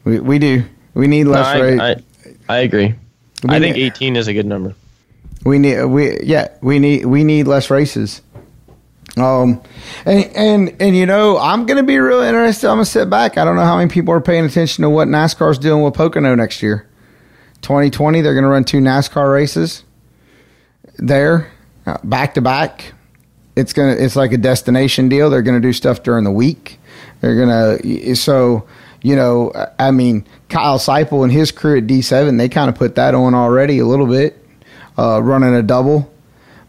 We 0.04 0.20
we 0.20 0.38
do. 0.38 0.64
We 0.94 1.06
need 1.06 1.24
No, 1.24 1.32
less 1.32 1.46
I, 1.46 1.60
races. 1.60 2.04
I, 2.48 2.54
I 2.54 2.58
agree. 2.58 2.94
We 3.44 3.50
I 3.54 3.58
think 3.60 3.76
need- 3.76 3.84
18 3.84 4.16
is 4.16 4.28
a 4.28 4.34
good 4.34 4.46
number. 4.46 4.74
We 5.44 5.58
need 5.58 5.84
we 5.86 6.20
yeah 6.22 6.48
we 6.60 6.78
need 6.78 7.04
we 7.06 7.24
need 7.24 7.48
less 7.48 7.68
races. 7.70 8.22
Um, 9.16 9.60
and 10.06 10.24
and 10.36 10.76
and 10.80 10.96
you 10.96 11.04
know 11.04 11.36
I'm 11.36 11.66
gonna 11.66 11.82
be 11.82 11.98
real 11.98 12.20
interested. 12.20 12.68
I'm 12.68 12.76
gonna 12.76 12.84
sit 12.84 13.10
back. 13.10 13.36
I 13.36 13.44
don't 13.44 13.56
know 13.56 13.64
how 13.64 13.76
many 13.76 13.90
people 13.90 14.14
are 14.14 14.20
paying 14.20 14.44
attention 14.44 14.82
to 14.82 14.90
what 14.90 15.08
NASCAR's 15.08 15.58
doing 15.58 15.82
with 15.82 15.94
Pocono 15.94 16.34
next 16.36 16.62
year. 16.62 16.86
2020, 17.62 18.20
they're 18.20 18.34
gonna 18.34 18.48
run 18.48 18.64
two 18.64 18.78
NASCAR 18.78 19.32
races 19.32 19.82
there, 20.98 21.50
uh, 21.86 21.98
back 22.04 22.34
to 22.34 22.40
back. 22.40 22.92
It's 23.56 23.72
gonna 23.72 23.92
it's 23.92 24.16
like 24.16 24.32
a 24.32 24.38
destination 24.38 25.08
deal. 25.08 25.28
They're 25.28 25.42
gonna 25.42 25.60
do 25.60 25.72
stuff 25.72 26.02
during 26.02 26.24
the 26.24 26.30
week. 26.30 26.78
They're 27.20 27.36
gonna 27.38 28.14
so 28.14 28.66
you 29.02 29.16
know 29.16 29.52
I 29.78 29.90
mean 29.90 30.24
Kyle 30.52 30.78
Seipel 30.78 31.22
and 31.24 31.32
his 31.32 31.50
crew 31.50 31.78
at 31.78 31.86
D7 31.86 32.36
they 32.36 32.48
kind 32.48 32.68
of 32.68 32.76
put 32.76 32.96
that 32.96 33.14
on 33.14 33.34
already 33.34 33.78
a 33.78 33.86
little 33.86 34.06
bit 34.06 34.38
uh, 34.98 35.22
running 35.22 35.54
a 35.54 35.62
double 35.62 36.12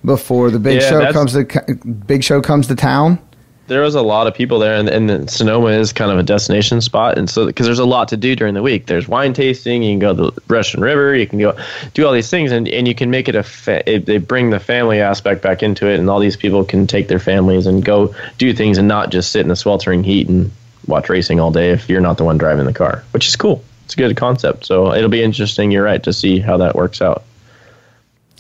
before 0.06 0.50
the 0.52 0.60
big 0.60 0.82
Yeah, 0.82 0.90
show 0.90 1.14
comes 1.14 1.34
to 1.34 1.76
big 1.86 2.24
show 2.24 2.42
comes 2.42 2.68
to 2.68 2.76
town. 2.76 3.20
There 3.68 3.82
was 3.82 3.96
a 3.96 4.02
lot 4.02 4.28
of 4.28 4.36
people 4.36 4.60
there, 4.60 4.76
and, 4.76 4.90
and 4.90 5.30
Sonoma 5.30 5.68
is 5.68 5.94
kind 5.94 6.12
of 6.12 6.20
a 6.20 6.24
destination 6.24 6.82
spot, 6.82 7.18
and 7.18 7.30
so 7.30 7.46
because 7.46 7.66
there's 7.66 7.80
a 7.80 7.86
lot 7.86 8.10
to 8.10 8.18
do 8.18 8.36
during 8.36 8.54
the 8.54 8.62
week. 8.62 8.88
There's 8.88 9.08
wine 9.08 9.34
tasting. 9.34 9.82
You 9.84 9.94
can 9.94 10.00
go 10.00 10.14
to 10.14 10.32
the 10.32 10.42
Russian 10.50 10.82
River. 10.82 11.16
You 11.16 11.26
can 11.26 11.40
go 11.40 11.58
do 11.94 12.06
all 12.06 12.12
these 12.12 12.30
things, 12.30 12.52
and, 12.52 12.68
and 12.68 12.88
you 12.88 12.94
can 12.94 13.10
make 13.10 13.30
it 13.30 13.36
a. 13.36 13.44
Fa- 13.44 13.90
it, 13.90 14.06
they 14.06 14.18
bring 14.18 14.50
the 14.50 14.60
family 14.60 15.00
aspect 15.00 15.42
back 15.42 15.64
into 15.64 15.88
it, 15.88 15.98
and 15.98 16.10
all 16.10 16.20
these 16.20 16.36
people 16.36 16.66
can 16.66 16.88
take 16.88 17.08
their 17.08 17.20
families 17.20 17.66
and 17.66 17.86
go 17.86 18.14
do 18.38 18.54
things, 18.54 18.78
and 18.78 18.90
not 18.90 19.12
just 19.12 19.32
sit 19.32 19.42
in 19.42 19.48
the 19.48 19.56
sweltering 19.56 20.04
heat 20.04 20.28
and 20.28 20.52
watch 20.86 21.08
racing 21.08 21.40
all 21.40 21.52
day 21.52 21.72
if 21.72 21.88
you're 21.88 22.02
not 22.02 22.18
the 22.18 22.26
one 22.26 22.38
driving 22.38 22.66
the 22.66 22.74
car, 22.74 23.04
which 23.12 23.28
is 23.28 23.38
cool. 23.38 23.64
It's 23.94 24.00
a 24.00 24.08
good 24.08 24.18
concept. 24.18 24.66
So 24.66 24.92
it'll 24.92 25.08
be 25.08 25.22
interesting. 25.22 25.70
You're 25.70 25.84
right 25.84 26.02
to 26.02 26.12
see 26.12 26.40
how 26.40 26.58
that 26.58 26.74
works 26.76 27.00
out. 27.00 27.24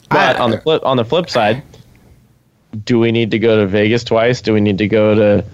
But 0.09 0.37
I- 0.37 0.39
on 0.39 0.49
the 0.49 0.57
flip 0.59 0.83
on 0.83 0.97
the 0.97 1.05
flip 1.05 1.29
side, 1.29 1.61
do 2.85 2.97
we 2.97 3.11
need 3.11 3.29
to 3.31 3.37
go 3.37 3.57
to 3.59 3.67
Vegas 3.67 4.03
twice? 4.03 4.41
Do 4.41 4.51
we 4.51 4.61
need 4.61 4.79
to 4.79 4.87
go 4.87 5.13
to 5.13 5.45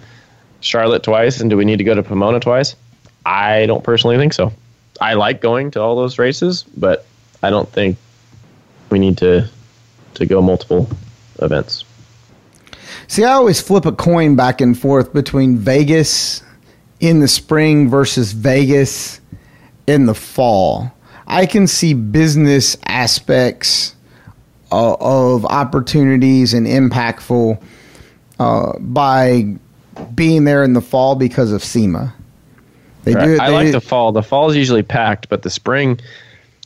Charlotte 0.62 1.04
twice? 1.04 1.42
And 1.42 1.50
do 1.50 1.58
we 1.58 1.66
need 1.66 1.80
to 1.80 1.84
go 1.84 1.96
to 1.96 2.02
Pomona 2.02 2.40
twice? 2.40 2.78
I 3.26 3.66
don't 3.66 3.84
personally 3.84 4.16
think 4.16 4.32
so. 4.32 4.54
I 5.02 5.16
like 5.16 5.42
going 5.42 5.72
to 5.72 5.82
all 5.82 5.98
those 5.98 6.18
races, 6.18 6.64
but 6.78 7.06
I 7.44 7.50
don't 7.50 7.70
think 7.70 7.98
we 8.90 9.00
need 9.00 9.18
to 9.18 9.50
to 10.14 10.26
go 10.26 10.42
multiple 10.42 10.90
events. 11.42 11.84
See, 13.08 13.26
I 13.26 13.34
always 13.34 13.60
flip 13.60 13.86
a 13.86 13.92
coin 13.92 14.38
back 14.38 14.62
and 14.62 14.80
forth 14.80 15.12
between 15.12 15.58
Vegas 15.58 16.42
in 17.02 17.20
the 17.20 17.28
spring 17.28 17.90
versus 17.90 18.32
Vegas 18.32 19.20
in 19.90 20.06
the 20.06 20.14
fall. 20.14 20.92
I 21.28 21.46
can 21.46 21.68
see 21.68 21.94
business 21.94 22.78
aspects 22.86 23.96
uh, 24.72 24.96
of 25.00 25.46
opportunities 25.46 26.54
and 26.54 26.68
impactful 26.68 27.62
uh, 28.40 28.78
by 28.80 29.56
being 30.14 30.44
there 30.44 30.64
in 30.64 30.74
the 30.74 30.82
fall 30.82 31.16
because 31.16 31.52
of 31.52 31.64
SEMA. 31.64 32.14
They 33.04 33.14
do 33.14 33.34
it. 33.34 33.40
I 33.40 33.50
like 33.50 33.72
the 33.72 33.82
fall. 33.82 34.12
The 34.12 34.22
fall 34.24 34.50
is 34.50 34.56
usually 34.56 34.84
packed, 34.84 35.30
but 35.30 35.42
the 35.42 35.50
spring, 35.50 36.00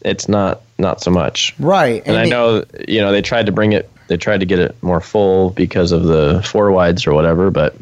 it's 0.03 0.27
not 0.27 0.61
not 0.77 0.99
so 1.01 1.11
much. 1.11 1.55
right, 1.59 2.03
And 2.05 2.17
I 2.17 2.23
it- 2.25 2.29
know 2.29 2.65
you 2.87 2.99
know 2.99 3.11
they 3.11 3.21
tried 3.21 3.45
to 3.45 3.51
bring 3.51 3.71
it. 3.73 3.89
They 4.07 4.17
tried 4.17 4.41
to 4.41 4.45
get 4.45 4.59
it 4.59 4.75
more 4.81 4.99
full 4.99 5.51
because 5.51 5.91
of 5.93 6.03
the 6.03 6.43
four 6.43 6.71
wides 6.71 7.07
or 7.07 7.13
whatever, 7.13 7.49
but 7.51 7.75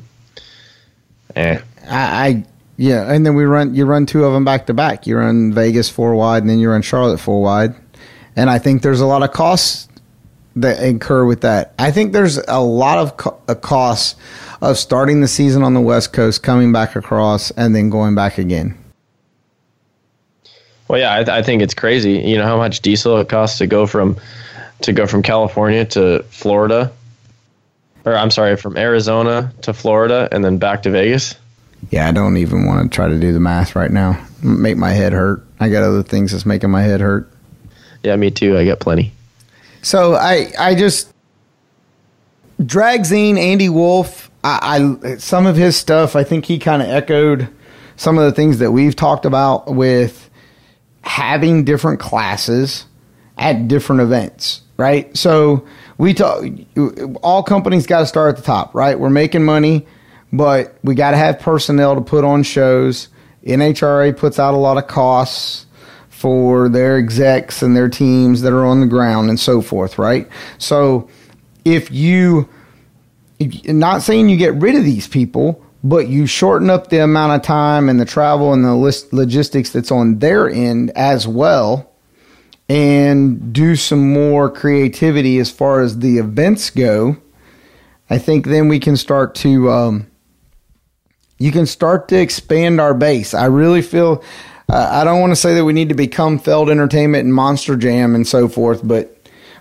eh. 1.36 1.60
I, 1.89 2.28
I 2.28 2.44
yeah, 2.82 3.14
and 3.14 3.24
then 3.24 3.36
we 3.36 3.44
run 3.44 3.76
you 3.76 3.86
run 3.86 4.08
two 4.08 4.26
of 4.26 4.34
them 4.34 4.44
back 4.44 4.66
to 4.66 4.74
back. 4.74 5.06
You 5.06 5.18
run 5.18 5.54
Vegas 5.54 5.88
four 5.88 6.16
wide, 6.16 6.42
and 6.42 6.50
then 6.50 6.58
you 6.58 6.72
run 6.72 6.82
Charlotte 6.82 7.20
four 7.20 7.40
wide. 7.40 7.76
And 8.36 8.50
I 8.50 8.58
think 8.58 8.82
there's 8.82 9.02
a 9.02 9.06
lot 9.06 9.22
of 9.22 9.32
costs 9.32 9.88
that 10.56 10.82
incur 10.82 11.24
with 11.26 11.42
that. 11.42 11.76
I 11.78 11.92
think 11.92 12.12
there's 12.12 12.38
a 12.38 12.60
lot 12.60 12.98
of 12.98 13.18
co- 13.18 13.40
uh, 13.48 13.54
costs 13.54 14.16
of 14.62 14.80
starting 14.80 15.22
the 15.22 15.28
season 15.28 15.62
on 15.62 15.76
the 15.76 15.82
West 15.82 16.12
Coast, 16.12 16.42
coming 16.42 16.72
back 16.72 16.96
across, 16.96 17.52
and 17.52 17.76
then 17.76 17.92
going 17.92 18.16
back 18.16 18.40
again. 18.40 18.76
Well, 20.88 21.00
yeah, 21.00 21.14
I, 21.14 21.18
th- 21.18 21.30
I 21.30 21.44
think 21.44 21.62
it's 21.62 21.76
crazy. 21.76 22.14
You 22.14 22.38
know 22.38 22.46
how 22.46 22.58
much 22.58 22.82
diesel 22.82 23.20
it 23.20 23.30
costs 23.30 23.60
to 23.60 23.68
go 23.68 23.86
from 23.86 24.18
to 24.82 24.92
go 24.92 25.06
from 25.06 25.22
California 25.22 25.86
to 25.86 26.24
Florida, 26.30 26.92
or 28.06 28.16
I'm 28.16 28.32
sorry, 28.32 28.58
from 28.58 28.76
Arizona 28.76 29.54
to 29.62 29.72
Florida 29.72 30.28
and 30.32 30.44
then 30.44 30.58
back 30.58 30.82
to 30.84 30.90
Vegas. 30.90 31.36
Yeah, 31.90 32.08
I 32.08 32.12
don't 32.12 32.38
even 32.38 32.66
want 32.66 32.90
to 32.90 32.96
try 32.96 33.08
to 33.08 33.20
do 33.20 33.34
the 33.34 33.40
math 33.40 33.76
right 33.76 33.92
now. 33.92 34.24
Make 34.42 34.78
my 34.78 34.92
head 34.92 35.14
hurt. 35.14 35.46
I 35.60 35.70
got 35.70 35.84
other 35.84 36.04
things 36.04 36.32
that's 36.32 36.46
making 36.46 36.70
my 36.70 36.82
head 36.82 37.02
hurt. 37.02 37.32
Yeah, 38.04 38.16
me 38.16 38.32
too. 38.32 38.58
I 38.58 38.66
got 38.66 38.80
plenty. 38.80 39.12
So 39.82 40.16
I 40.16 40.52
I 40.58 40.76
just 40.76 41.12
Dragzine 42.60 43.38
Andy 43.38 43.70
Wolf. 43.70 44.30
I, 44.44 44.98
I 45.04 45.16
some 45.18 45.46
of 45.46 45.56
his 45.56 45.76
stuff. 45.76 46.16
I 46.16 46.24
think 46.24 46.46
he 46.46 46.60
kind 46.60 46.82
of 46.82 46.88
echoed 46.88 47.48
some 47.96 48.18
of 48.18 48.26
the 48.26 48.32
things 48.32 48.60
that 48.60 48.72
we've 48.72 48.96
talked 48.96 49.26
about 49.26 49.74
with 49.74 50.30
having 51.04 51.64
different 51.64 52.00
classes 52.00 52.86
at 53.38 53.68
different 53.68 54.02
events, 54.02 54.62
right? 54.78 55.16
So 55.16 55.68
we 55.98 56.14
talk. 56.14 56.44
All 57.22 57.44
companies 57.44 57.86
got 57.86 58.00
to 58.00 58.06
start 58.06 58.30
at 58.30 58.38
the 58.38 58.44
top, 58.44 58.74
right? 58.74 59.00
We're 59.00 59.10
making 59.10 59.44
money, 59.44 59.86
but 60.32 60.76
we 60.84 60.96
got 60.96 61.12
to 61.12 61.18
have 61.18 61.40
personnel 61.40 61.96
to 61.96 62.02
put 62.02 62.24
on 62.24 62.44
shows. 62.44 63.10
NHRA 63.44 64.16
puts 64.16 64.40
out 64.40 64.54
a 64.54 64.58
lot 64.58 64.78
of 64.78 64.88
costs 64.88 65.66
for 66.10 66.70
their 66.70 66.98
execs 66.98 67.62
and 67.62 67.76
their 67.76 67.90
teams 67.90 68.42
that 68.42 68.54
are 68.54 68.66
on 68.66 68.80
the 68.80 68.88
ground 68.88 69.30
and 69.30 69.40
so 69.40 69.62
forth, 69.62 69.98
right? 69.98 70.28
So 70.58 71.10
if 71.66 71.92
you, 71.92 72.48
if, 73.40 73.68
not 73.68 74.04
saying 74.04 74.30
you 74.30 74.38
get 74.38 74.54
rid 74.56 74.76
of 74.76 74.84
these 74.84 75.08
people, 75.08 75.66
but 75.84 76.08
you 76.08 76.28
shorten 76.28 76.70
up 76.70 76.90
the 76.90 77.04
amount 77.04 77.34
of 77.34 77.42
time 77.42 77.90
and 77.90 78.00
the 78.00 78.06
travel 78.06 78.54
and 78.54 78.64
the 78.64 78.76
list, 78.76 79.12
logistics 79.12 79.72
that's 79.72 79.92
on 79.92 80.20
their 80.20 80.48
end 80.48 80.92
as 80.92 81.28
well, 81.28 81.92
and 82.70 83.52
do 83.52 83.76
some 83.76 84.14
more 84.14 84.50
creativity 84.50 85.40
as 85.40 85.50
far 85.50 85.82
as 85.82 86.00
the 86.00 86.20
events 86.20 86.70
go, 86.70 87.18
I 88.10 88.20
think 88.20 88.46
then 88.46 88.68
we 88.68 88.80
can 88.80 88.96
start 88.96 89.34
to. 89.36 89.72
Um, 89.72 90.11
you 91.42 91.52
can 91.52 91.66
start 91.66 92.08
to 92.10 92.20
expand 92.20 92.80
our 92.80 92.94
base. 92.94 93.34
I 93.34 93.46
really 93.46 93.82
feel 93.82 94.24
uh, 94.70 94.89
I 94.92 95.04
don't 95.04 95.20
want 95.20 95.32
to 95.32 95.36
say 95.36 95.56
that 95.56 95.66
we 95.66 95.74
need 95.74 95.89
to 95.89 95.96
become 95.96 96.38
Feld 96.38 96.70
Entertainment 96.70 97.26
and 97.26 97.34
Monster 97.34 97.76
Jam 97.76 98.14
and 98.14 98.28
so 98.28 98.48
forth, 98.48 98.82
but 98.84 99.18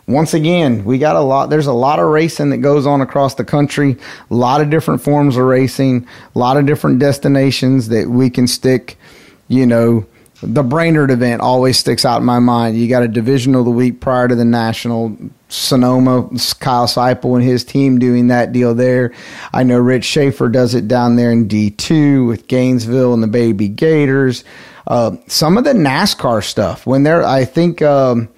once 0.06 0.34
again, 0.34 0.84
we 0.84 0.98
got 0.98 1.16
a 1.16 1.20
lot. 1.20 1.50
There's 1.50 1.68
a 1.68 1.72
lot 1.72 1.98
of 1.98 2.08
racing 2.08 2.50
that 2.50 2.58
goes 2.58 2.86
on 2.86 3.00
across 3.00 3.36
the 3.36 3.44
country. 3.44 3.96
A 4.30 4.34
lot 4.34 4.60
of 4.60 4.68
different 4.68 5.00
forms 5.00 5.36
of 5.36 5.44
racing. 5.44 6.06
A 6.34 6.38
lot 6.38 6.56
of 6.56 6.66
different 6.66 6.98
destinations 6.98 7.88
that 7.88 8.08
we 8.08 8.28
can 8.28 8.48
stick. 8.48 8.98
You 9.46 9.66
know, 9.66 10.06
the 10.42 10.62
Brainerd 10.62 11.10
event 11.10 11.42
always 11.42 11.78
sticks 11.78 12.04
out 12.04 12.20
in 12.20 12.24
my 12.24 12.38
mind. 12.38 12.78
You 12.78 12.88
got 12.88 13.02
a 13.02 13.08
division 13.08 13.54
of 13.54 13.64
the 13.64 13.70
week 13.70 14.00
prior 14.00 14.28
to 14.28 14.34
the 14.34 14.44
national. 14.44 15.16
Sonoma, 15.48 16.30
Kyle 16.60 16.86
Seipel 16.86 17.34
and 17.34 17.44
his 17.44 17.64
team 17.64 17.98
doing 17.98 18.28
that 18.28 18.52
deal 18.52 18.74
there. 18.74 19.12
I 19.52 19.64
know 19.64 19.78
Rich 19.78 20.04
Schaefer 20.04 20.48
does 20.48 20.74
it 20.74 20.86
down 20.86 21.16
there 21.16 21.32
in 21.32 21.48
D2 21.48 22.26
with 22.26 22.46
Gainesville 22.46 23.12
and 23.12 23.22
the 23.22 23.26
Baby 23.26 23.68
Gators. 23.68 24.44
Uh, 24.86 25.16
some 25.26 25.58
of 25.58 25.64
the 25.64 25.72
NASCAR 25.72 26.42
stuff 26.44 26.86
when 26.86 27.02
they're, 27.02 27.24
I 27.24 27.44
think, 27.44 27.82
um, 27.82 28.28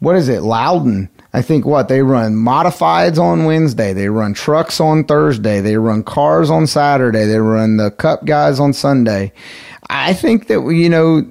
what 0.00 0.16
is 0.16 0.28
it, 0.28 0.42
Loudon? 0.42 1.08
I 1.32 1.42
think 1.42 1.66
what 1.66 1.88
they 1.88 2.02
run 2.02 2.34
modifieds 2.34 3.18
on 3.18 3.44
Wednesday, 3.44 3.92
they 3.92 4.08
run 4.08 4.34
trucks 4.34 4.80
on 4.80 5.04
Thursday, 5.04 5.60
they 5.60 5.76
run 5.76 6.02
cars 6.02 6.50
on 6.50 6.66
Saturday, 6.66 7.26
they 7.26 7.38
run 7.38 7.76
the 7.76 7.90
Cup 7.90 8.24
guys 8.24 8.58
on 8.58 8.72
Sunday. 8.72 9.32
I 9.88 10.14
think 10.14 10.48
that 10.48 10.66
you 10.70 10.88
know 10.88 11.26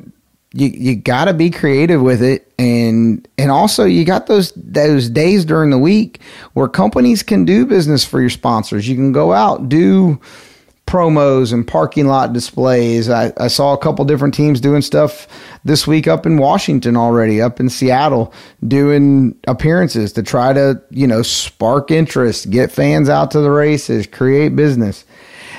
you 0.55 0.69
you 0.69 0.95
got 0.95 1.25
to 1.25 1.33
be 1.33 1.49
creative 1.51 2.01
with 2.01 2.23
it. 2.23 2.51
And 2.57 3.27
and 3.37 3.51
also 3.51 3.83
you 3.83 4.05
got 4.05 4.27
those 4.27 4.53
those 4.55 5.09
days 5.09 5.43
during 5.43 5.69
the 5.69 5.77
week 5.77 6.21
where 6.53 6.69
companies 6.69 7.23
can 7.23 7.43
do 7.43 7.65
business 7.65 8.05
for 8.05 8.21
your 8.21 8.29
sponsors. 8.29 8.87
You 8.87 8.95
can 8.95 9.11
go 9.11 9.33
out 9.33 9.67
do 9.67 10.19
promos 10.87 11.51
and 11.51 11.67
parking 11.67 12.07
lot 12.07 12.31
displays. 12.31 13.09
I, 13.09 13.33
I 13.37 13.49
saw 13.49 13.73
a 13.73 13.77
couple 13.77 14.05
different 14.05 14.33
teams 14.33 14.61
doing 14.61 14.81
stuff 14.81 15.27
this 15.65 15.87
week 15.87 16.07
up 16.07 16.25
in 16.27 16.37
washington 16.37 16.95
already 16.95 17.41
up 17.41 17.59
in 17.59 17.69
seattle 17.69 18.31
doing 18.67 19.35
appearances 19.47 20.13
to 20.13 20.21
try 20.21 20.53
to 20.53 20.79
you 20.91 21.07
know 21.07 21.23
spark 21.23 21.89
interest 21.89 22.51
get 22.51 22.71
fans 22.71 23.09
out 23.09 23.31
to 23.31 23.41
the 23.41 23.51
races 23.51 24.07
create 24.07 24.55
business. 24.55 25.03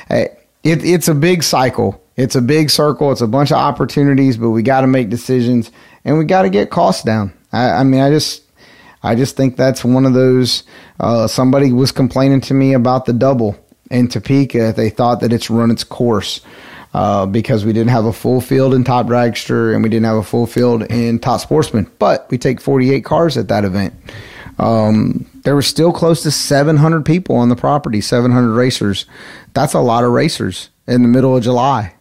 Eh, 0.08 0.28
it, 0.62 0.84
it's 0.84 1.08
a 1.08 1.14
big 1.14 1.42
cycle 1.42 2.00
it's 2.16 2.34
a 2.34 2.40
big 2.40 2.70
circle. 2.70 3.12
It's 3.12 3.20
a 3.20 3.26
bunch 3.26 3.50
of 3.50 3.58
opportunities, 3.58 4.36
but 4.36 4.50
we 4.50 4.62
got 4.62 4.80
to 4.80 4.86
make 4.86 5.10
decisions 5.10 5.70
and 6.04 6.18
we 6.18 6.24
got 6.24 6.42
to 6.42 6.50
get 6.50 6.70
costs 6.70 7.02
down. 7.02 7.32
I, 7.52 7.70
I, 7.70 7.84
mean, 7.84 8.00
I 8.00 8.10
just, 8.10 8.42
I 9.02 9.14
just 9.14 9.36
think 9.36 9.56
that's 9.56 9.84
one 9.84 10.06
of 10.06 10.14
those. 10.14 10.64
Uh, 10.98 11.26
somebody 11.26 11.72
was 11.72 11.92
complaining 11.92 12.40
to 12.42 12.54
me 12.54 12.72
about 12.72 13.04
the 13.04 13.12
double 13.12 13.56
in 13.90 14.08
Topeka. 14.08 14.72
They 14.74 14.90
thought 14.90 15.20
that 15.20 15.32
it's 15.32 15.50
run 15.50 15.70
its 15.70 15.84
course. 15.84 16.40
Uh, 16.94 17.26
because 17.26 17.62
we 17.62 17.74
didn't 17.74 17.90
have 17.90 18.06
a 18.06 18.12
full 18.12 18.40
field 18.40 18.72
in 18.72 18.82
Top 18.82 19.04
Dragster 19.06 19.74
and 19.74 19.82
we 19.82 19.90
didn't 19.90 20.06
have 20.06 20.16
a 20.16 20.22
full 20.22 20.46
field 20.46 20.82
in 20.84 21.18
Top 21.18 21.42
Sportsman. 21.42 21.90
But 21.98 22.26
we 22.30 22.38
take 22.38 22.58
48 22.58 23.04
cars 23.04 23.36
at 23.36 23.48
that 23.48 23.66
event. 23.66 23.92
Um, 24.58 25.26
there 25.44 25.54
were 25.54 25.60
still 25.60 25.92
close 25.92 26.22
to 26.22 26.30
700 26.30 27.04
people 27.04 27.36
on 27.36 27.50
the 27.50 27.56
property, 27.56 28.00
700 28.00 28.50
racers. 28.50 29.04
That's 29.52 29.74
a 29.74 29.80
lot 29.80 30.04
of 30.04 30.12
racers 30.12 30.70
in 30.86 31.02
the 31.02 31.08
middle 31.08 31.36
of 31.36 31.42
July. 31.42 31.92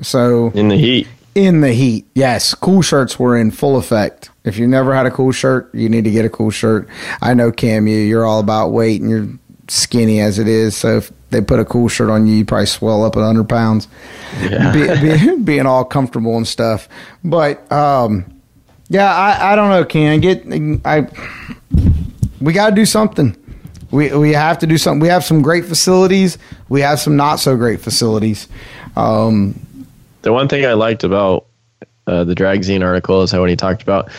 So 0.00 0.50
in 0.50 0.68
the 0.68 0.76
heat. 0.76 1.06
In 1.34 1.62
the 1.62 1.72
heat, 1.72 2.06
yes. 2.14 2.54
Cool 2.54 2.82
shirts 2.82 3.18
were 3.18 3.36
in 3.36 3.50
full 3.50 3.76
effect. 3.76 4.30
If 4.44 4.58
you 4.58 4.66
never 4.66 4.94
had 4.94 5.06
a 5.06 5.10
cool 5.10 5.32
shirt, 5.32 5.74
you 5.74 5.88
need 5.88 6.04
to 6.04 6.10
get 6.10 6.24
a 6.24 6.28
cool 6.28 6.50
shirt. 6.50 6.88
I 7.22 7.34
know 7.34 7.50
Cam, 7.52 7.86
you 7.86 7.96
you're 7.96 8.26
all 8.26 8.40
about 8.40 8.68
weight 8.68 9.00
and 9.00 9.10
you're 9.10 9.28
skinny 9.68 10.20
as 10.20 10.38
it 10.38 10.48
is. 10.48 10.76
So 10.76 10.98
if 10.98 11.12
they 11.30 11.40
put 11.40 11.58
a 11.58 11.64
cool 11.64 11.88
shirt 11.88 12.10
on 12.10 12.26
you, 12.26 12.36
you 12.36 12.44
probably 12.44 12.66
swell 12.66 13.04
up 13.04 13.16
at 13.16 13.22
hundred 13.22 13.48
pounds. 13.48 13.88
Yeah. 14.40 14.72
Be, 14.72 15.16
be, 15.16 15.36
being 15.44 15.66
all 15.66 15.84
comfortable 15.84 16.36
and 16.36 16.46
stuff. 16.46 16.88
But 17.24 17.70
um, 17.72 18.26
yeah, 18.88 19.14
I, 19.14 19.52
I 19.52 19.56
don't 19.56 19.70
know, 19.70 19.84
Cam. 19.84 20.20
Get 20.20 20.44
I. 20.84 21.06
We 22.40 22.52
got 22.52 22.70
to 22.70 22.74
do 22.74 22.84
something. 22.84 23.36
We 23.90 24.12
we 24.14 24.32
have 24.32 24.58
to 24.60 24.66
do 24.66 24.76
something. 24.76 25.00
We 25.00 25.08
have 25.08 25.24
some 25.24 25.42
great 25.42 25.64
facilities. 25.64 26.38
We 26.68 26.80
have 26.80 26.98
some 27.00 27.16
not 27.16 27.36
so 27.36 27.56
great 27.56 27.80
facilities. 27.80 28.48
Um, 28.96 29.58
the 30.22 30.32
one 30.32 30.48
thing 30.48 30.64
I 30.64 30.72
liked 30.72 31.04
about 31.04 31.46
uh, 32.06 32.24
the 32.24 32.34
Dragzine 32.34 32.84
article 32.84 33.22
is 33.22 33.30
how 33.30 33.40
when 33.40 33.50
he 33.50 33.56
talked 33.56 33.82
about 33.82 34.10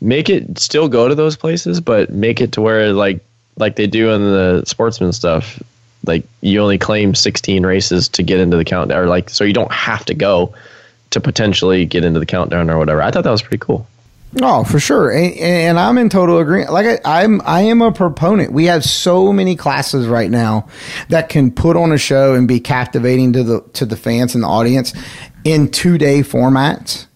make 0.00 0.28
it 0.28 0.58
still 0.58 0.88
go 0.88 1.08
to 1.08 1.14
those 1.14 1.36
places, 1.36 1.80
but 1.80 2.10
make 2.10 2.40
it 2.40 2.52
to 2.52 2.60
where 2.60 2.92
like 2.92 3.20
like 3.56 3.76
they 3.76 3.86
do 3.86 4.10
in 4.10 4.22
the 4.22 4.64
sportsman 4.66 5.12
stuff. 5.12 5.62
Like 6.06 6.24
you 6.40 6.60
only 6.60 6.78
claim 6.78 7.14
16 7.14 7.64
races 7.66 8.08
to 8.08 8.22
get 8.22 8.40
into 8.40 8.56
the 8.56 8.64
countdown, 8.64 8.98
or 8.98 9.06
like 9.06 9.28
so 9.28 9.44
you 9.44 9.52
don't 9.52 9.72
have 9.72 10.04
to 10.06 10.14
go 10.14 10.54
to 11.10 11.20
potentially 11.20 11.84
get 11.84 12.04
into 12.04 12.20
the 12.20 12.26
countdown 12.26 12.70
or 12.70 12.78
whatever. 12.78 13.02
I 13.02 13.10
thought 13.10 13.24
that 13.24 13.30
was 13.30 13.42
pretty 13.42 13.58
cool. 13.58 13.86
Oh, 14.40 14.62
for 14.62 14.78
sure, 14.78 15.10
and, 15.10 15.36
and 15.36 15.78
I'm 15.78 15.98
in 15.98 16.08
total 16.08 16.38
agreement. 16.38 16.72
Like 16.72 17.04
I, 17.04 17.22
I'm, 17.22 17.42
I 17.44 17.62
am 17.62 17.82
a 17.82 17.90
proponent. 17.90 18.52
We 18.52 18.66
have 18.66 18.84
so 18.84 19.32
many 19.32 19.56
classes 19.56 20.06
right 20.06 20.30
now 20.30 20.68
that 21.08 21.28
can 21.28 21.50
put 21.50 21.76
on 21.76 21.90
a 21.90 21.98
show 21.98 22.34
and 22.34 22.46
be 22.46 22.60
captivating 22.60 23.32
to 23.32 23.42
the 23.42 23.60
to 23.72 23.84
the 23.84 23.96
fans 23.96 24.36
and 24.36 24.44
the 24.44 24.48
audience 24.48 24.92
in 25.44 25.70
two 25.70 25.98
day 25.98 26.20
formats, 26.20 27.06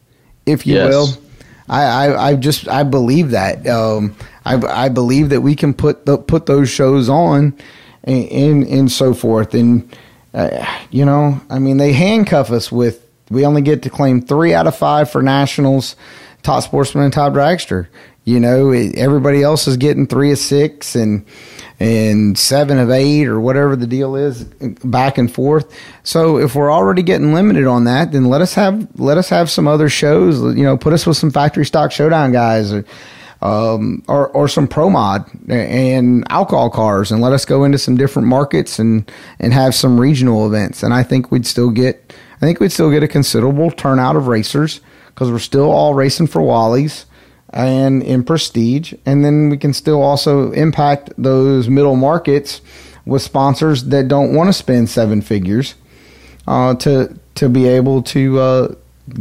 if 0.47 0.67
you 0.67 0.75
yes. 0.75 0.89
will. 0.89 1.09
I, 1.69 1.83
I, 1.85 2.29
I, 2.29 2.37
just 2.37 2.69
I 2.69 2.83
believe 2.83 3.31
that. 3.31 3.67
Um, 3.67 4.15
I, 4.45 4.57
I 4.57 4.89
believe 4.91 5.31
that 5.31 5.41
we 5.41 5.55
can 5.57 5.73
put 5.73 6.05
the, 6.05 6.19
put 6.19 6.47
those 6.47 6.69
shows 6.69 7.09
on, 7.09 7.57
and 8.03 8.29
and, 8.29 8.67
and 8.67 8.93
so 8.93 9.15
forth. 9.15 9.55
And 9.55 9.97
uh, 10.35 10.65
you 10.91 11.05
know, 11.05 11.41
I 11.49 11.59
mean, 11.59 11.79
they 11.79 11.93
handcuff 11.93 12.51
us 12.51 12.71
with 12.71 13.01
we 13.31 13.47
only 13.47 13.63
get 13.63 13.83
to 13.83 13.91
claim 13.91 14.21
three 14.21 14.53
out 14.53 14.67
of 14.67 14.77
five 14.77 15.11
for 15.11 15.23
nationals 15.23 15.97
top 16.45 16.63
sportsman 16.63 17.05
and 17.05 17.13
top 17.13 17.33
dragster. 17.33 17.89
You 18.25 18.41
know, 18.41 18.71
it, 18.71 18.97
everybody 18.97 19.43
else 19.43 19.69
is 19.69 19.77
getting 19.77 20.07
three 20.07 20.33
of 20.33 20.39
six 20.39 20.97
and 20.97 21.27
and 21.79 22.39
seven 22.39 22.79
of 22.79 22.91
eight 22.91 23.27
or 23.27 23.41
whatever 23.41 23.77
the 23.77 23.87
deal 23.87 24.17
is, 24.17 24.45
back 24.45 25.19
and 25.19 25.33
forth. 25.33 25.71
So 26.05 26.39
if 26.39 26.55
we're 26.55 26.73
already 26.73 27.03
getting 27.03 27.35
limited 27.35 27.67
on 27.67 27.85
that, 27.85 28.13
then 28.13 28.25
let 28.27 28.41
us 28.41 28.55
have 28.55 28.89
let 28.99 29.19
us 29.19 29.29
have 29.29 29.51
some 29.51 29.69
other 29.69 29.91
shows. 29.91 30.41
You 30.57 30.65
know, 30.65 30.79
put 30.79 30.95
us 30.95 31.07
with 31.07 31.19
some 31.19 31.31
factory 31.31 31.67
stock 31.67 31.93
showdown 31.93 32.33
guys 32.33 32.73
or. 32.73 32.85
Um, 33.43 34.03
or, 34.09 34.29
or 34.29 34.49
some 34.49 34.67
pro 34.67 34.89
mod 34.89 35.29
and 35.51 36.25
alcohol 36.31 36.71
cars 36.71 37.13
and 37.13 37.21
let 37.21 37.35
us 37.35 37.45
go 37.45 37.65
into 37.65 37.77
some 37.77 37.95
different 37.95 38.27
markets 38.27 38.79
and, 38.79 39.11
and 39.39 39.53
have 39.53 39.75
some 39.75 40.01
regional 40.01 40.47
events. 40.47 40.83
And 40.83 40.95
I 40.95 41.03
think 41.03 41.31
we'd 41.31 41.45
still 41.45 41.69
get, 41.69 42.15
I 42.37 42.41
think 42.41 42.59
we'd 42.59 42.73
still 42.73 42.91
get 42.91 43.03
a 43.03 43.09
considerable 43.09 43.71
turnout 43.71 44.17
of 44.17 44.29
racers 44.29 44.81
because 45.09 45.31
we're 45.31 45.41
still 45.41 45.71
all 45.71 45.93
racing 45.93 46.29
for 46.29 46.41
Wally's 46.41 47.05
and 47.55 48.03
in 48.03 48.25
prestige. 48.25 48.93
And 49.07 49.25
then 49.25 49.49
we 49.49 49.57
can 49.57 49.73
still 49.73 50.03
also 50.03 50.51
impact 50.53 51.11
those 51.17 51.69
middle 51.69 51.97
markets 51.97 52.61
with 53.07 53.23
sponsors 53.23 53.85
that 53.85 54.09
don't 54.09 54.35
want 54.35 54.49
to 54.49 54.53
spend 54.53 54.91
seven 54.91 55.23
figures 55.23 55.75
uh, 56.47 56.75
to 56.75 57.19
to 57.37 57.49
be 57.49 57.67
able 57.67 58.03
to 58.03 58.39
uh, 58.39 58.75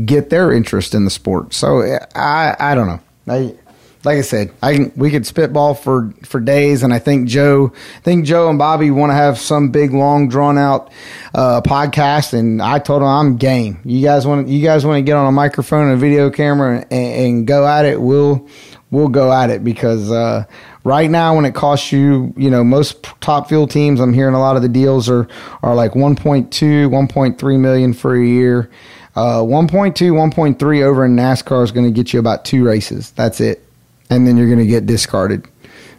get 0.06 0.30
their 0.30 0.52
interest 0.52 0.94
in 0.94 1.06
the 1.06 1.12
sport. 1.12 1.54
So 1.54 1.82
I 2.16 2.56
I 2.60 2.76
don't 2.76 2.88
know. 2.88 3.00
I 3.28 3.56
like 4.04 4.18
I 4.18 4.22
said, 4.22 4.52
I 4.62 4.74
can, 4.74 4.92
we 4.96 5.12
could 5.12 5.26
spitball 5.26 5.76
for 5.76 6.14
for 6.24 6.42
days, 6.42 6.84
and 6.84 6.94
I 6.94 7.00
think 7.00 7.30
Joe, 7.30 7.72
I 7.74 8.00
think 8.02 8.26
Joe 8.26 8.50
and 8.50 8.60
Bobby 8.60 8.92
want 8.92 9.12
to 9.12 9.16
have 9.16 9.38
some 9.38 9.70
big, 9.70 9.94
long, 9.94 10.28
drawn 10.28 10.58
out 10.58 10.92
uh, 11.34 11.62
podcast. 11.62 12.34
And 12.34 12.62
I 12.62 12.80
told 12.80 13.02
them 13.02 13.08
I'm 13.08 13.38
game. 13.38 13.80
You 13.86 14.02
guys 14.02 14.28
want 14.28 14.50
you 14.50 14.62
guys 14.62 14.86
want 14.86 14.98
to 14.98 15.04
get 15.04 15.16
on 15.16 15.28
a 15.28 15.32
microphone 15.32 15.88
and 15.88 15.94
a 15.94 15.98
video 15.98 16.30
camera 16.30 16.86
and, 16.92 16.92
and 16.92 17.48
go 17.48 17.66
at 17.66 17.86
it? 17.86 18.02
We'll 18.02 18.46
we'll 18.92 19.08
go 19.08 19.32
at 19.32 19.50
it 19.50 19.64
because 19.64 20.12
uh, 20.12 20.44
right 20.84 21.10
now 21.10 21.36
when 21.36 21.46
it 21.46 21.56
costs 21.56 21.94
you, 21.94 22.34
you 22.36 22.50
know, 22.50 22.64
most 22.64 23.04
top 23.22 23.48
fuel 23.48 23.68
teams, 23.68 24.02
I'm 24.02 24.14
hearing 24.14 24.36
a 24.36 24.40
lot 24.40 24.58
of 24.58 24.64
the 24.64 24.70
deals 24.70 25.10
are 25.10 25.30
are 25.62 25.76
like 25.76 25.94
1.2, 25.94 26.50
1.3 26.50 27.60
million 27.60 27.94
for 27.94 28.16
a 28.16 28.26
year. 28.26 28.70
Uh, 29.16 29.42
1.2, 29.42 29.94
1.3 29.94 30.82
over 30.82 31.06
in 31.06 31.16
NASCAR 31.16 31.64
is 31.64 31.72
going 31.72 31.86
to 31.86 31.92
get 31.92 32.14
you 32.14 32.20
about 32.20 32.46
two 32.46 32.66
races. 32.66 33.12
That's 33.12 33.40
it 33.40 33.64
and 34.10 34.28
then 34.28 34.38
you're 34.38 34.48
going 34.48 34.60
to 34.60 34.66
get 34.66 34.86
discarded. 34.86 35.48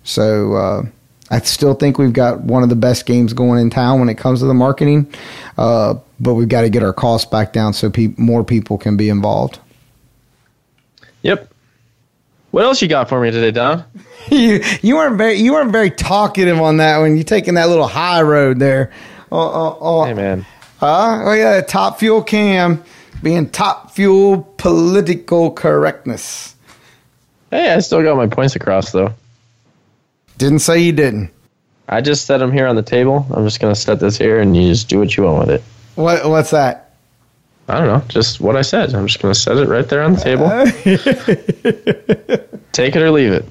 So 0.03 0.55
uh, 0.55 0.83
I 1.31 1.41
still 1.41 1.75
think 1.75 1.99
we've 1.99 2.13
got 2.13 2.41
one 2.41 2.63
of 2.63 2.69
the 2.69 2.77
best 2.77 3.07
games 3.07 3.33
going 3.33 3.61
in 3.61 3.71
town 3.71 4.01
when 4.01 4.09
it 4.09 4.19
comes 4.19 4.41
to 4.41 4.47
the 4.47 4.55
marketing, 4.55 5.13
uh, 5.57 5.95
but 6.21 6.35
we've 6.35 6.49
got 6.49 6.63
to 6.63 6.71
get 6.71 6.83
our 6.83 6.93
costs 6.93 7.29
back 7.29 7.53
down 7.53 7.73
so 7.73 7.91
pe- 7.91 8.15
more 8.17 8.45
people 8.45 8.79
can 8.79 8.97
be 8.97 9.09
involved. 9.09 9.59
Yep. 11.23 11.51
What 12.51 12.65
else 12.65 12.81
you 12.83 12.87
got 12.89 13.09
for 13.09 13.21
me 13.21 13.31
today, 13.31 13.51
Don? 13.51 13.85
you 14.31 14.63
you 14.81 14.95
weren't 14.95 15.17
very 15.19 15.35
you 15.35 15.55
weren't 15.55 15.73
very 15.73 15.91
talkative 15.91 16.61
on 16.61 16.77
that 16.77 16.99
one. 16.99 17.17
You 17.17 17.25
taking 17.25 17.55
that 17.55 17.69
little 17.69 17.89
high 17.89 18.23
road 18.23 18.61
there. 18.61 18.93
Uh, 19.33 19.71
uh, 19.71 20.03
uh, 20.03 20.05
Hey, 20.05 20.15
man. 20.15 20.47
Huh? 20.79 21.23
Oh 21.25 21.33
yeah, 21.33 21.61
top 21.63 21.99
fuel 21.99 22.23
cam 22.23 22.85
being 23.23 23.49
top 23.49 23.91
fuel 23.91 24.43
political 24.59 25.51
correctness. 25.51 26.54
Hey, 27.55 27.71
I 27.71 27.79
still 27.79 28.03
got 28.03 28.17
my 28.17 28.27
points 28.27 28.57
across, 28.57 28.91
though. 28.91 29.15
Didn't 30.39 30.59
say 30.59 30.81
you 30.81 30.91
didn't. 30.91 31.31
I 31.89 32.01
just 32.01 32.27
set 32.27 32.39
them 32.39 32.51
here 32.51 32.67
on 32.67 32.75
the 32.75 32.83
table. 32.83 33.25
I'm 33.31 33.45
just 33.45 33.61
going 33.61 33.73
to 33.73 33.81
set 33.81 34.01
this 34.01 34.19
here, 34.19 34.41
and 34.41 34.57
you 34.57 34.71
just 34.71 34.89
do 34.89 34.99
what 34.99 35.17
you 35.17 35.23
want 35.23 35.47
with 35.47 35.51
it. 35.51 35.63
What 35.95 36.29
what's 36.29 36.51
that? 36.51 36.97
I 37.69 37.79
don't 37.79 37.87
know, 37.87 38.03
just 38.09 38.41
what 38.41 38.57
I 38.57 38.63
said. 38.63 38.93
I'm 38.93 39.07
just 39.07 39.23
going 39.23 39.33
to 39.33 39.39
set 39.39 39.57
it 39.57 39.69
right 39.69 39.89
there 39.89 40.03
on 40.03 40.15
the 40.15 40.21
table. 40.21 40.49
Take 42.73 42.97
it 42.97 43.03
or 43.03 43.13
leave 43.13 43.31
it. 43.31 43.45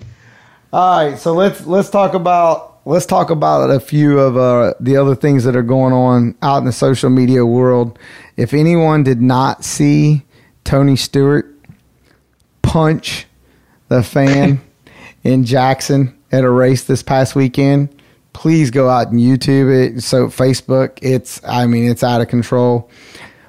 All 0.73 1.05
right, 1.05 1.17
so 1.17 1.31
let's 1.31 1.65
let's 1.65 1.89
talk 1.89 2.13
about 2.13 2.81
let's 2.83 3.05
talk 3.05 3.29
about 3.29 3.69
a 3.69 3.79
few 3.79 4.19
of 4.19 4.35
uh, 4.35 4.73
the 4.81 4.97
other 4.97 5.15
things 5.15 5.45
that 5.45 5.55
are 5.55 5.63
going 5.63 5.93
on 5.93 6.35
out 6.41 6.57
in 6.57 6.65
the 6.65 6.73
social 6.73 7.09
media 7.09 7.45
world. 7.45 7.97
If 8.35 8.53
anyone 8.53 9.03
did 9.03 9.21
not 9.21 9.63
see 9.63 10.23
Tony 10.65 10.97
Stewart 10.97 11.49
punch 12.63 13.27
the 13.93 14.03
fan 14.03 14.59
in 15.23 15.43
Jackson 15.43 16.17
at 16.31 16.43
a 16.43 16.49
race 16.49 16.85
this 16.85 17.03
past 17.03 17.35
weekend, 17.35 18.01
please 18.33 18.71
go 18.71 18.89
out 18.89 19.09
and 19.09 19.19
YouTube 19.19 19.71
it. 19.71 20.01
So 20.01 20.27
Facebook, 20.27 20.97
it's 21.01 21.39
I 21.47 21.67
mean 21.67 21.89
it's 21.89 22.03
out 22.03 22.21
of 22.21 22.27
control. 22.27 22.89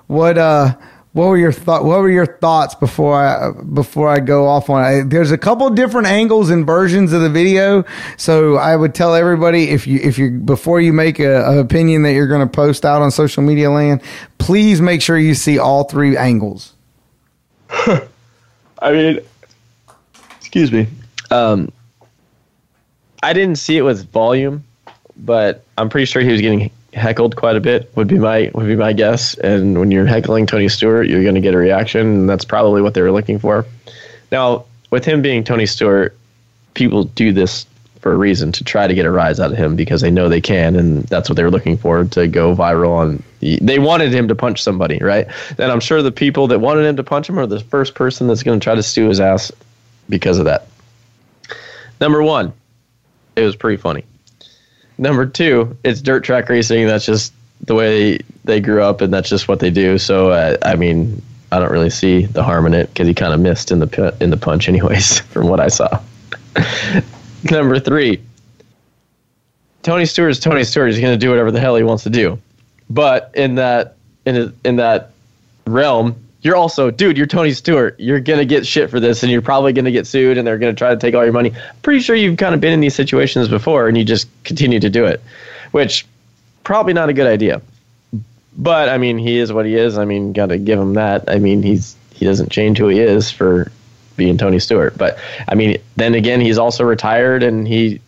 What 0.07 0.37
uh 0.37 0.77
what 1.13 1.29
were 1.29 1.39
your 1.39 1.53
thought 1.53 1.85
what 1.85 2.01
were 2.01 2.11
your 2.11 2.27
thoughts 2.27 2.75
before 2.75 3.15
I 3.15 3.53
before 3.73 4.11
I 4.11 4.21
go 4.21 4.47
off 4.47 4.69
on 4.69 4.93
it? 4.93 5.11
There's 5.11 5.31
a 5.31 5.39
couple 5.39 5.71
different 5.71 6.09
angles 6.09 6.51
and 6.51 6.67
versions 6.67 7.13
of 7.13 7.23
the 7.23 7.31
video, 7.31 7.85
so 8.19 8.57
I 8.57 8.77
would 8.77 8.95
tell 8.95 9.15
everybody 9.15 9.71
if 9.71 9.87
you 9.87 9.99
if 10.03 10.19
you 10.19 10.31
before 10.31 10.81
you 10.81 10.93
make 10.93 11.21
a, 11.21 11.43
a 11.43 11.59
opinion 11.61 12.03
that 12.03 12.13
you're 12.13 12.29
going 12.29 12.47
to 12.47 12.53
post 12.53 12.85
out 12.85 13.01
on 13.01 13.11
social 13.11 13.43
media 13.43 13.71
land, 13.71 14.03
please 14.39 14.83
make 14.83 15.01
sure 15.01 15.17
you 15.17 15.35
see 15.35 15.59
all 15.59 15.85
three 15.85 16.17
angles. 16.17 16.75
I 17.71 18.93
mean, 18.93 19.21
excuse 20.55 20.71
me. 20.71 20.87
Um, 21.33 21.73
I 23.21 23.33
didn't 23.33 23.57
see 23.57 23.77
it 23.77 23.83
with 23.83 24.09
volume, 24.13 24.63
but 25.17 25.65
I'm 25.77 25.89
pretty 25.89 26.05
sure 26.05 26.23
he 26.23 26.31
was 26.31 26.41
getting 26.41 26.71
heckled 26.93 27.35
quite 27.35 27.57
a 27.57 27.61
bit. 27.61 27.91
Would 27.97 28.07
be 28.07 28.21
my 28.21 28.53
would 28.55 28.69
be 28.69 28.77
my 28.77 28.93
guess. 28.93 29.35
And 29.39 29.81
when 29.81 29.91
you're 29.91 30.07
heckling 30.07 30.47
Tony 30.47 30.69
Stewart, 30.69 31.09
you're 31.09 31.25
going 31.25 31.35
to 31.35 31.41
get 31.41 31.55
a 31.55 31.59
reaction, 31.59 32.07
and 32.07 32.29
that's 32.31 32.45
probably 32.45 32.83
what 32.83 32.95
they 32.95 33.03
were 33.03 33.11
looking 33.11 33.41
for. 33.41 33.67
Now, 34.31 34.67
with 34.91 35.05
him 35.05 35.23
being 35.23 35.43
Tony 35.43 35.67
Stewart, 35.67 36.17
people 36.75 37.03
do 37.03 37.33
this 37.33 37.67
for 37.99 38.13
a 38.13 38.17
reason 38.17 38.53
to 38.53 38.63
try 38.63 38.87
to 38.87 38.95
get 38.95 39.07
a 39.07 39.11
rise 39.11 39.41
out 39.41 39.51
of 39.51 39.57
him 39.57 39.75
because 39.75 40.03
they 40.03 40.11
know 40.11 40.29
they 40.29 40.41
can, 40.41 40.77
and 40.77 41.03
that's 41.05 41.29
what 41.29 41.35
they 41.35 41.43
were 41.43 41.51
looking 41.51 41.77
for 41.77 42.05
to 42.05 42.29
go 42.29 42.55
viral. 42.55 42.91
On 42.91 43.23
they 43.41 43.81
wanted 43.81 44.15
him 44.15 44.29
to 44.29 44.37
punch 44.37 44.63
somebody, 44.63 44.99
right? 44.99 45.27
And 45.59 45.73
I'm 45.73 45.81
sure 45.81 46.01
the 46.01 46.13
people 46.13 46.47
that 46.47 46.61
wanted 46.61 46.85
him 46.85 46.95
to 46.95 47.03
punch 47.03 47.29
him 47.29 47.41
are 47.41 47.47
the 47.47 47.59
first 47.59 47.97
person 47.97 48.29
that's 48.29 48.45
going 48.45 48.61
to 48.61 48.63
try 48.63 48.77
to 48.77 48.83
stew 48.85 49.09
his 49.09 49.19
ass 49.19 49.51
because 50.09 50.39
of 50.39 50.45
that. 50.45 50.67
Number 52.01 52.23
one, 52.23 52.53
it 53.37 53.43
was 53.43 53.57
pretty 53.57 53.81
funny. 53.81 54.05
Number 54.99 55.27
two, 55.27 55.77
it's 55.85 56.01
dirt 56.01 56.25
track 56.25 56.49
racing. 56.49 56.87
That's 56.87 57.07
just 57.07 57.33
the 57.63 57.75
way 57.75 58.19
they 58.45 58.61
grew 58.61 58.83
up, 58.83 59.01
and 59.01 59.13
that's 59.13 59.29
just 59.29 59.49
what 59.49 59.61
they 59.61 59.71
do. 59.71 59.99
So, 59.99 60.31
uh, 60.31 60.57
I 60.63 60.77
mean, 60.77 61.21
I 61.51 61.59
don't 61.59 61.71
really 61.71 61.91
see 61.91 62.27
the 62.27 62.43
harm 62.43 62.67
in 62.67 62.75
it 62.75 62.89
because 62.89 63.07
he 63.07 63.15
kind 63.15 63.33
of 63.33 63.41
missed 63.41 63.71
in 63.71 63.79
the 63.79 64.17
in 64.21 64.31
the 64.31 64.37
punch, 64.37 64.69
anyways, 64.69 65.21
from 65.21 65.49
what 65.49 65.61
I 65.61 65.69
saw. 65.69 66.01
Number 67.51 67.79
three, 67.79 68.21
Tony 69.83 70.07
Stewart's 70.07 70.39
Tony 70.39 70.65
Stewart. 70.65 70.91
He's 70.91 71.01
going 71.01 71.19
to 71.19 71.19
do 71.19 71.31
whatever 71.31 71.51
the 71.51 71.61
hell 71.61 71.77
he 71.77 71.83
wants 71.83 72.05
to 72.05 72.11
do, 72.11 72.39
but 72.89 73.31
in 73.35 73.57
that 73.57 73.97
in 74.25 74.55
in 74.65 74.77
that 74.77 75.11
realm, 75.67 76.17
you're 76.45 76.57
also, 76.57 76.91
dude, 76.91 77.17
you're 77.17 77.27
Tony 77.27 77.53
Stewart. 77.53 77.99
You're 77.99 78.21
gonna 78.21 78.45
get 78.45 78.67
shit 78.67 78.91
for 78.91 79.01
this, 79.01 79.23
and 79.23 79.33
you're 79.33 79.43
probably 79.43 79.73
gonna 79.73 79.91
get 79.91 80.07
sued, 80.07 80.37
and 80.37 80.47
they're 80.47 80.59
gonna 80.59 80.75
try 80.75 80.91
to 80.91 80.97
take 80.97 81.15
all 81.15 81.25
your 81.25 81.33
money. 81.33 81.53
Pretty 81.83 82.01
sure 82.01 82.15
you've 82.15 82.37
kind 82.37 82.55
of 82.55 82.61
been 82.61 82.75
in 82.75 82.81
these 82.81 82.95
situations 82.95 83.49
before, 83.49 83.89
and 83.89 83.97
you 83.97 84.05
just 84.05 84.29
continue 84.45 84.79
to 84.79 84.91
do 84.91 85.07
it, 85.07 85.23
which 85.73 86.07
probably 86.63 86.93
not 86.93 87.09
a 87.09 87.15
good 87.15 87.27
idea. 87.27 87.63
But 88.59 88.91
I 88.91 88.99
mean, 88.99 89.17
he 89.17 89.39
is 89.39 89.55
what 89.55 89.65
he 89.65 89.75
is. 89.75 89.97
I 89.97 90.05
mean, 90.05 90.35
gotta 90.35 90.59
give 90.59 90.79
him 90.79 90.95
that. 90.95 91.25
I 91.29 91.39
mean, 91.39 91.63
he's 91.63 91.97
he 92.13 92.27
doesn't 92.27 92.53
change 92.53 92.77
who 92.77 92.89
he 92.89 93.01
is 93.01 93.31
for 93.31 93.73
being 94.17 94.37
Tony 94.37 94.59
Stewart. 94.59 94.99
But 94.99 95.19
I 95.49 95.55
mean, 95.55 95.79
then 95.97 96.15
again, 96.15 96.43
he's 96.43 96.59
also 96.59 96.85
retired, 96.85 97.43
and 97.43 97.67
he 97.67 98.01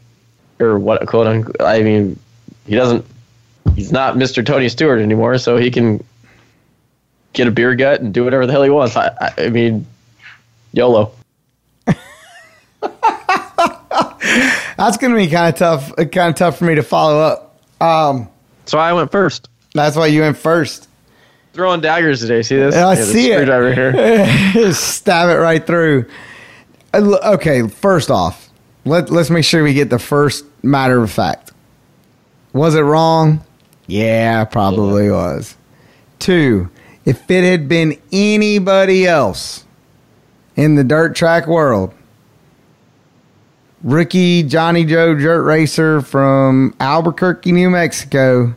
or 0.61 0.79
what 0.79 1.07
quote 1.07 1.27
unquote. 1.27 1.63
I 1.63 1.81
mean, 1.81 2.19
he 2.67 2.75
doesn't. 2.75 3.03
He's 3.75 3.93
not 3.93 4.17
Mr. 4.17 4.45
Tony 4.45 4.69
Stewart 4.69 5.01
anymore, 5.01 5.39
so 5.39 5.57
he 5.57 5.71
can 5.71 6.05
get 7.37 7.47
a 7.47 7.51
beer 7.53 7.75
gut 7.77 8.01
and 8.01 8.13
do 8.13 8.25
whatever 8.25 8.47
the 8.47 8.53
hell 8.53 8.63
he 8.65 8.71
wants. 8.71 8.97
I, 8.97 9.09
I, 9.21 9.33
I 9.45 9.49
mean, 9.51 9.87
YOLO. 10.73 11.13
That's 14.77 14.97
going 14.99 15.13
to 15.13 15.17
be 15.19 15.29
kind 15.29 15.53
of 15.53 15.59
tough, 15.59 15.97
kind 15.97 16.31
of 16.31 16.35
tough 16.35 16.59
for 16.59 16.65
me 16.65 16.75
to 16.75 16.83
follow 16.83 17.19
up. 17.21 17.61
Um, 17.81 18.29
So 18.67 18.79
I 18.79 18.93
went 18.93 19.11
first. 19.13 19.49
that's 19.75 19.97
why 19.97 20.07
you 20.07 20.23
went 20.23 20.37
first. 20.37 20.89
Throwing 21.53 21.81
daggers 21.81 22.21
today. 22.21 22.43
See 22.43 22.57
this? 22.57 22.75
I 22.75 22.95
the 22.97 23.03
see 23.05 23.31
it. 23.31 23.35
screwdriver 23.37 23.73
here. 23.75 24.73
Stab 24.75 25.31
it 25.31 25.41
right 25.41 25.65
through. 25.67 26.07
Uh, 26.93 27.19
Okay, 27.35 27.67
first 27.69 28.11
off, 28.11 28.51
let 28.85 29.11
let's 29.11 29.31
make 29.31 29.45
sure 29.45 29.63
we 29.63 29.73
get 29.75 29.89
the 29.91 29.99
first 29.99 30.45
matter 30.63 31.03
of 31.03 31.11
fact. 31.11 31.53
Was 32.53 32.75
it 32.75 32.81
wrong? 32.81 33.43
Yeah, 33.87 34.45
probably 34.45 35.11
was. 35.11 35.55
Two, 36.19 36.69
if 37.07 37.31
it 37.31 37.45
had 37.45 37.69
been 37.69 37.99
anybody 38.13 39.07
else 39.07 39.65
in 40.57 40.75
the 40.75 40.83
dirt 40.83 41.15
track 41.15 41.47
world, 41.47 41.95
rookie 43.83 44.43
Johnny 44.43 44.85
Joe 44.85 45.15
Dirt 45.15 45.45
Racer 45.45 46.01
from 46.01 46.75
Albuquerque, 46.81 47.53
New 47.53 47.71
Mexico, 47.71 48.57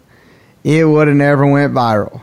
it 0.64 0.84
would 0.84 1.08
have 1.08 1.16
never 1.16 1.46
went 1.46 1.74
viral. 1.74 2.22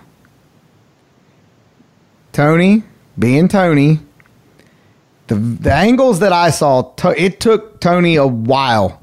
Tony, 2.32 2.82
being 3.18 3.48
Tony, 3.48 4.00
the 5.28 5.36
the 5.36 5.72
angles 5.72 6.18
that 6.18 6.32
I 6.32 6.50
saw, 6.50 6.92
it 7.16 7.40
took 7.40 7.80
Tony 7.80 8.16
a 8.16 8.26
while. 8.26 9.00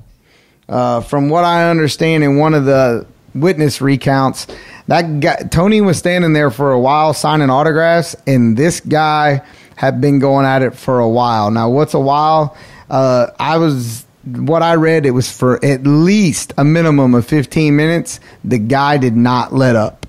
Uh, 0.69 1.01
from 1.01 1.29
what 1.29 1.43
I 1.43 1.69
understand, 1.69 2.23
in 2.23 2.37
one 2.37 2.53
of 2.53 2.65
the 2.65 3.05
witness 3.33 3.81
recounts, 3.81 4.47
that 4.87 5.19
guy 5.19 5.35
Tony 5.49 5.81
was 5.81 5.97
standing 5.97 6.33
there 6.33 6.51
for 6.51 6.71
a 6.71 6.79
while 6.79 7.13
signing 7.13 7.49
autographs, 7.49 8.15
and 8.27 8.57
this 8.57 8.79
guy 8.79 9.41
had 9.75 9.99
been 10.01 10.19
going 10.19 10.45
at 10.45 10.61
it 10.61 10.75
for 10.75 10.99
a 10.99 11.09
while. 11.09 11.51
Now, 11.51 11.69
what's 11.69 11.93
a 11.93 11.99
while? 11.99 12.55
Uh, 12.89 13.27
I 13.39 13.57
was 13.57 14.05
what 14.23 14.61
I 14.61 14.75
read. 14.75 15.05
It 15.05 15.11
was 15.11 15.31
for 15.31 15.63
at 15.65 15.83
least 15.83 16.53
a 16.57 16.63
minimum 16.63 17.15
of 17.15 17.25
fifteen 17.25 17.75
minutes. 17.75 18.19
The 18.43 18.59
guy 18.59 18.97
did 18.97 19.15
not 19.15 19.53
let 19.53 19.75
up 19.75 20.05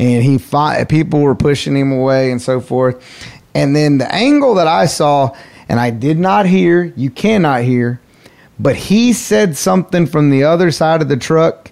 and 0.00 0.22
he 0.22 0.38
fought, 0.38 0.88
people 0.88 1.20
were 1.20 1.34
pushing 1.34 1.76
him 1.76 1.92
away 1.92 2.30
and 2.30 2.40
so 2.40 2.58
forth. 2.58 3.04
And 3.54 3.76
then 3.76 3.98
the 3.98 4.12
angle 4.12 4.54
that 4.54 4.66
I 4.66 4.86
saw, 4.86 5.36
and 5.68 5.78
I 5.78 5.90
did 5.90 6.18
not 6.18 6.46
hear, 6.46 6.84
you 6.96 7.10
cannot 7.10 7.64
hear, 7.64 8.00
but 8.58 8.76
he 8.76 9.12
said 9.12 9.58
something 9.58 10.06
from 10.06 10.30
the 10.30 10.44
other 10.44 10.70
side 10.70 11.02
of 11.02 11.08
the 11.08 11.18
truck, 11.18 11.70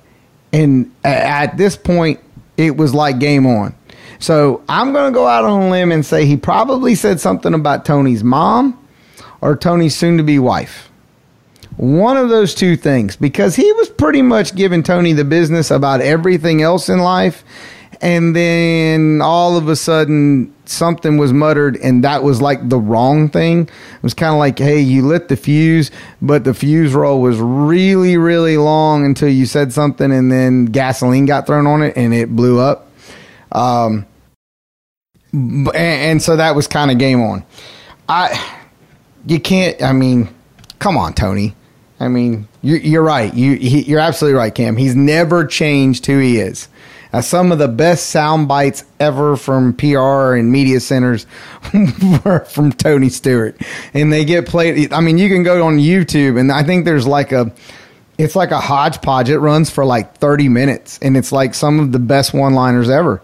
and 0.52 0.94
at 1.04 1.56
this 1.56 1.76
point, 1.76 2.20
it 2.56 2.76
was 2.76 2.94
like 2.94 3.18
game 3.18 3.46
on. 3.46 3.74
So 4.18 4.62
I'm 4.68 4.92
going 4.92 5.12
to 5.12 5.16
go 5.16 5.26
out 5.26 5.44
on 5.44 5.62
a 5.62 5.70
limb 5.70 5.92
and 5.92 6.04
say 6.04 6.26
he 6.26 6.36
probably 6.36 6.94
said 6.94 7.20
something 7.20 7.54
about 7.54 7.84
Tony's 7.84 8.24
mom, 8.24 8.76
or 9.40 9.56
Tony's 9.56 9.94
soon 9.94 10.16
to 10.16 10.24
be 10.24 10.38
wife. 10.38 10.90
One 11.76 12.16
of 12.16 12.28
those 12.28 12.54
two 12.56 12.76
things, 12.76 13.14
because 13.14 13.54
he 13.54 13.72
was 13.74 13.88
pretty 13.88 14.22
much 14.22 14.56
giving 14.56 14.82
Tony 14.82 15.12
the 15.12 15.24
business 15.24 15.70
about 15.70 16.00
everything 16.00 16.60
else 16.60 16.88
in 16.88 16.98
life. 16.98 17.44
And 18.00 18.36
then 18.36 19.20
all 19.22 19.56
of 19.56 19.68
a 19.68 19.74
sudden, 19.74 20.54
something 20.66 21.16
was 21.16 21.32
muttered, 21.32 21.76
and 21.76 22.04
that 22.04 22.22
was 22.22 22.40
like 22.40 22.68
the 22.68 22.78
wrong 22.78 23.28
thing. 23.28 23.62
It 23.62 24.02
was 24.02 24.14
kind 24.14 24.32
of 24.32 24.38
like, 24.38 24.58
hey, 24.58 24.80
you 24.80 25.04
lit 25.04 25.28
the 25.28 25.36
fuse, 25.36 25.90
but 26.22 26.44
the 26.44 26.54
fuse 26.54 26.94
roll 26.94 27.20
was 27.20 27.38
really, 27.38 28.16
really 28.16 28.56
long 28.56 29.04
until 29.04 29.28
you 29.28 29.46
said 29.46 29.72
something, 29.72 30.12
and 30.12 30.30
then 30.30 30.66
gasoline 30.66 31.26
got 31.26 31.46
thrown 31.46 31.66
on 31.66 31.82
it 31.82 31.96
and 31.96 32.14
it 32.14 32.34
blew 32.34 32.60
up. 32.60 32.88
Um, 33.50 34.06
and, 35.32 35.74
and 35.74 36.22
so 36.22 36.36
that 36.36 36.54
was 36.54 36.68
kind 36.68 36.90
of 36.90 36.98
game 36.98 37.20
on. 37.20 37.44
I, 38.08 38.58
you 39.26 39.40
can't. 39.40 39.82
I 39.82 39.92
mean, 39.92 40.28
come 40.78 40.96
on, 40.96 41.14
Tony. 41.14 41.54
I 42.00 42.06
mean, 42.06 42.46
you're, 42.62 42.78
you're 42.78 43.02
right. 43.02 43.34
You, 43.34 43.52
you're 43.52 43.98
absolutely 43.98 44.38
right, 44.38 44.54
Cam. 44.54 44.76
He's 44.76 44.94
never 44.94 45.44
changed 45.44 46.06
who 46.06 46.20
he 46.20 46.38
is. 46.38 46.68
Uh, 47.12 47.22
some 47.22 47.52
of 47.52 47.58
the 47.58 47.68
best 47.68 48.10
sound 48.10 48.48
bites 48.48 48.84
ever 49.00 49.36
from 49.36 49.72
PR 49.74 50.34
and 50.34 50.52
media 50.52 50.78
centers 50.78 51.26
were 52.24 52.44
from 52.44 52.70
Tony 52.72 53.08
Stewart, 53.08 53.56
and 53.94 54.12
they 54.12 54.24
get 54.24 54.46
played. 54.46 54.92
I 54.92 55.00
mean, 55.00 55.16
you 55.18 55.28
can 55.28 55.42
go 55.42 55.66
on 55.66 55.78
YouTube, 55.78 56.38
and 56.38 56.52
I 56.52 56.62
think 56.62 56.84
there's 56.84 57.06
like 57.06 57.32
a, 57.32 57.52
it's 58.18 58.36
like 58.36 58.50
a 58.50 58.60
hodgepodge. 58.60 59.30
It 59.30 59.38
runs 59.38 59.70
for 59.70 59.84
like 59.84 60.18
30 60.18 60.48
minutes, 60.50 60.98
and 61.00 61.16
it's 61.16 61.32
like 61.32 61.54
some 61.54 61.80
of 61.80 61.92
the 61.92 61.98
best 61.98 62.34
one-liners 62.34 62.90
ever. 62.90 63.22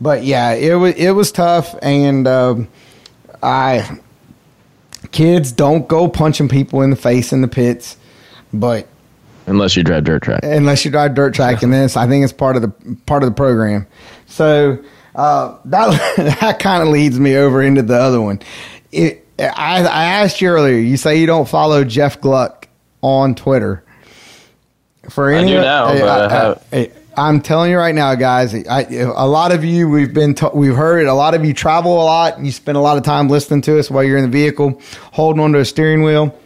But 0.00 0.24
yeah, 0.24 0.52
it 0.54 0.74
was 0.74 0.94
it 0.94 1.10
was 1.10 1.30
tough, 1.30 1.74
and 1.82 2.26
um, 2.26 2.68
I 3.42 4.00
kids 5.12 5.52
don't 5.52 5.88
go 5.88 6.08
punching 6.08 6.48
people 6.48 6.82
in 6.82 6.90
the 6.90 6.96
face 6.96 7.32
in 7.32 7.42
the 7.42 7.48
pits, 7.48 7.96
but 8.52 8.88
Unless 9.50 9.76
you 9.76 9.82
drive 9.82 10.04
dirt 10.04 10.22
track. 10.22 10.40
unless 10.44 10.84
you 10.84 10.90
drive 10.90 11.14
dirt 11.14 11.34
track, 11.34 11.62
and 11.62 11.72
this 11.72 11.96
I 11.96 12.06
think 12.06 12.22
it's 12.24 12.32
part 12.32 12.56
of 12.56 12.62
the 12.62 12.96
part 13.06 13.22
of 13.24 13.28
the 13.28 13.34
program. 13.34 13.86
So 14.26 14.78
uh, 15.14 15.56
that 15.66 16.16
that 16.40 16.58
kind 16.60 16.82
of 16.82 16.88
leads 16.88 17.18
me 17.18 17.36
over 17.36 17.60
into 17.60 17.82
the 17.82 17.96
other 17.96 18.20
one. 18.20 18.40
It, 18.92 19.26
I, 19.38 19.80
I 19.82 20.04
asked 20.04 20.40
you 20.40 20.48
earlier. 20.48 20.78
You 20.78 20.96
say 20.96 21.18
you 21.18 21.26
don't 21.26 21.48
follow 21.48 21.84
Jeff 21.84 22.20
Gluck 22.20 22.68
on 23.02 23.34
Twitter. 23.34 23.84
For 25.08 25.30
any, 25.30 25.48
do 25.52 25.60
now, 25.60 25.86
but 25.98 26.08
I 26.08 26.32
have- 26.32 26.64
I, 26.72 26.90
am 27.16 27.40
telling 27.40 27.72
you 27.72 27.78
right 27.78 27.94
now, 27.94 28.14
guys. 28.14 28.54
I, 28.54 28.82
a 28.82 29.26
lot 29.26 29.50
of 29.50 29.64
you 29.64 29.88
we've 29.88 30.14
been 30.14 30.34
to, 30.36 30.50
we've 30.54 30.76
heard. 30.76 31.00
It, 31.00 31.08
a 31.08 31.14
lot 31.14 31.34
of 31.34 31.44
you 31.44 31.52
travel 31.54 31.94
a 31.94 32.04
lot. 32.04 32.36
And 32.36 32.46
you 32.46 32.52
spend 32.52 32.78
a 32.78 32.80
lot 32.80 32.96
of 32.96 33.02
time 33.02 33.28
listening 33.28 33.62
to 33.62 33.78
us 33.80 33.90
while 33.90 34.04
you're 34.04 34.18
in 34.18 34.24
the 34.24 34.30
vehicle, 34.30 34.80
holding 35.12 35.42
onto 35.42 35.58
a 35.58 35.64
steering 35.64 36.02
wheel 36.02 36.38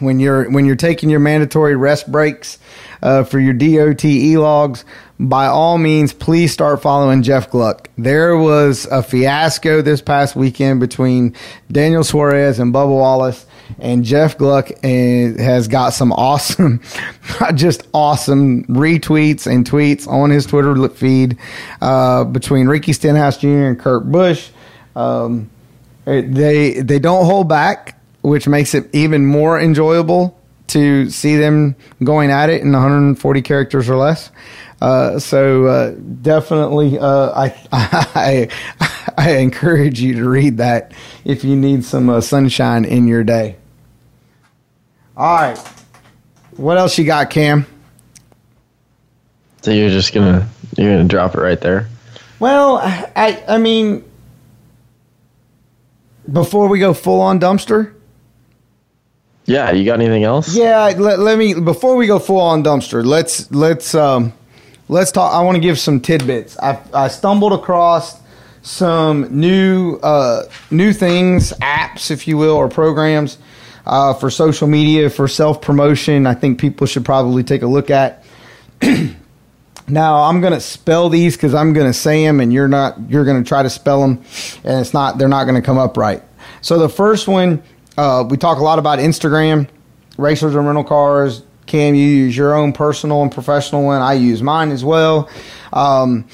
when 0.00 0.20
you're 0.20 0.50
when 0.50 0.64
you're 0.64 0.76
taking 0.76 1.10
your 1.10 1.20
mandatory 1.20 1.76
rest 1.76 2.10
breaks 2.10 2.58
uh, 3.02 3.24
for 3.24 3.38
your 3.38 3.54
DOT 3.54 4.04
e 4.04 4.36
logs, 4.38 4.84
by 5.20 5.46
all 5.46 5.78
means, 5.78 6.12
please 6.12 6.52
start 6.52 6.80
following 6.80 7.22
Jeff 7.22 7.50
Gluck. 7.50 7.90
There 7.98 8.36
was 8.36 8.86
a 8.86 9.02
fiasco 9.02 9.82
this 9.82 10.00
past 10.00 10.36
weekend 10.36 10.80
between 10.80 11.34
Daniel 11.70 12.04
Suarez 12.04 12.58
and 12.58 12.72
Bubba 12.72 12.90
Wallace, 12.90 13.46
and 13.78 14.04
Jeff 14.04 14.38
Gluck 14.38 14.70
uh, 14.70 14.86
has 14.86 15.66
got 15.66 15.90
some 15.90 16.12
awesome, 16.12 16.80
not 17.40 17.56
just 17.56 17.86
awesome 17.92 18.64
retweets 18.64 19.46
and 19.46 19.68
tweets 19.68 20.06
on 20.06 20.30
his 20.30 20.46
Twitter 20.46 20.88
feed 20.90 21.36
uh, 21.80 22.24
between 22.24 22.68
Ricky 22.68 22.92
Stenhouse 22.92 23.38
Jr. 23.38 23.48
and 23.48 23.78
Kurt 23.78 24.10
Busch. 24.10 24.50
Um, 24.94 25.50
they 26.04 26.80
they 26.80 26.98
don't 26.98 27.26
hold 27.26 27.48
back 27.48 27.97
which 28.22 28.48
makes 28.48 28.74
it 28.74 28.88
even 28.94 29.26
more 29.26 29.60
enjoyable 29.60 30.38
to 30.68 31.08
see 31.10 31.36
them 31.36 31.74
going 32.04 32.30
at 32.30 32.50
it 32.50 32.62
in 32.62 32.72
140 32.72 33.42
characters 33.42 33.88
or 33.88 33.96
less. 33.96 34.30
Uh, 34.80 35.18
so 35.18 35.66
uh, 35.66 35.90
definitely, 36.22 36.98
uh, 36.98 37.30
I, 37.34 37.54
I 37.72 38.48
I 39.18 39.36
encourage 39.38 40.00
you 40.00 40.14
to 40.14 40.28
read 40.28 40.58
that 40.58 40.92
if 41.24 41.42
you 41.42 41.56
need 41.56 41.84
some 41.84 42.08
uh, 42.08 42.20
sunshine 42.20 42.84
in 42.84 43.08
your 43.08 43.24
day. 43.24 43.56
All 45.16 45.34
right, 45.34 45.58
what 46.56 46.78
else 46.78 46.96
you 46.96 47.04
got, 47.04 47.30
Cam? 47.30 47.66
So 49.62 49.72
you're 49.72 49.90
just 49.90 50.12
gonna 50.12 50.48
you're 50.76 50.92
gonna 50.92 51.08
drop 51.08 51.34
it 51.34 51.40
right 51.40 51.60
there. 51.60 51.88
Well, 52.38 52.78
I 52.78 53.42
I 53.48 53.58
mean, 53.58 54.04
before 56.30 56.68
we 56.68 56.78
go 56.78 56.94
full 56.94 57.20
on 57.20 57.40
dumpster. 57.40 57.94
Yeah, 59.48 59.70
you 59.72 59.84
got 59.84 60.00
anything 60.00 60.24
else? 60.24 60.54
Yeah, 60.54 60.92
let, 60.96 61.18
let 61.18 61.38
me 61.38 61.54
before 61.54 61.96
we 61.96 62.06
go 62.06 62.18
full 62.18 62.40
on 62.40 62.62
dumpster. 62.62 63.04
Let's 63.04 63.50
let's 63.50 63.94
um 63.94 64.32
let's 64.88 65.10
talk. 65.10 65.32
I 65.32 65.42
want 65.42 65.56
to 65.56 65.60
give 65.60 65.78
some 65.78 66.00
tidbits. 66.00 66.58
I 66.58 66.78
I 66.92 67.08
stumbled 67.08 67.54
across 67.54 68.20
some 68.62 69.40
new 69.40 69.96
uh 70.02 70.42
new 70.70 70.92
things, 70.92 71.52
apps, 71.62 72.10
if 72.10 72.28
you 72.28 72.36
will, 72.36 72.56
or 72.56 72.68
programs 72.68 73.38
uh, 73.86 74.12
for 74.12 74.30
social 74.30 74.68
media 74.68 75.08
for 75.08 75.26
self 75.26 75.62
promotion. 75.62 76.26
I 76.26 76.34
think 76.34 76.60
people 76.60 76.86
should 76.86 77.04
probably 77.04 77.42
take 77.42 77.62
a 77.62 77.66
look 77.66 77.90
at. 77.90 78.24
Now 79.90 80.24
I'm 80.24 80.42
gonna 80.42 80.60
spell 80.60 81.08
these 81.08 81.34
because 81.34 81.54
I'm 81.54 81.72
gonna 81.72 81.94
say 81.94 82.22
them, 82.22 82.40
and 82.40 82.52
you're 82.52 82.68
not. 82.68 82.98
You're 83.08 83.24
gonna 83.24 83.42
try 83.42 83.62
to 83.62 83.70
spell 83.70 84.02
them, 84.02 84.22
and 84.62 84.80
it's 84.80 84.92
not. 84.92 85.16
They're 85.16 85.28
not 85.28 85.44
gonna 85.44 85.62
come 85.62 85.78
up 85.78 85.96
right. 85.96 86.22
So 86.60 86.78
the 86.78 86.90
first 86.90 87.26
one, 87.26 87.62
uh, 87.98 88.22
we 88.22 88.36
talk 88.36 88.58
a 88.58 88.62
lot 88.62 88.78
about 88.78 89.00
Instagram, 89.00 89.68
racers 90.16 90.54
and 90.54 90.64
rental 90.64 90.84
cars. 90.84 91.42
Cam, 91.66 91.96
you 91.96 92.06
use 92.06 92.36
your 92.36 92.54
own 92.54 92.72
personal 92.72 93.22
and 93.22 93.32
professional 93.32 93.82
one. 93.82 94.00
I 94.00 94.14
use 94.14 94.40
mine 94.40 94.70
as 94.70 94.84
well. 94.84 95.28
Um, 95.72 96.26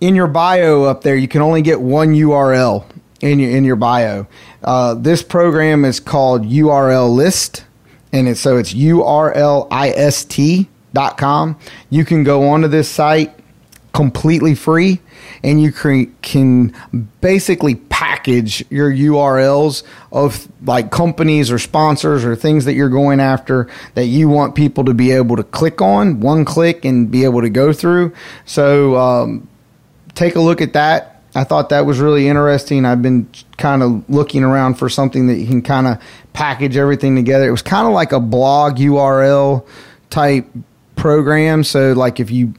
in 0.00 0.16
your 0.16 0.26
bio 0.26 0.84
up 0.84 1.02
there, 1.02 1.14
you 1.14 1.28
can 1.28 1.42
only 1.42 1.60
get 1.60 1.80
one 1.80 2.14
URL 2.14 2.86
in 3.20 3.38
your 3.38 3.50
in 3.50 3.66
your 3.66 3.76
bio. 3.76 4.26
Uh, 4.64 4.94
this 4.94 5.22
program 5.22 5.84
is 5.84 6.00
called 6.00 6.46
URL 6.46 7.14
List, 7.14 7.66
and 8.12 8.26
it's 8.26 8.40
so 8.40 8.56
it's 8.56 8.72
URList 8.72 10.66
dot 10.94 11.18
com. 11.18 11.58
You 11.90 12.06
can 12.06 12.24
go 12.24 12.48
onto 12.48 12.66
this 12.66 12.88
site 12.88 13.32
completely 13.92 14.54
free 14.54 15.00
and 15.42 15.60
you 15.60 15.72
cre- 15.72 16.10
can 16.22 16.74
basically 17.20 17.74
package 17.74 18.64
your 18.70 18.90
URLs 18.92 19.82
of 20.12 20.48
like 20.64 20.90
companies 20.90 21.50
or 21.50 21.58
sponsors 21.58 22.24
or 22.24 22.36
things 22.36 22.64
that 22.64 22.74
you're 22.74 22.88
going 22.88 23.20
after 23.20 23.68
that 23.94 24.06
you 24.06 24.28
want 24.28 24.54
people 24.54 24.84
to 24.84 24.94
be 24.94 25.10
able 25.10 25.36
to 25.36 25.44
click 25.44 25.80
on 25.80 26.20
one 26.20 26.44
click 26.44 26.84
and 26.84 27.10
be 27.10 27.24
able 27.24 27.40
to 27.40 27.50
go 27.50 27.72
through. 27.72 28.12
So 28.44 28.96
um, 28.96 29.48
take 30.14 30.36
a 30.36 30.40
look 30.40 30.60
at 30.60 30.72
that. 30.74 31.22
I 31.34 31.44
thought 31.44 31.68
that 31.68 31.86
was 31.86 32.00
really 32.00 32.26
interesting. 32.26 32.84
I've 32.84 33.02
been 33.02 33.28
kind 33.56 33.82
of 33.82 34.08
looking 34.10 34.42
around 34.42 34.74
for 34.74 34.88
something 34.88 35.28
that 35.28 35.36
you 35.36 35.46
can 35.46 35.62
kind 35.62 35.86
of 35.86 36.02
package 36.32 36.76
everything 36.76 37.14
together. 37.14 37.46
It 37.46 37.52
was 37.52 37.62
kind 37.62 37.86
of 37.86 37.92
like 37.92 38.12
a 38.12 38.18
blog 38.18 38.76
URL 38.76 39.64
type 40.10 40.46
program. 41.00 41.64
So, 41.64 41.92
like 41.94 42.20
if 42.20 42.30
you 42.30 42.54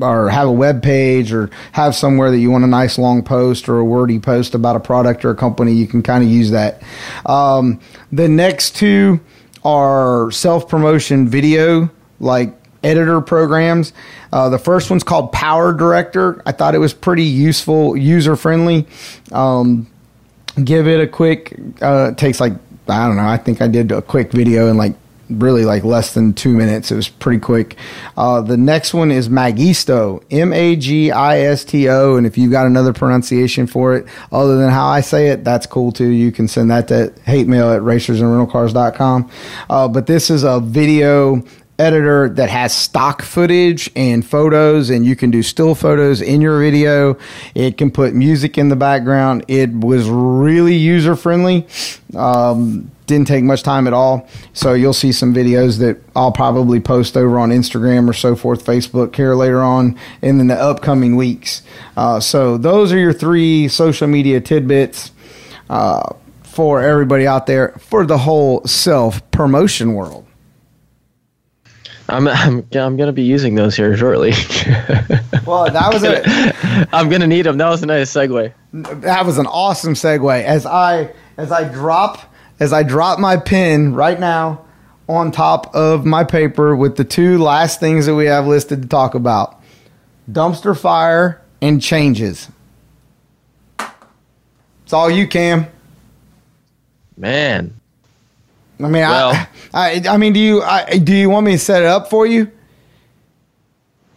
or 0.00 0.30
have 0.30 0.48
a 0.48 0.52
web 0.52 0.82
page 0.82 1.32
or 1.32 1.50
have 1.72 1.94
somewhere 1.94 2.30
that 2.30 2.38
you 2.38 2.50
want 2.50 2.64
a 2.64 2.68
nice 2.68 2.96
long 2.96 3.22
post 3.22 3.68
or 3.68 3.78
a 3.78 3.84
wordy 3.84 4.18
post 4.18 4.54
about 4.54 4.76
a 4.76 4.80
product 4.80 5.24
or 5.24 5.30
a 5.30 5.34
company, 5.34 5.72
you 5.72 5.86
can 5.86 6.02
kind 6.02 6.24
of 6.24 6.30
use 6.30 6.52
that. 6.52 6.82
Um, 7.26 7.80
the 8.10 8.28
next 8.28 8.76
two 8.76 9.20
are 9.64 10.30
self 10.30 10.68
promotion 10.68 11.28
video, 11.28 11.90
like 12.20 12.54
editor 12.82 13.20
programs. 13.20 13.92
Uh, 14.32 14.48
the 14.48 14.58
first 14.58 14.88
one's 14.88 15.04
called 15.04 15.32
Power 15.32 15.74
Director. 15.74 16.40
I 16.46 16.52
thought 16.52 16.74
it 16.74 16.78
was 16.78 16.94
pretty 16.94 17.24
useful, 17.24 17.96
user 17.96 18.36
friendly. 18.36 18.86
Um, 19.32 19.88
give 20.62 20.86
it 20.86 21.00
a 21.00 21.06
quick. 21.06 21.58
Uh, 21.82 22.10
it 22.12 22.18
takes 22.18 22.40
like 22.40 22.54
I 22.88 23.06
don't 23.08 23.16
know. 23.16 23.26
I 23.26 23.36
think 23.36 23.60
I 23.60 23.66
did 23.66 23.90
a 23.90 24.02
quick 24.02 24.32
video 24.32 24.68
in 24.68 24.76
like 24.76 24.94
really 25.38 25.64
like 25.64 25.84
less 25.84 26.14
than 26.14 26.32
two 26.32 26.54
minutes. 26.54 26.90
It 26.90 26.96
was 26.96 27.08
pretty 27.08 27.40
quick. 27.40 27.76
Uh, 28.16 28.40
the 28.40 28.56
next 28.56 28.94
one 28.94 29.10
is 29.10 29.28
Magisto, 29.28 30.22
M 30.30 30.52
A 30.52 30.76
G 30.76 31.10
I 31.10 31.40
S 31.40 31.64
T 31.64 31.88
O. 31.88 32.16
And 32.16 32.26
if 32.26 32.36
you've 32.38 32.52
got 32.52 32.66
another 32.66 32.92
pronunciation 32.92 33.66
for 33.66 33.94
it 33.94 34.06
other 34.30 34.56
than 34.58 34.70
how 34.70 34.86
I 34.86 35.00
say 35.00 35.28
it, 35.28 35.44
that's 35.44 35.66
cool 35.66 35.92
too. 35.92 36.08
You 36.08 36.32
can 36.32 36.48
send 36.48 36.70
that 36.70 36.88
to 36.88 37.12
hate 37.24 37.46
mail 37.46 37.70
at 37.70 37.82
racersandrentalcars.com. 37.82 39.30
Uh, 39.68 39.88
but 39.88 40.06
this 40.06 40.30
is 40.30 40.44
a 40.44 40.60
video 40.60 41.42
editor 41.78 42.28
that 42.28 42.48
has 42.50 42.74
stock 42.74 43.22
footage 43.22 43.90
and 43.96 44.24
photos 44.24 44.90
and 44.90 45.04
you 45.04 45.16
can 45.16 45.30
do 45.30 45.42
still 45.42 45.74
photos 45.74 46.20
in 46.20 46.40
your 46.40 46.60
video. 46.60 47.16
It 47.54 47.78
can 47.78 47.90
put 47.90 48.14
music 48.14 48.58
in 48.58 48.68
the 48.68 48.76
background. 48.76 49.44
It 49.48 49.72
was 49.72 50.08
really 50.08 50.76
user 50.76 51.16
friendly 51.16 51.66
um, 52.16 52.90
didn't 53.06 53.26
take 53.26 53.44
much 53.44 53.62
time 53.62 53.86
at 53.86 53.92
all. 53.92 54.28
So 54.52 54.74
you'll 54.74 54.92
see 54.92 55.12
some 55.12 55.34
videos 55.34 55.78
that 55.78 56.00
i'll 56.14 56.32
probably 56.32 56.80
post 56.80 57.16
over 57.16 57.38
on 57.38 57.50
instagram 57.50 58.08
or 58.08 58.12
so 58.12 58.36
forth 58.36 58.64
facebook 58.64 59.14
here 59.16 59.34
later 59.34 59.60
on 59.60 59.98
and 60.20 60.40
in 60.40 60.46
the 60.46 60.54
upcoming 60.54 61.16
weeks. 61.16 61.62
Uh, 61.96 62.20
so 62.20 62.56
those 62.56 62.92
are 62.92 62.98
your 62.98 63.12
three 63.12 63.68
social 63.68 64.08
media 64.08 64.40
tidbits 64.40 65.12
uh, 65.68 66.14
for 66.42 66.82
everybody 66.82 67.26
out 67.26 67.46
there 67.46 67.70
for 67.78 68.04
the 68.06 68.18
whole 68.18 68.64
self 68.64 69.28
promotion 69.30 69.94
world? 69.94 70.26
I'm 72.12 72.28
I'm 72.28 72.68
I'm 72.74 72.96
gonna 72.96 73.12
be 73.12 73.22
using 73.22 73.54
those 73.54 73.74
here 73.76 73.96
shortly. 73.96 74.32
Well, 75.44 75.68
that 75.68 75.92
was 75.92 76.04
it. 76.04 76.22
I'm 76.92 77.08
gonna 77.08 77.26
need 77.26 77.46
them. 77.46 77.58
That 77.58 77.68
was 77.68 77.82
a 77.82 77.86
nice 77.86 78.12
segue. 78.12 78.52
that 78.72 79.26
was 79.26 79.38
an 79.38 79.46
awesome 79.46 79.94
segue. 79.94 80.44
As 80.44 80.64
I 80.64 81.12
as 81.36 81.50
I 81.50 81.64
drop 81.64 82.32
as 82.60 82.72
I 82.72 82.84
drop 82.84 83.18
my 83.18 83.36
pen 83.36 83.92
right 83.94 84.20
now 84.20 84.64
on 85.08 85.32
top 85.32 85.74
of 85.74 86.06
my 86.06 86.22
paper 86.22 86.76
with 86.76 86.96
the 86.96 87.02
two 87.02 87.38
last 87.38 87.80
things 87.80 88.06
that 88.06 88.14
we 88.14 88.26
have 88.26 88.46
listed 88.46 88.82
to 88.82 88.88
talk 88.88 89.16
about: 89.16 89.60
dumpster 90.30 90.78
fire 90.78 91.42
and 91.60 91.82
changes. 91.82 92.48
It's 94.84 94.92
all 94.92 95.10
you, 95.10 95.26
Cam. 95.26 95.66
Man, 97.16 97.80
I 98.84 98.88
mean, 98.88 99.02
Well- 99.02 99.32
I, 99.32 99.46
I, 99.74 100.14
I 100.14 100.16
mean, 100.16 100.32
do 100.32 100.40
you, 100.40 100.62
I, 100.62 100.98
do 100.98 101.14
you 101.14 101.30
want 101.30 101.46
me 101.46 101.52
to 101.52 101.58
set 101.58 101.82
it 101.82 101.88
up 101.88 102.10
for 102.10 102.26
you? 102.26 102.50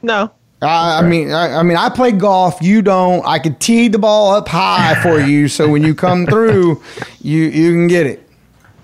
no. 0.01 0.32
I, 0.61 0.99
I 0.99 1.01
mean, 1.07 1.32
I, 1.32 1.57
I 1.57 1.63
mean, 1.63 1.78
I 1.78 1.89
play 1.89 2.11
golf. 2.11 2.59
You 2.61 2.82
don't. 2.82 3.24
I 3.26 3.39
could 3.39 3.59
tee 3.59 3.88
the 3.88 3.99
ball 3.99 4.34
up 4.34 4.47
high 4.47 4.99
for 5.03 5.20
you, 5.20 5.47
so 5.47 5.68
when 5.70 5.84
you 5.84 5.93
come 5.93 6.26
through, 6.32 6.82
you 7.22 7.41
you 7.43 7.74
can 7.74 7.88
get 7.88 8.07
it. 8.07 8.28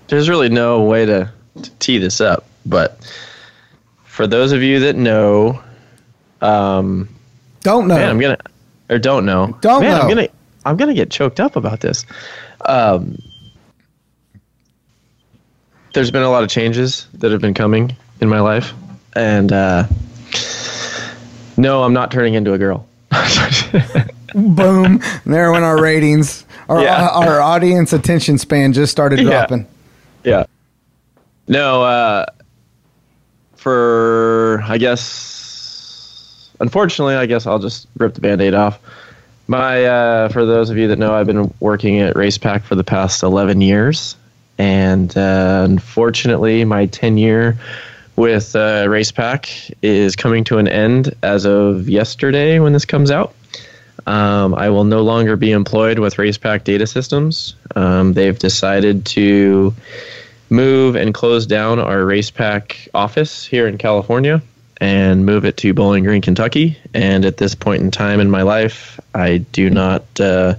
There's 0.08 0.28
really 0.28 0.50
no 0.50 0.82
way 0.82 1.06
to, 1.06 1.32
to 1.60 1.70
tee 1.78 1.98
this 1.98 2.20
up, 2.20 2.44
but 2.66 2.98
for 4.04 4.26
those 4.26 4.52
of 4.52 4.62
you 4.62 4.80
that 4.80 4.96
know, 4.96 5.60
um, 6.42 7.08
Don't 7.62 7.88
know. 7.88 7.96
man, 7.96 8.10
I'm 8.10 8.20
gonna 8.20 8.38
or 8.90 8.98
don't 8.98 9.24
know. 9.24 9.56
Don't 9.62 9.80
man, 9.82 10.00
I'm 10.00 10.08
gonna 10.08 10.28
I'm 10.66 10.76
gonna 10.76 10.94
get 10.94 11.10
choked 11.10 11.40
up 11.40 11.56
about 11.56 11.80
this. 11.80 12.04
Um, 12.66 13.16
there's 15.92 16.10
been 16.10 16.22
a 16.22 16.30
lot 16.30 16.42
of 16.42 16.48
changes 16.50 17.06
that 17.14 17.30
have 17.32 17.40
been 17.40 17.54
coming 17.54 17.94
in 18.20 18.28
my 18.28 18.40
life, 18.40 18.72
and 19.14 19.52
uh, 19.52 19.86
no, 21.56 21.82
I'm 21.82 21.92
not 21.92 22.10
turning 22.10 22.34
into 22.34 22.52
a 22.54 22.58
girl. 22.58 22.86
Boom! 24.34 25.00
There 25.26 25.52
went 25.52 25.64
our 25.64 25.80
ratings. 25.80 26.44
Our 26.68 26.82
Yeah. 26.82 27.08
our 27.08 27.40
audience 27.40 27.92
attention 27.92 28.38
span 28.38 28.72
just 28.72 28.90
started 28.92 29.18
Yeah. 29.20 29.24
dropping. 29.24 29.66
Yeah. 30.24 30.44
No, 31.48 31.82
uh, 31.82 32.24
for, 33.56 34.62
I 34.66 34.78
guess, 34.78 36.48
unfortunately, 36.60 37.14
I 37.16 37.26
guess 37.26 37.46
I'll 37.46 37.58
just 37.58 37.88
rip 37.98 38.14
the 38.14 38.20
band 38.20 38.40
aid 38.40 38.54
off. 38.54 38.78
My, 39.48 39.84
uh, 39.84 40.28
for 40.30 40.46
those 40.46 40.70
of 40.70 40.78
you 40.78 40.88
that 40.88 40.98
know, 40.98 41.12
I've 41.14 41.26
been 41.26 41.52
working 41.60 41.98
at 41.98 42.14
Racepak 42.14 42.62
for 42.62 42.74
the 42.76 42.84
past 42.84 43.22
11 43.22 43.60
years. 43.60 44.16
And 44.58 45.16
uh, 45.16 45.66
unfortunately, 45.68 46.64
my 46.64 46.86
tenure 46.86 47.56
with 48.16 48.54
uh, 48.54 48.84
Racepak 48.86 49.74
is 49.82 50.16
coming 50.16 50.44
to 50.44 50.58
an 50.58 50.68
end 50.68 51.14
as 51.22 51.44
of 51.46 51.88
yesterday 51.88 52.58
when 52.58 52.72
this 52.72 52.84
comes 52.84 53.10
out. 53.10 53.34
Um, 54.06 54.54
I 54.54 54.70
will 54.70 54.84
no 54.84 55.02
longer 55.02 55.36
be 55.36 55.52
employed 55.52 55.98
with 55.98 56.16
Racepak 56.16 56.64
Data 56.64 56.86
Systems. 56.86 57.54
Um, 57.76 58.14
they've 58.14 58.38
decided 58.38 59.06
to 59.06 59.74
move 60.50 60.96
and 60.96 61.14
close 61.14 61.46
down 61.46 61.78
our 61.78 61.98
Racepak 61.98 62.88
office 62.94 63.46
here 63.46 63.66
in 63.66 63.78
California 63.78 64.42
and 64.80 65.24
move 65.24 65.44
it 65.44 65.56
to 65.58 65.72
Bowling 65.72 66.04
Green, 66.04 66.20
Kentucky. 66.20 66.76
And 66.92 67.24
at 67.24 67.36
this 67.36 67.54
point 67.54 67.82
in 67.82 67.90
time 67.90 68.18
in 68.18 68.30
my 68.30 68.42
life, 68.42 68.98
I 69.14 69.38
do 69.38 69.70
not 69.70 70.04
uh, 70.20 70.56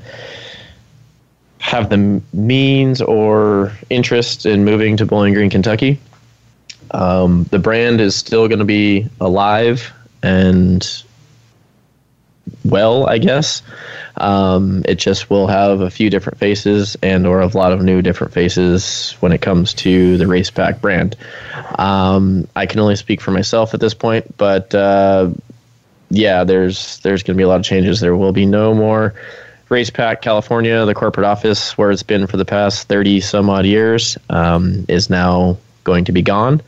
have 1.64 1.90
the 1.90 2.22
means 2.34 3.02
or 3.02 3.72
interest 3.90 4.46
in 4.46 4.66
moving 4.66 4.98
to 4.98 5.06
Bowling 5.06 5.34
Green, 5.34 5.50
Kentucky. 5.50 5.98
Um, 6.92 7.46
the 7.52 7.58
brand 7.58 8.02
is 8.02 8.18
still 8.18 8.50
going 8.50 8.60
to 8.60 8.66
be 8.66 9.08
alive 9.22 9.92
and 10.22 10.86
well, 12.66 13.08
I 13.08 13.18
guess. 13.18 13.62
Um, 14.18 14.84
it 14.86 14.96
just 14.96 15.30
will 15.30 15.48
have 15.48 15.80
a 15.80 15.90
few 15.90 16.10
different 16.10 16.38
faces 16.38 16.98
and 17.02 17.26
or 17.26 17.40
a 17.40 17.48
lot 17.48 17.72
of 17.72 17.82
new 17.82 18.02
different 18.02 18.34
faces 18.34 19.14
when 19.22 19.32
it 19.32 19.42
comes 19.42 19.74
to 19.76 20.18
the 20.18 20.26
Racepak 20.26 20.82
brand. 20.82 21.16
Um, 21.80 22.46
I 22.58 22.66
can 22.66 22.82
only 22.82 22.98
speak 22.98 23.22
for 23.22 23.32
myself 23.32 23.74
at 23.74 23.80
this 23.80 23.94
point, 23.94 24.36
but 24.36 24.76
uh, 24.76 25.30
yeah, 26.10 26.44
there's 26.44 27.00
there's 27.00 27.24
going 27.24 27.36
to 27.36 27.38
be 27.38 27.44
a 27.44 27.48
lot 27.48 27.62
of 27.62 27.66
changes. 27.66 28.02
There 28.02 28.16
will 28.18 28.34
be 28.34 28.46
no 28.46 28.76
more 28.76 29.16
Racepak 29.74 30.22
California, 30.22 30.86
the 30.86 30.94
corporate 30.94 31.26
office 31.26 31.76
where 31.80 31.90
it's 31.90 32.04
been 32.04 32.28
for 32.28 32.38
the 32.38 32.46
past 32.46 32.88
30 32.88 33.22
some 33.22 33.50
odd 33.50 33.66
years, 33.66 34.20
um, 34.30 34.86
is 34.88 35.10
now 35.10 35.58
going 35.84 36.06
to 36.06 36.12
be 36.12 36.22
gone. 36.22 36.62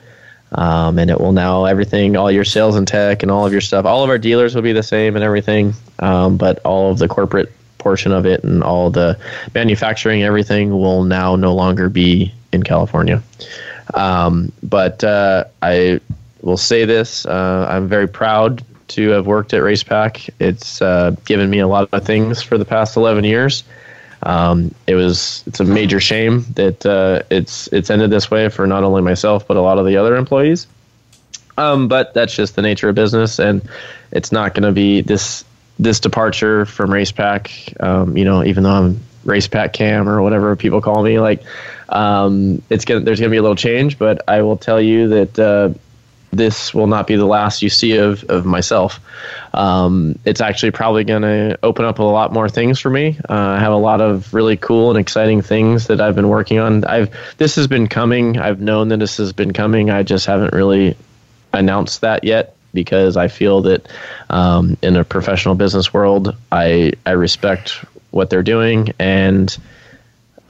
Um, 0.52 0.98
and 0.98 1.12
it 1.12 1.20
will 1.20 1.32
now 1.32 1.66
everything, 1.66 2.18
all 2.18 2.32
your 2.32 2.46
sales 2.46 2.76
and 2.76 2.88
tech 2.88 3.22
and 3.22 3.32
all 3.32 3.46
of 3.46 3.52
your 3.52 3.62
stuff, 3.62 3.86
all 3.86 4.04
of 4.04 4.10
our 4.10 4.18
dealers 4.18 4.56
will 4.56 4.64
be 4.64 4.74
the 4.74 4.82
same 4.82 5.16
and 5.16 5.24
everything. 5.24 5.76
Um, 6.00 6.38
but 6.38 6.66
all 6.66 6.92
of 6.92 6.98
the 6.98 7.08
corporate 7.08 7.52
portion 7.78 8.12
of 8.12 8.26
it 8.26 8.44
and 8.44 8.64
all 8.64 8.90
the 8.90 9.20
manufacturing, 9.54 10.24
everything 10.24 10.72
will 10.72 11.04
now 11.04 11.36
no 11.36 11.54
longer 11.54 11.90
be 11.90 12.34
in 12.52 12.64
California. 12.64 13.22
Um, 13.94 14.52
but 14.64 15.04
uh, 15.04 15.44
I 15.62 16.00
will 16.42 16.58
say 16.58 16.86
this: 16.86 17.28
uh, 17.28 17.68
I'm 17.70 17.88
very 17.88 18.08
proud 18.08 18.64
to 18.90 19.10
have 19.10 19.26
worked 19.26 19.54
at 19.54 19.62
Racepak. 19.62 20.30
It's 20.40 20.82
uh, 20.82 21.16
given 21.26 21.50
me 21.50 21.60
a 21.60 21.68
lot 21.68 21.90
of 21.92 22.06
things 22.06 22.42
for 22.42 22.58
the 22.58 22.66
past 22.66 22.98
11 22.98 23.24
years. 23.24 23.64
Um, 24.24 24.74
it 24.88 24.96
was 24.96 25.44
it's 25.46 25.60
a 25.60 25.64
major 25.64 26.00
shame 26.00 26.46
that 26.56 26.86
uh, 26.86 27.22
it's 27.30 27.68
it's 27.68 27.90
ended 27.92 28.10
this 28.10 28.32
way 28.32 28.50
for 28.50 28.66
not 28.66 28.84
only 28.84 29.04
myself 29.04 29.48
but 29.48 29.56
a 29.56 29.62
lot 29.62 29.78
of 29.78 29.86
the 29.86 29.98
other 29.98 30.16
employees. 30.16 30.68
Um, 31.58 31.88
but 31.88 32.14
that's 32.14 32.36
just 32.36 32.56
the 32.56 32.62
nature 32.62 32.90
of 32.90 32.96
business, 32.96 33.40
and 33.40 33.68
it's 34.12 34.32
not 34.32 34.54
going 34.54 34.64
to 34.64 34.72
be 34.72 35.02
this 35.02 35.46
this 35.80 36.00
departure 36.00 36.66
from 36.66 36.90
Racepak. 36.90 37.82
Um, 37.82 38.18
you 38.18 38.26
know, 38.26 38.44
even 38.44 38.64
though 38.64 38.72
I'm 38.72 39.00
Racepak 39.26 39.74
Cam 39.74 40.10
or 40.10 40.22
whatever 40.22 40.56
people 40.56 40.82
call 40.82 41.02
me, 41.04 41.20
like 41.20 41.44
um, 41.90 42.62
it's 42.70 42.84
gonna 42.84 43.02
there's 43.02 43.20
gonna 43.20 43.30
be 43.30 43.38
a 43.38 43.42
little 43.42 43.56
change. 43.56 43.98
But 43.98 44.22
I 44.28 44.42
will 44.42 44.58
tell 44.58 44.82
you 44.82 45.08
that 45.10 45.40
uh, 45.40 45.70
this 46.38 46.74
will 46.74 46.88
not 46.88 47.08
be 47.08 47.16
the 47.16 47.26
last 47.26 47.62
you 47.62 47.70
see 47.70 47.98
of, 47.98 48.24
of 48.26 48.46
myself. 48.46 49.00
Um, 49.54 50.20
it's 50.26 50.42
actually 50.42 50.72
probably 50.72 51.04
going 51.04 51.22
to 51.22 51.58
open 51.64 51.86
up 51.86 52.00
a 52.00 52.04
lot 52.04 52.34
more 52.34 52.50
things 52.50 52.80
for 52.80 52.90
me. 52.90 53.18
Uh, 53.30 53.34
I 53.34 53.60
have 53.60 53.72
a 53.72 53.78
lot 53.78 54.02
of 54.02 54.34
really 54.34 54.58
cool 54.58 54.90
and 54.90 55.00
exciting 55.00 55.42
things 55.42 55.88
that 55.88 56.02
I've 56.02 56.16
been 56.16 56.30
working 56.30 56.60
on. 56.60 56.84
I've 56.86 57.16
this 57.38 57.56
has 57.56 57.68
been 57.68 57.88
coming. 57.88 58.38
I've 58.38 58.60
known 58.60 58.90
that 58.90 58.98
this 58.98 59.18
has 59.18 59.34
been 59.34 59.54
coming. 59.54 59.90
I 59.90 60.04
just 60.04 60.26
haven't 60.26 60.54
really 60.54 60.96
announced 61.54 62.02
that 62.02 62.24
yet 62.24 62.56
because 62.74 63.16
I 63.18 63.30
feel 63.30 63.62
that 63.62 63.88
um, 64.30 64.78
in 64.82 64.96
a 64.96 65.04
professional 65.04 65.56
business 65.56 65.94
world, 65.94 66.36
I 66.52 66.94
I 67.06 67.12
respect 67.12 67.84
what 68.12 68.30
they're 68.30 68.44
doing 68.44 68.94
and 68.98 69.58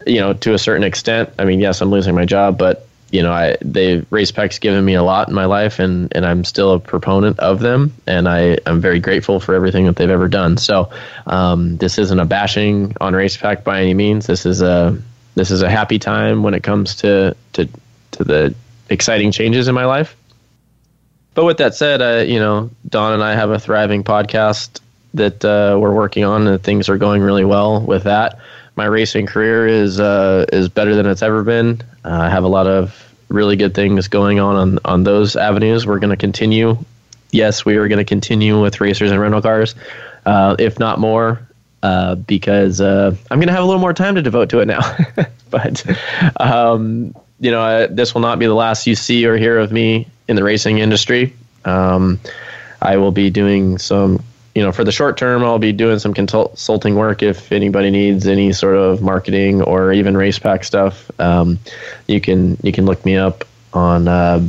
you 0.06 0.20
know 0.20 0.34
to 0.34 0.54
a 0.54 0.58
certain 0.58 0.84
extent. 0.84 1.30
I 1.40 1.46
mean, 1.46 1.60
yes, 1.60 1.82
I'm 1.82 1.92
losing 1.92 2.16
my 2.16 2.26
job, 2.26 2.58
but 2.58 2.88
you 3.12 3.22
know, 3.22 3.32
I 3.32 3.58
they 3.62 4.02
Racepak's 4.02 4.60
given 4.60 4.84
me 4.84 4.94
a 4.96 5.04
lot 5.04 5.28
in 5.28 5.34
my 5.34 5.46
life, 5.46 5.80
and 5.80 6.12
and 6.16 6.26
I'm 6.26 6.44
still 6.44 6.74
a 6.74 6.80
proponent 6.80 7.40
of 7.40 7.60
them, 7.60 7.94
and 8.08 8.28
I 8.28 8.58
I'm 8.66 8.82
very 8.82 9.00
grateful 9.00 9.40
for 9.40 9.54
everything 9.54 9.86
that 9.86 9.96
they've 9.96 10.10
ever 10.10 10.28
done. 10.28 10.58
So, 10.58 10.90
um, 11.28 11.78
this 11.78 11.98
isn't 11.98 12.20
a 12.20 12.26
bashing 12.26 12.96
on 13.00 13.14
Racepak 13.14 13.64
by 13.64 13.82
any 13.82 13.94
means. 13.94 14.28
This 14.28 14.46
is 14.46 14.62
a 14.62 14.98
this 15.36 15.52
is 15.52 15.62
a 15.62 15.70
happy 15.70 16.00
time 16.00 16.44
when 16.44 16.54
it 16.54 16.64
comes 16.64 16.96
to 16.98 17.36
to 17.54 17.70
to 18.12 18.24
the 18.24 18.56
exciting 18.90 19.32
changes 19.32 19.68
in 19.68 19.76
my 19.76 19.86
life. 19.86 20.16
But 21.36 21.46
with 21.46 21.58
that 21.58 21.76
said, 21.76 22.02
uh, 22.02 22.24
you 22.26 22.40
know, 22.40 22.72
Don 22.88 23.14
and 23.14 23.24
I 23.24 23.36
have 23.36 23.52
a 23.52 23.60
thriving 23.60 24.04
podcast 24.04 24.80
that 25.14 25.44
uh, 25.44 25.78
we're 25.80 25.94
working 25.94 26.24
on, 26.24 26.48
and 26.48 26.62
things 26.62 26.90
are 26.90 26.98
going 26.98 27.22
really 27.22 27.46
well 27.46 27.82
with 27.82 28.04
that. 28.04 28.40
My 28.76 28.86
racing 28.86 29.26
career 29.26 29.68
is 29.68 30.00
uh, 30.00 30.46
is 30.52 30.70
better 30.70 30.96
than 30.96 31.06
it's 31.06 31.22
ever 31.22 31.44
been. 31.44 31.82
Uh, 32.04 32.10
I 32.10 32.30
have 32.30 32.44
a 32.44 32.48
lot 32.48 32.68
of 32.68 33.02
really 33.30 33.56
good 33.56 33.74
things 33.74 34.08
going 34.08 34.40
on 34.40 34.56
on, 34.56 34.80
on 34.86 35.04
those 35.04 35.36
avenues. 35.36 35.86
We're 35.86 36.00
going 36.00 36.12
to 36.12 36.18
continue. 36.18 36.78
Yes, 37.32 37.66
we 37.66 37.78
are 37.78 37.88
going 37.88 38.00
to 38.00 38.06
continue 38.06 38.62
with 38.62 38.80
racers 38.80 39.12
and 39.12 39.20
rental 39.20 39.42
cars, 39.42 39.76
uh, 40.26 40.56
if 40.60 40.80
not 40.80 41.00
more, 41.00 41.48
uh, 41.84 42.16
because 42.16 42.80
uh, 42.82 43.16
I'm 43.30 43.40
going 43.40 43.48
to 43.48 43.54
have 43.54 43.64
a 43.64 43.66
little 43.66 43.82
more 43.82 43.94
time 43.94 44.16
to 44.16 44.22
devote 44.22 44.50
to 44.50 44.60
it 44.60 44.66
now. 44.66 44.82
but 45.50 45.86
um, 46.40 47.16
you 47.40 47.52
know, 47.52 47.62
uh, 47.62 47.88
this 47.90 48.14
will 48.14 48.22
not 48.22 48.40
be 48.40 48.46
the 48.46 48.54
last 48.54 48.88
you 48.88 48.96
see 48.96 49.26
or 49.26 49.38
hear 49.38 49.58
of 49.58 49.72
me 49.72 50.08
in 50.28 50.36
the 50.36 50.44
racing 50.44 50.80
industry. 50.80 51.34
Um, 51.66 52.20
I 52.82 52.98
will 52.98 53.12
be 53.12 53.30
doing 53.30 53.78
some, 53.78 54.24
you 54.56 54.64
know, 54.64 54.72
for 54.72 54.86
the 54.86 54.92
short 54.92 55.18
term, 55.18 55.44
I'll 55.44 55.60
be 55.60 55.74
doing 55.74 56.00
some 56.00 56.14
consulting 56.14 56.96
work 56.96 57.22
if 57.22 57.52
anybody 57.52 57.92
needs 57.92 58.26
any 58.26 58.54
sort 58.54 58.78
of 58.78 59.02
marketing 59.02 59.62
or 59.62 59.92
even 59.92 60.14
Racepak 60.14 60.64
stuff. 60.64 61.12
Um, 61.20 61.60
you 62.08 62.22
can 62.22 62.58
you 62.64 62.72
can 62.72 62.86
look 62.86 63.04
me 63.06 63.18
up 63.18 63.44
on, 63.74 64.08
uh, 64.08 64.42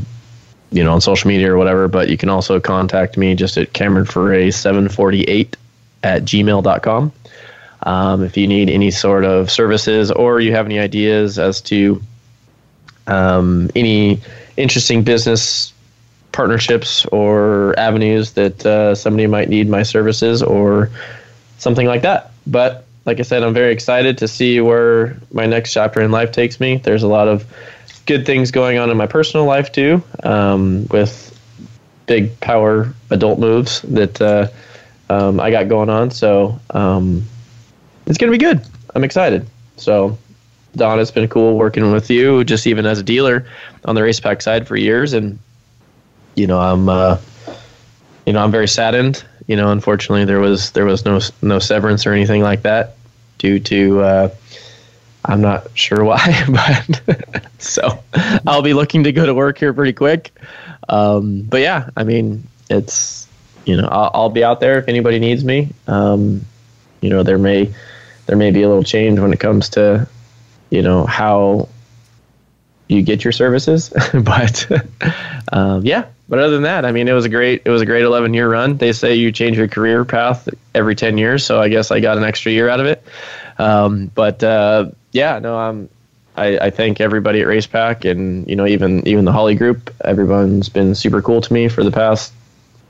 you 0.71 0.85
know, 0.85 0.93
on 0.93 1.01
social 1.01 1.27
media 1.27 1.53
or 1.53 1.57
whatever. 1.57 1.89
But 1.89 2.09
you 2.09 2.17
can 2.17 2.29
also 2.29 2.61
contact 2.61 3.17
me 3.17 3.35
just 3.35 3.59
at 3.59 3.73
Cameron 3.73 4.07
Foray 4.07 4.53
seven 4.53 4.89
forty 4.89 5.25
eight 5.25 5.57
at 6.05 6.23
gmail.com. 6.23 7.13
Um, 7.83 8.23
if 8.23 8.37
you 8.37 8.47
need 8.47 8.71
any 8.71 8.93
sort 8.93 9.25
of 9.25 9.51
services 9.51 10.13
or 10.13 10.39
you 10.41 10.53
have 10.53 10.67
any 10.67 10.79
ideas 10.79 11.37
as 11.37 11.61
to 11.63 12.01
um, 13.09 13.71
any 13.75 14.21
interesting 14.57 15.03
business 15.03 15.73
partnerships 16.37 17.07
or 17.07 17.75
avenues 17.79 18.33
that 18.33 18.67
uh, 18.67 18.95
somebody 18.95 19.27
might 19.27 19.49
need 19.49 19.71
my 19.71 19.83
services 19.83 20.43
or 20.43 20.91
something 21.57 21.87
like 21.87 22.03
that. 22.03 22.31
But 22.47 22.85
like 23.07 23.21
I 23.21 23.23
said, 23.23 23.43
I'm 23.43 23.55
very 23.55 23.73
excited 23.73 24.19
to 24.19 24.29
see 24.29 24.61
where 24.61 25.17
my 25.33 25.47
next 25.47 25.73
chapter 25.73 26.03
in 26.03 26.11
life 26.11 26.33
takes 26.33 26.61
me. 26.61 26.77
There's 26.77 27.03
a 27.03 27.09
lot 27.09 27.27
of 27.27 27.47
good 28.05 28.27
things 28.27 28.51
going 28.51 28.77
on 28.77 28.91
in 28.91 28.99
my 28.99 29.07
personal 29.07 29.47
life 29.47 29.73
too, 29.73 30.03
um, 30.25 30.87
with 30.91 31.33
big 32.05 32.39
power 32.41 32.93
adult 33.09 33.39
moves 33.39 33.81
that 33.83 34.21
uh, 34.21 34.49
um, 35.09 35.41
I 35.41 35.51
got 35.51 35.71
going 35.71 35.89
on. 35.89 36.11
So 36.11 36.61
um, 36.69 37.25
it's 38.05 38.19
gonna 38.19 38.31
be 38.31 38.37
good. 38.37 38.61
I'm 38.95 39.05
excited. 39.05 39.49
So 39.79 40.19
Don, 40.77 41.01
it's 41.01 41.11
been 41.11 41.29
cool 41.29 41.57
working 41.57 41.93
with 41.93 42.11
you, 42.11 42.45
just 42.45 42.67
even 42.67 42.85
as 42.85 42.99
a 42.99 43.03
dealer 43.03 43.47
on 43.87 43.95
the 43.95 44.03
Racepak 44.03 44.43
side 44.43 44.69
for 44.69 44.77
years, 44.77 45.15
and 45.15 45.39
you 46.37 46.47
know 46.47 46.61
I'm, 46.61 46.89
uh, 46.89 47.19
you 48.27 48.33
know 48.33 48.45
I'm 48.45 48.53
very 48.53 48.69
saddened. 48.69 49.25
You 49.47 49.57
know, 49.57 49.71
unfortunately, 49.71 50.25
there 50.25 50.41
was 50.41 50.71
there 50.73 50.85
was 50.85 51.05
no 51.05 51.21
no 51.43 51.59
severance 51.59 52.07
or 52.07 52.13
anything 52.13 52.43
like 52.43 52.63
that 52.63 52.97
due 53.39 53.59
to 53.61 54.01
uh, 54.01 54.35
I'm 55.25 55.41
not 55.41 55.77
sure 55.77 56.05
why, 56.05 56.45
but 56.49 57.47
so 57.59 58.03
I'll 58.47 58.63
be 58.63 58.75
looking 58.75 59.05
to 59.05 59.13
go 59.13 59.27
to 59.27 59.35
work 59.35 59.59
here 59.59 59.73
pretty 59.73 59.93
quick. 59.93 60.33
Um, 60.89 61.43
but 61.43 61.61
yeah, 61.61 61.91
I 61.97 62.05
mean, 62.05 62.47
it's 62.71 63.27
you 63.65 63.77
know 63.77 63.89
I'll, 63.89 64.11
I'll 64.15 64.31
be 64.31 64.45
out 64.45 64.61
there 64.61 64.79
if 64.79 64.89
anybody 64.89 65.19
needs 65.19 65.45
me. 65.45 65.71
Um, 65.87 66.45
you 67.01 67.11
know, 67.11 67.23
there 67.23 67.39
may 67.39 67.73
there 68.27 68.37
may 68.37 68.51
be 68.51 68.63
a 68.63 68.69
little 68.69 68.85
change 68.85 69.19
when 69.19 69.33
it 69.33 69.41
comes 69.41 69.69
to 69.71 70.09
you 70.71 70.83
know 70.83 71.07
how 71.07 71.69
you 72.89 73.03
get 73.03 73.25
your 73.25 73.33
services, 73.33 73.93
but 74.13 74.71
um, 75.53 75.85
yeah. 75.85 76.07
But 76.29 76.41
other 76.41 76.55
than 76.55 76.63
that, 76.63 76.85
I 76.85 76.93
mean, 76.93 77.07
it 77.07 77.13
was 77.13 77.25
a 77.25 77.29
great 77.29 77.63
it 77.65 77.71
was 77.71 77.83
a 77.83 77.87
great 77.87 78.03
11 78.03 78.35
year 78.35 78.51
run. 78.51 78.77
They 78.77 78.93
say 78.93 79.15
you 79.15 79.31
change 79.31 79.57
your 79.57 79.69
career 79.69 80.05
path 80.05 80.49
every 80.75 80.97
10 80.97 81.19
years, 81.19 81.45
so 81.45 81.61
I 81.61 81.69
guess 81.69 81.91
I 81.91 82.01
got 82.01 82.17
an 82.17 82.25
extra 82.25 82.51
year 82.51 82.69
out 82.69 82.81
of 82.81 82.87
it. 82.87 83.05
Um, 83.59 84.11
but 84.15 84.43
uh, 84.43 84.91
yeah, 85.13 85.39
no, 85.39 85.57
I'm 85.57 85.89
I, 86.37 86.59
I 86.59 86.71
thank 86.71 87.01
everybody 87.01 87.41
at 87.41 87.47
Racepak 87.47 88.09
and 88.11 88.49
you 88.49 88.57
know 88.57 88.67
even 88.67 89.07
even 89.07 89.25
the 89.25 89.33
Holley 89.33 89.55
Group. 89.55 89.95
Everyone's 90.05 90.69
been 90.69 90.95
super 90.95 91.23
cool 91.23 91.41
to 91.41 91.53
me 91.53 91.69
for 91.69 91.85
the 91.85 91.93
past 91.93 92.33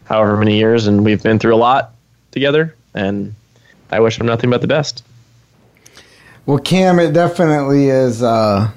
however 0.04 0.36
many 0.36 0.56
years, 0.56 0.86
and 0.86 1.04
we've 1.04 1.22
been 1.22 1.38
through 1.38 1.54
a 1.54 1.58
lot 1.58 1.94
together. 2.30 2.74
And 2.94 3.34
I 3.90 4.00
wish 4.00 4.18
them 4.18 4.26
nothing 4.26 4.50
but 4.50 4.62
the 4.62 4.66
best. 4.66 5.04
Well, 6.46 6.58
Cam, 6.58 6.98
it 6.98 7.12
definitely 7.12 7.88
is. 7.88 8.22
Uh, 8.22 8.70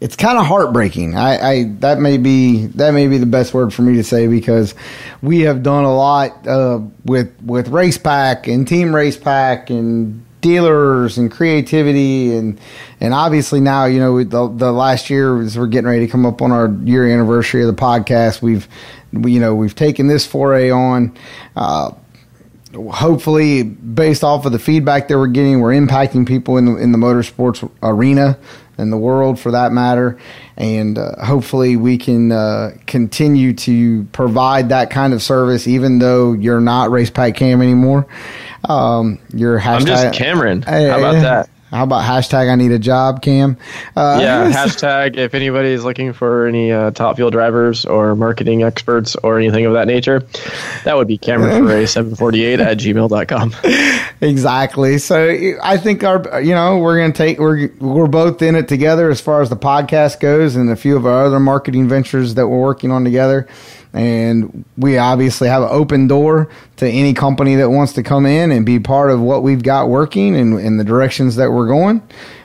it's 0.00 0.14
kind 0.14 0.38
of 0.38 0.46
heartbreaking. 0.46 1.16
I, 1.16 1.50
I 1.50 1.64
that 1.80 1.98
may 1.98 2.18
be 2.18 2.66
that 2.66 2.92
may 2.92 3.08
be 3.08 3.18
the 3.18 3.26
best 3.26 3.52
word 3.52 3.74
for 3.74 3.82
me 3.82 3.96
to 3.96 4.04
say 4.04 4.28
because 4.28 4.74
we 5.22 5.40
have 5.40 5.62
done 5.62 5.84
a 5.84 5.94
lot 5.94 6.46
uh, 6.46 6.80
with 7.04 7.34
with 7.42 7.68
Racepak 7.68 8.52
and 8.52 8.66
team 8.66 8.88
Racepak 8.88 9.70
and 9.70 10.24
dealers 10.40 11.18
and 11.18 11.32
creativity 11.32 12.32
and 12.36 12.60
and 13.00 13.12
obviously 13.12 13.60
now 13.60 13.86
you 13.86 13.98
know 13.98 14.22
the 14.22 14.48
the 14.48 14.70
last 14.70 15.10
year 15.10 15.40
as 15.42 15.58
we're 15.58 15.66
getting 15.66 15.88
ready 15.88 16.06
to 16.06 16.12
come 16.12 16.24
up 16.24 16.40
on 16.40 16.52
our 16.52 16.68
year 16.84 17.10
anniversary 17.10 17.60
of 17.60 17.66
the 17.66 17.82
podcast 17.82 18.40
we've 18.40 18.68
we, 19.12 19.32
you 19.32 19.40
know 19.40 19.54
we've 19.54 19.74
taken 19.74 20.06
this 20.08 20.26
foray 20.26 20.70
on. 20.70 21.16
Uh, 21.56 21.92
hopefully 22.92 23.62
based 23.62 24.22
off 24.22 24.44
of 24.44 24.52
the 24.52 24.58
feedback 24.58 25.08
that 25.08 25.16
we're 25.16 25.26
getting 25.26 25.58
we're 25.60 25.72
impacting 25.72 26.28
people 26.28 26.58
in 26.58 26.66
the, 26.66 26.76
in 26.76 26.92
the 26.92 26.98
motorsports 26.98 27.68
arena 27.82 28.38
and 28.78 28.92
the 28.92 28.96
world 28.96 29.38
for 29.38 29.50
that 29.50 29.72
matter 29.72 30.18
and 30.56 30.98
uh, 30.98 31.24
hopefully 31.24 31.76
we 31.76 31.98
can 31.98 32.32
uh, 32.32 32.70
continue 32.86 33.52
to 33.52 34.04
provide 34.12 34.70
that 34.70 34.90
kind 34.90 35.12
of 35.12 35.22
service 35.22 35.66
even 35.66 35.98
though 35.98 36.32
you're 36.32 36.60
not 36.60 36.90
Racepak 36.90 37.34
cam 37.36 37.60
anymore 37.60 38.06
um, 38.64 39.18
your 39.32 39.58
hashtag 39.58 39.80
I'm 39.80 39.86
just 39.86 40.14
Cameron. 40.14 40.62
Hey, 40.62 40.88
How 40.88 40.98
about 40.98 41.12
that? 41.22 41.50
How 41.70 41.84
about 41.84 42.02
hashtag 42.02 42.50
i 42.50 42.54
need 42.54 42.72
a 42.72 42.78
job 42.78 43.22
cam 43.22 43.56
uh, 43.96 44.18
yeah, 44.20 44.50
hashtag 44.52 45.16
if 45.16 45.34
anybody 45.34 45.70
is 45.70 45.84
looking 45.84 46.12
for 46.12 46.46
any 46.46 46.72
uh, 46.72 46.90
top 46.90 47.16
fuel 47.16 47.30
drivers 47.30 47.84
or 47.84 48.14
marketing 48.14 48.62
experts 48.62 49.16
or 49.16 49.38
anything 49.38 49.66
of 49.66 49.72
that 49.74 49.86
nature, 49.86 50.20
that 50.84 50.96
would 50.96 51.08
be 51.08 51.18
Cameron 51.18 51.64
Foray 51.64 51.86
748 51.86 52.60
at 52.60 52.78
gmail.com. 52.78 53.54
exactly. 54.20 54.98
So 54.98 55.56
I 55.62 55.76
think 55.76 56.04
our, 56.04 56.40
you 56.40 56.54
know, 56.54 56.78
we're 56.78 56.98
going 56.98 57.12
to 57.12 57.16
take, 57.16 57.38
we're, 57.38 57.70
we're 57.78 58.06
both 58.06 58.42
in 58.42 58.54
it 58.54 58.68
together 58.68 59.10
as 59.10 59.20
far 59.20 59.42
as 59.42 59.50
the 59.50 59.56
podcast 59.56 60.20
goes 60.20 60.56
and 60.56 60.70
a 60.70 60.76
few 60.76 60.96
of 60.96 61.06
our 61.06 61.26
other 61.26 61.40
marketing 61.40 61.88
ventures 61.88 62.34
that 62.34 62.48
we're 62.48 62.60
working 62.60 62.90
on 62.90 63.04
together. 63.04 63.48
And 63.92 64.64
we 64.76 64.98
obviously 64.98 65.48
have 65.48 65.62
an 65.62 65.70
open 65.70 66.06
door 66.08 66.48
to 66.76 66.88
any 66.88 67.14
company 67.14 67.56
that 67.56 67.70
wants 67.70 67.94
to 67.94 68.02
come 68.02 68.26
in 68.26 68.50
and 68.52 68.64
be 68.66 68.78
part 68.78 69.10
of 69.10 69.20
what 69.20 69.42
we've 69.42 69.62
got 69.62 69.88
working 69.88 70.36
and 70.36 70.60
in 70.60 70.76
the 70.76 70.84
directions 70.84 71.36
that 71.36 71.50
we're 71.50 71.68
going. 71.68 72.02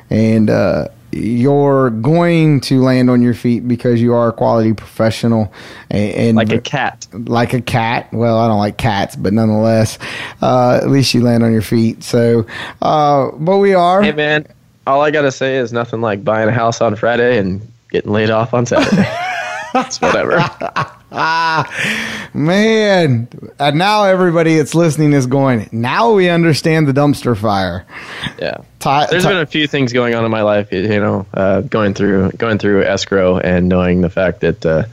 And, 0.10 0.50
uh, 0.50 0.88
you're 1.16 1.92
going 1.92 2.60
to 2.62 2.82
land 2.82 3.10
on 3.10 3.22
your 3.22 3.36
feet 3.36 3.68
because 3.68 4.02
you 4.02 4.16
are 4.16 4.30
a 4.30 4.34
quality 4.34 4.74
professional 4.74 5.54
and, 5.92 6.12
and 6.16 6.38
Like 6.38 6.52
a 6.52 6.60
cat. 6.60 7.06
like 7.14 7.54
a 7.54 7.62
cat. 7.62 8.12
Well, 8.12 8.40
I 8.40 8.48
don't 8.48 8.58
like 8.58 8.78
cats, 8.78 9.16
but 9.16 9.32
nonetheless, 9.32 10.00
uh, 10.42 10.80
at 10.82 10.90
least 10.90 11.14
you 11.14 11.22
land 11.22 11.44
on 11.44 11.52
your 11.54 11.62
feet. 11.62 12.04
So, 12.04 12.48
uh, 12.82 13.30
but 13.38 13.60
we 13.60 13.76
are. 13.76 14.02
Hey, 14.02 14.12
man, 14.12 14.48
all 14.88 15.02
I 15.02 15.12
got 15.12 15.22
to 15.22 15.32
say 15.32 15.58
is 15.58 15.72
nothing 15.72 16.02
like 16.02 16.24
buying 16.24 16.50
a 16.50 16.52
house 16.52 16.82
on 16.82 16.96
Friday 16.96 17.38
and 17.38 17.62
getting 17.92 18.12
laid 18.12 18.32
off 18.32 18.56
on 18.56 18.66
Saturday. 18.66 19.06
it's 19.76 20.02
whatever. 20.02 20.40
Ah, 21.14 22.30
man. 22.34 23.28
And 23.60 23.78
now 23.78 24.06
everybody 24.06 24.56
that's 24.58 24.74
listening 24.74 25.14
is 25.14 25.28
going, 25.28 25.70
now 25.72 26.14
we 26.14 26.30
understand 26.30 26.88
the 26.88 26.92
dumpster 26.92 27.38
fire. 27.38 27.86
Yeah. 28.40 28.58
Ti- 28.80 29.06
There's 29.10 29.26
been 29.26 29.38
a 29.38 29.46
few 29.46 29.68
things 29.68 29.94
going 29.94 30.16
on 30.16 30.26
in 30.26 30.32
my 30.32 30.42
life, 30.42 30.72
you 30.72 30.88
know, 30.88 31.26
uh, 31.34 31.62
going 31.62 31.94
through 31.94 32.32
going 32.32 32.58
through 32.58 32.84
escrow 32.84 33.38
and 33.38 33.70
knowing 33.70 34.02
the 34.02 34.10
fact 34.10 34.42
that, 34.42 34.66
uh, 34.66 34.84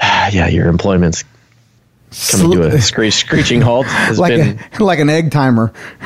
yeah, 0.32 0.46
your 0.46 0.68
employment's 0.68 1.24
coming 2.30 2.52
to 2.52 2.68
a 2.68 2.80
screech, 2.80 3.14
screeching 3.14 3.60
halt 3.60 3.86
has 3.88 4.18
like, 4.18 4.34
been, 4.36 4.60
a, 4.78 4.84
like 4.84 5.00
an 5.00 5.10
egg 5.10 5.30
timer. 5.30 5.72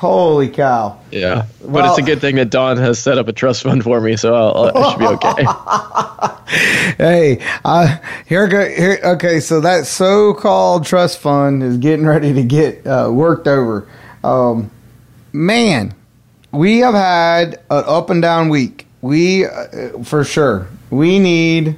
Holy 0.00 0.48
cow. 0.48 0.98
yeah. 1.10 1.44
But 1.62 1.84
it's 1.84 1.98
a 1.98 2.02
good 2.02 2.22
thing 2.22 2.36
that 2.36 2.48
Don 2.48 2.78
has 2.78 2.98
set 2.98 3.18
up 3.18 3.28
a 3.28 3.34
trust 3.34 3.64
fund 3.64 3.84
for 3.84 4.00
me, 4.00 4.16
so 4.16 4.34
I'll, 4.34 4.74
I 4.74 4.90
should 4.90 4.98
be 4.98 5.06
okay. 5.06 6.36
Hey, 6.96 7.44
uh, 7.66 7.98
here 8.26 8.48
go. 8.48 8.66
Here, 8.66 8.98
okay, 9.04 9.40
so 9.40 9.60
that 9.60 9.86
so-called 9.86 10.86
trust 10.86 11.18
fund 11.18 11.62
is 11.62 11.76
getting 11.76 12.06
ready 12.06 12.32
to 12.32 12.42
get 12.42 12.86
uh, 12.86 13.10
worked 13.12 13.46
over. 13.46 13.86
Um, 14.24 14.70
man, 15.34 15.94
we 16.50 16.78
have 16.78 16.94
had 16.94 17.56
an 17.70 17.84
up 17.86 18.08
and 18.08 18.22
down 18.22 18.48
week. 18.48 18.86
We, 19.02 19.44
uh, 19.44 20.02
for 20.02 20.24
sure, 20.24 20.66
we 20.88 21.18
need 21.18 21.76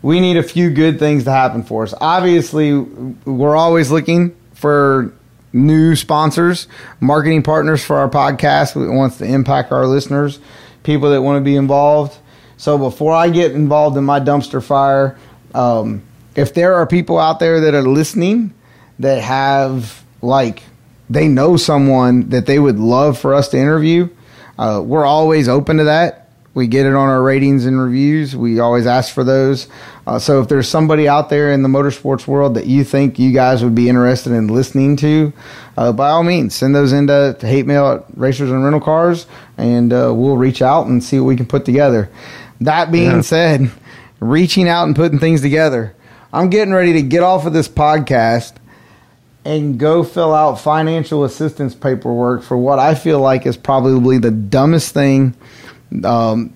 we 0.00 0.20
need 0.20 0.36
a 0.36 0.44
few 0.44 0.70
good 0.70 1.00
things 1.00 1.24
to 1.24 1.32
happen 1.32 1.64
for 1.64 1.82
us. 1.82 1.92
Obviously, 2.00 2.78
we're 2.78 3.56
always 3.56 3.90
looking 3.90 4.36
for 4.54 5.12
new 5.52 5.94
sponsors, 5.96 6.68
marketing 7.00 7.42
partners 7.42 7.84
for 7.84 7.96
our 7.96 8.08
podcast 8.08 8.74
that 8.74 8.92
wants 8.92 9.18
to 9.18 9.24
impact 9.24 9.72
our 9.72 9.86
listeners, 9.86 10.38
people 10.82 11.10
that 11.10 11.22
want 11.22 11.40
to 11.40 11.44
be 11.44 11.56
involved. 11.56 12.16
So 12.56 12.78
before 12.78 13.12
I 13.12 13.28
get 13.28 13.52
involved 13.52 13.96
in 13.96 14.04
my 14.04 14.20
dumpster 14.20 14.62
fire, 14.62 15.18
um, 15.54 16.02
if 16.34 16.54
there 16.54 16.74
are 16.74 16.86
people 16.86 17.18
out 17.18 17.40
there 17.40 17.60
that 17.60 17.74
are 17.74 17.82
listening 17.82 18.54
that 18.98 19.22
have 19.22 20.04
like 20.22 20.62
they 21.10 21.28
know 21.28 21.56
someone 21.56 22.30
that 22.30 22.46
they 22.46 22.58
would 22.58 22.78
love 22.78 23.18
for 23.18 23.34
us 23.34 23.48
to 23.48 23.58
interview, 23.58 24.08
uh, 24.58 24.82
we're 24.84 25.04
always 25.04 25.48
open 25.48 25.76
to 25.78 25.84
that. 25.84 26.21
We 26.54 26.66
get 26.66 26.84
it 26.84 26.94
on 26.94 27.08
our 27.08 27.22
ratings 27.22 27.64
and 27.64 27.80
reviews. 27.80 28.36
We 28.36 28.60
always 28.60 28.86
ask 28.86 29.14
for 29.14 29.24
those. 29.24 29.68
Uh, 30.06 30.18
so 30.18 30.42
if 30.42 30.48
there's 30.48 30.68
somebody 30.68 31.08
out 31.08 31.30
there 31.30 31.50
in 31.50 31.62
the 31.62 31.68
motorsports 31.68 32.26
world 32.26 32.54
that 32.54 32.66
you 32.66 32.84
think 32.84 33.18
you 33.18 33.32
guys 33.32 33.64
would 33.64 33.74
be 33.74 33.88
interested 33.88 34.32
in 34.32 34.48
listening 34.48 34.96
to, 34.96 35.32
uh, 35.78 35.92
by 35.92 36.10
all 36.10 36.22
means, 36.22 36.54
send 36.54 36.74
those 36.74 36.92
into 36.92 37.34
to 37.38 37.46
hate 37.46 37.64
mail 37.66 37.86
at 37.86 38.04
racers 38.18 38.50
and 38.50 38.62
rental 38.62 38.80
cars, 38.82 39.26
and 39.56 39.92
uh, 39.94 40.12
we'll 40.14 40.36
reach 40.36 40.60
out 40.60 40.86
and 40.88 41.02
see 41.02 41.18
what 41.18 41.26
we 41.26 41.36
can 41.36 41.46
put 41.46 41.64
together. 41.64 42.10
That 42.60 42.92
being 42.92 43.10
Yeah. 43.10 43.20
said, 43.22 43.70
reaching 44.20 44.68
out 44.68 44.84
and 44.86 44.94
putting 44.94 45.18
things 45.18 45.40
together, 45.40 45.94
I'm 46.34 46.50
getting 46.50 46.74
ready 46.74 46.92
to 46.94 47.02
get 47.02 47.22
off 47.22 47.46
of 47.46 47.54
this 47.54 47.68
podcast 47.68 48.52
and 49.44 49.78
go 49.78 50.04
fill 50.04 50.34
out 50.34 50.60
financial 50.60 51.24
assistance 51.24 51.74
paperwork 51.74 52.42
for 52.42 52.56
what 52.56 52.78
I 52.78 52.94
feel 52.94 53.20
like 53.20 53.46
is 53.46 53.56
probably 53.56 54.18
the 54.18 54.30
dumbest 54.30 54.92
thing. 54.94 55.34
Um, 56.04 56.52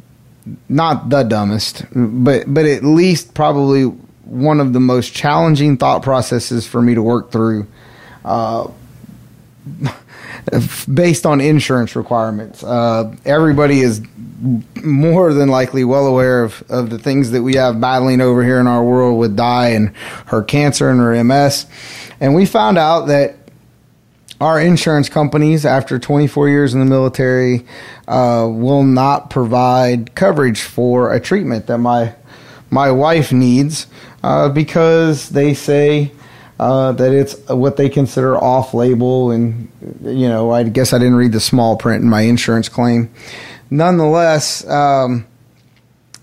not 0.68 1.09
the 1.09 1.24
dumbest, 1.24 1.84
but 1.93 2.45
but 2.47 2.66
at 2.66 2.84
least 2.84 3.34
probably 3.34 3.84
one 4.24 4.61
of 4.61 4.72
the 4.72 4.80
most 4.80 5.12
challenging 5.12 5.76
thought 5.76 6.03
processes 6.03 6.66
for 6.66 6.80
me 6.82 6.95
to 6.95 7.03
work 7.03 7.30
through. 7.30 7.66
uh, 8.24 8.68
based 10.93 11.26
on 11.26 11.41
insurance 11.41 11.97
requirements. 11.97 12.62
Uh, 12.62 13.14
everybody 13.24 13.80
is 13.80 14.03
more 14.82 15.32
than 15.32 15.49
likely 15.49 15.84
well 15.84 16.07
aware 16.07 16.45
of, 16.45 16.62
of 16.68 16.91
the 16.91 16.99
things 16.99 17.30
that 17.30 17.43
we 17.43 17.55
have 17.55 17.80
battling 17.80 18.20
over 18.20 18.45
here 18.45 18.61
in 18.61 18.66
our 18.66 18.84
world 18.84 19.18
with 19.18 19.37
Di 19.37 19.68
and 19.68 19.97
her 20.26 20.43
cancer 20.43 20.91
and 20.91 21.01
her 21.01 21.24
MS. 21.24 21.66
And 22.20 22.34
we 22.34 22.47
found 22.47 22.78
out 22.78 23.07
that 23.07 23.37
our 24.41 24.61
insurance 24.61 25.09
companies, 25.09 25.64
after 25.64 25.99
24 25.99 26.49
years 26.49 26.74
in 26.74 26.80
the 26.80 26.87
military, 26.87 27.64
uh, 28.07 28.47
will 28.51 28.82
not 28.82 29.30
provide 29.30 30.14
coverage 30.14 30.61
for 30.61 31.12
a 31.12 31.20
treatment 31.20 31.66
that 31.66 31.78
my 31.78 32.14
my 32.68 32.91
wife 32.91 33.32
needs 33.32 33.87
uh, 34.22 34.49
because 34.49 35.30
they 35.30 35.55
say 35.55 36.11
uh, 36.59 36.93
that 36.93 37.12
it's 37.12 37.39
what 37.49 37.76
they 37.76 37.89
consider 37.89 38.37
off-label, 38.37 39.30
and 39.30 39.70
you 40.03 40.28
know, 40.28 40.51
I 40.51 40.64
guess 40.64 40.93
I 40.93 40.99
didn't 40.99 41.14
read 41.14 41.32
the 41.32 41.41
small 41.41 41.76
print 41.76 42.03
in 42.03 42.11
my 42.11 42.22
insurance 42.22 42.68
claim. 42.68 43.11
Nonetheless. 43.70 44.66
Um, 44.68 45.26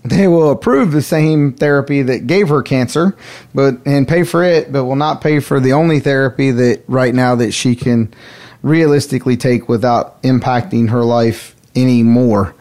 they 0.04 0.28
will 0.28 0.52
approve 0.52 0.92
the 0.92 1.02
same 1.02 1.54
therapy 1.54 2.02
that 2.02 2.28
gave 2.28 2.50
her 2.50 2.62
cancer, 2.62 3.16
but 3.54 3.78
and 3.86 4.08
pay 4.08 4.24
for 4.24 4.44
it, 4.44 4.72
but 4.72 4.86
will 4.86 4.96
not 4.96 5.22
pay 5.22 5.40
for 5.40 5.60
the 5.60 5.74
only 5.74 6.00
therapy 6.00 6.52
that 6.52 6.84
right 6.88 7.14
now 7.14 7.36
that 7.36 7.52
she 7.52 7.76
can 7.76 8.14
realistically 8.62 9.38
take 9.38 9.70
without 9.70 10.22
impacting 10.24 10.90
her 10.90 11.04
life 11.04 11.56
anymore 11.76 12.54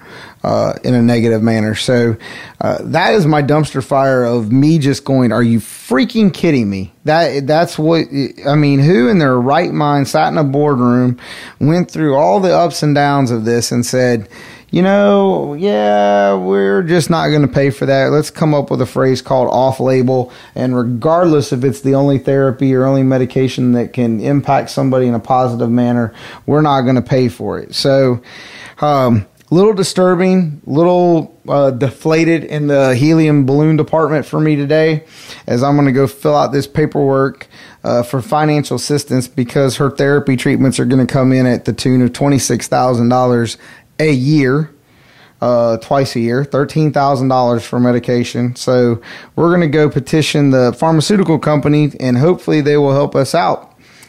uh, 0.44 0.74
in 0.84 0.94
a 0.94 1.02
negative 1.02 1.42
manner. 1.42 1.74
So 1.74 2.16
uh, 2.60 2.78
that 2.80 3.14
is 3.14 3.26
my 3.26 3.42
dumpster 3.42 3.84
fire 3.84 4.24
of 4.24 4.52
me 4.52 4.78
just 4.78 5.04
going, 5.04 5.32
"Are 5.32 5.42
you 5.42 5.58
freaking 5.58 6.32
kidding 6.32 6.68
me?" 6.68 6.92
That 7.04 7.46
that's 7.46 7.78
what 7.78 8.06
I 8.46 8.54
mean. 8.54 8.80
Who 8.80 9.08
in 9.08 9.18
their 9.18 9.38
right 9.38 9.72
mind 9.72 10.08
sat 10.08 10.28
in 10.28 10.38
a 10.38 10.44
boardroom, 10.44 11.18
went 11.60 11.90
through 11.90 12.14
all 12.14 12.40
the 12.40 12.54
ups 12.54 12.82
and 12.82 12.94
downs 12.94 13.30
of 13.30 13.44
this, 13.44 13.72
and 13.72 13.84
said 13.84 14.28
you 14.72 14.80
know, 14.80 15.52
yeah, 15.52 16.34
we're 16.34 16.82
just 16.82 17.10
not 17.10 17.28
going 17.28 17.42
to 17.42 17.48
pay 17.48 17.68
for 17.68 17.84
that. 17.84 18.06
Let's 18.06 18.30
come 18.30 18.54
up 18.54 18.70
with 18.70 18.80
a 18.80 18.86
phrase 18.86 19.20
called 19.20 19.50
off 19.50 19.80
label. 19.80 20.32
And 20.54 20.74
regardless 20.74 21.52
if 21.52 21.62
it's 21.62 21.82
the 21.82 21.94
only 21.94 22.16
therapy 22.16 22.74
or 22.74 22.86
only 22.86 23.02
medication 23.02 23.72
that 23.72 23.92
can 23.92 24.18
impact 24.20 24.70
somebody 24.70 25.06
in 25.06 25.14
a 25.14 25.20
positive 25.20 25.70
manner, 25.70 26.14
we're 26.46 26.62
not 26.62 26.80
going 26.80 26.96
to 26.96 27.02
pay 27.02 27.28
for 27.28 27.58
it. 27.58 27.74
So, 27.74 28.22
um, 28.80 29.26
little 29.50 29.74
disturbing, 29.74 30.62
little 30.64 31.38
uh, 31.46 31.70
deflated 31.72 32.42
in 32.42 32.68
the 32.68 32.94
helium 32.94 33.44
balloon 33.44 33.76
department 33.76 34.24
for 34.24 34.40
me 34.40 34.56
today, 34.56 35.04
as 35.46 35.62
I'm 35.62 35.74
going 35.76 35.84
to 35.84 35.92
go 35.92 36.06
fill 36.06 36.34
out 36.34 36.52
this 36.52 36.66
paperwork 36.66 37.46
uh, 37.84 38.02
for 38.02 38.22
financial 38.22 38.76
assistance 38.76 39.28
because 39.28 39.76
her 39.76 39.90
therapy 39.90 40.36
treatments 40.36 40.80
are 40.80 40.86
going 40.86 41.06
to 41.06 41.12
come 41.12 41.32
in 41.32 41.44
at 41.44 41.66
the 41.66 41.72
tune 41.74 42.00
of 42.00 42.14
twenty 42.14 42.38
six 42.38 42.68
thousand 42.68 43.10
dollars 43.10 43.58
a 44.08 44.12
year, 44.12 44.74
uh, 45.40 45.76
twice 45.78 46.14
a 46.16 46.20
year, 46.20 46.44
thirteen 46.44 46.92
thousand 46.92 47.28
dollars 47.28 47.64
for 47.64 47.80
medication. 47.80 48.54
So 48.56 49.00
we're 49.34 49.48
going 49.48 49.60
to 49.60 49.66
go 49.78 49.88
petition 49.88 50.50
the 50.50 50.72
pharmaceutical 50.72 51.38
company, 51.38 51.92
and 51.98 52.18
hopefully 52.18 52.60
they 52.60 52.76
will 52.76 52.92
help 52.92 53.14
us 53.16 53.34
out 53.34 53.68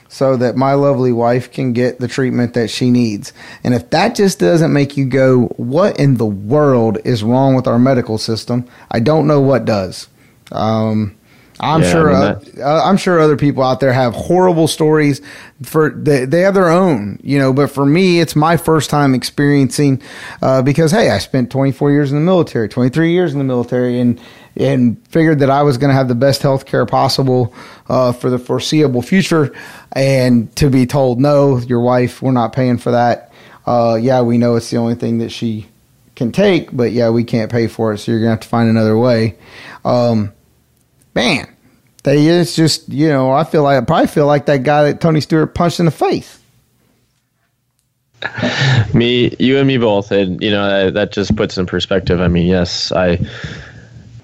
so 0.10 0.38
that 0.38 0.56
my 0.56 0.74
lovely 0.74 1.12
wife 1.12 1.52
can 1.52 1.74
get 1.74 2.00
the 2.00 2.08
treatment 2.08 2.54
that 2.54 2.70
she 2.70 2.92
needs. 2.92 3.34
And 3.64 3.74
if 3.74 3.90
that 3.90 4.14
just 4.14 4.38
doesn't 4.38 4.72
make 4.72 4.96
you 4.96 5.06
go, 5.06 5.46
what 5.58 6.00
in 6.00 6.18
the 6.18 6.26
world 6.26 7.00
is 7.04 7.24
wrong 7.24 7.56
with 7.56 7.66
our 7.66 7.80
medical 7.80 8.20
system? 8.20 8.68
I 8.92 9.00
don't 9.00 9.26
know 9.26 9.42
what 9.42 9.66
does. 9.66 10.08
Um, 10.52 11.16
I'm 11.64 11.82
Yeah, 11.82 11.92
sure. 11.92 12.12
I 12.12 12.16
uh, 12.16 12.40
mean, 12.40 12.62
uh, 12.62 12.82
I'm 12.84 12.98
sure 12.98 13.20
other 13.20 13.38
people 13.38 13.64
out 13.64 13.80
there 13.80 13.94
have 13.94 14.14
horrible 14.14 14.68
stories. 14.68 15.22
For 15.64 15.92
they, 15.92 16.26
they 16.26 16.42
have 16.42 16.54
their 16.54 16.70
own, 16.70 17.20
you 17.24 17.40
know. 17.40 17.54
But 17.54 17.72
for 17.72 17.86
me, 17.86 18.20
it's 18.20 18.36
my 18.36 18.58
first 18.58 18.90
time 18.90 19.16
experiencing 19.16 20.02
uh, 20.42 20.62
because 20.62 20.92
hey, 20.92 21.10
I 21.10 21.20
spent 21.20 21.52
24 21.52 21.92
years 21.92 22.12
in 22.12 22.18
the 22.18 22.24
military, 22.24 22.68
23 22.68 23.12
years 23.12 23.32
in 23.32 23.38
the 23.38 23.46
military, 23.46 24.00
and 24.00 24.20
and 24.56 25.08
figured 25.08 25.40
that 25.40 25.50
I 25.50 25.64
was 25.64 25.78
going 25.78 25.90
to 25.90 25.96
have 25.96 26.08
the 26.08 26.16
best 26.16 26.42
health 26.42 26.66
care 26.66 26.86
possible 26.86 27.54
uh, 27.88 28.12
for 28.12 28.30
the 28.30 28.38
foreseeable 28.38 29.02
future. 29.02 29.54
And 29.94 30.56
to 30.58 30.70
be 30.70 30.86
told, 30.86 31.20
no, 31.20 31.58
your 31.58 31.80
wife, 31.80 32.22
we're 32.22 32.32
not 32.32 32.54
paying 32.54 32.78
for 32.78 32.92
that. 32.92 33.32
Uh, 33.66 33.98
yeah, 34.00 34.22
we 34.22 34.38
know 34.38 34.56
it's 34.56 34.70
the 34.70 34.78
only 34.78 34.96
thing 34.96 35.20
that 35.20 35.30
she 35.30 35.68
can 36.16 36.32
take, 36.32 36.76
but 36.76 36.92
yeah, 36.92 37.10
we 37.10 37.24
can't 37.24 37.52
pay 37.52 37.68
for 37.68 37.94
it, 37.94 37.98
so 37.98 38.12
you're 38.12 38.22
gonna 38.22 38.32
have 38.32 38.42
to 38.42 38.48
find 38.48 38.70
another 38.70 38.98
way. 38.98 39.36
Um, 39.84 40.34
man, 41.16 41.53
they 42.04 42.26
it's 42.28 42.56
just 42.56 42.90
you 42.90 43.10
know 43.10 43.32
I 43.32 43.44
feel 43.44 43.64
like 43.64 43.82
I 43.82 43.86
probably 43.86 44.08
feel 44.08 44.28
like 44.28 44.46
that 44.46 44.64
guy 44.64 44.84
that 44.84 45.02
Tony 45.02 45.22
Stewart 45.22 45.56
punched 45.56 45.80
in 45.80 45.86
the 45.86 45.92
face. 45.92 46.40
me 48.94 49.36
you 49.40 49.58
and 49.58 49.68
me 49.68 49.78
both 49.78 50.12
and 50.12 50.42
you 50.42 50.52
know 50.52 50.68
that, 50.68 50.94
that 50.94 51.12
just 51.12 51.36
puts 51.36 51.58
in 51.58 51.66
perspective 51.66 52.22
i 52.22 52.28
mean 52.30 52.48
yes 52.48 52.90
i 52.94 53.20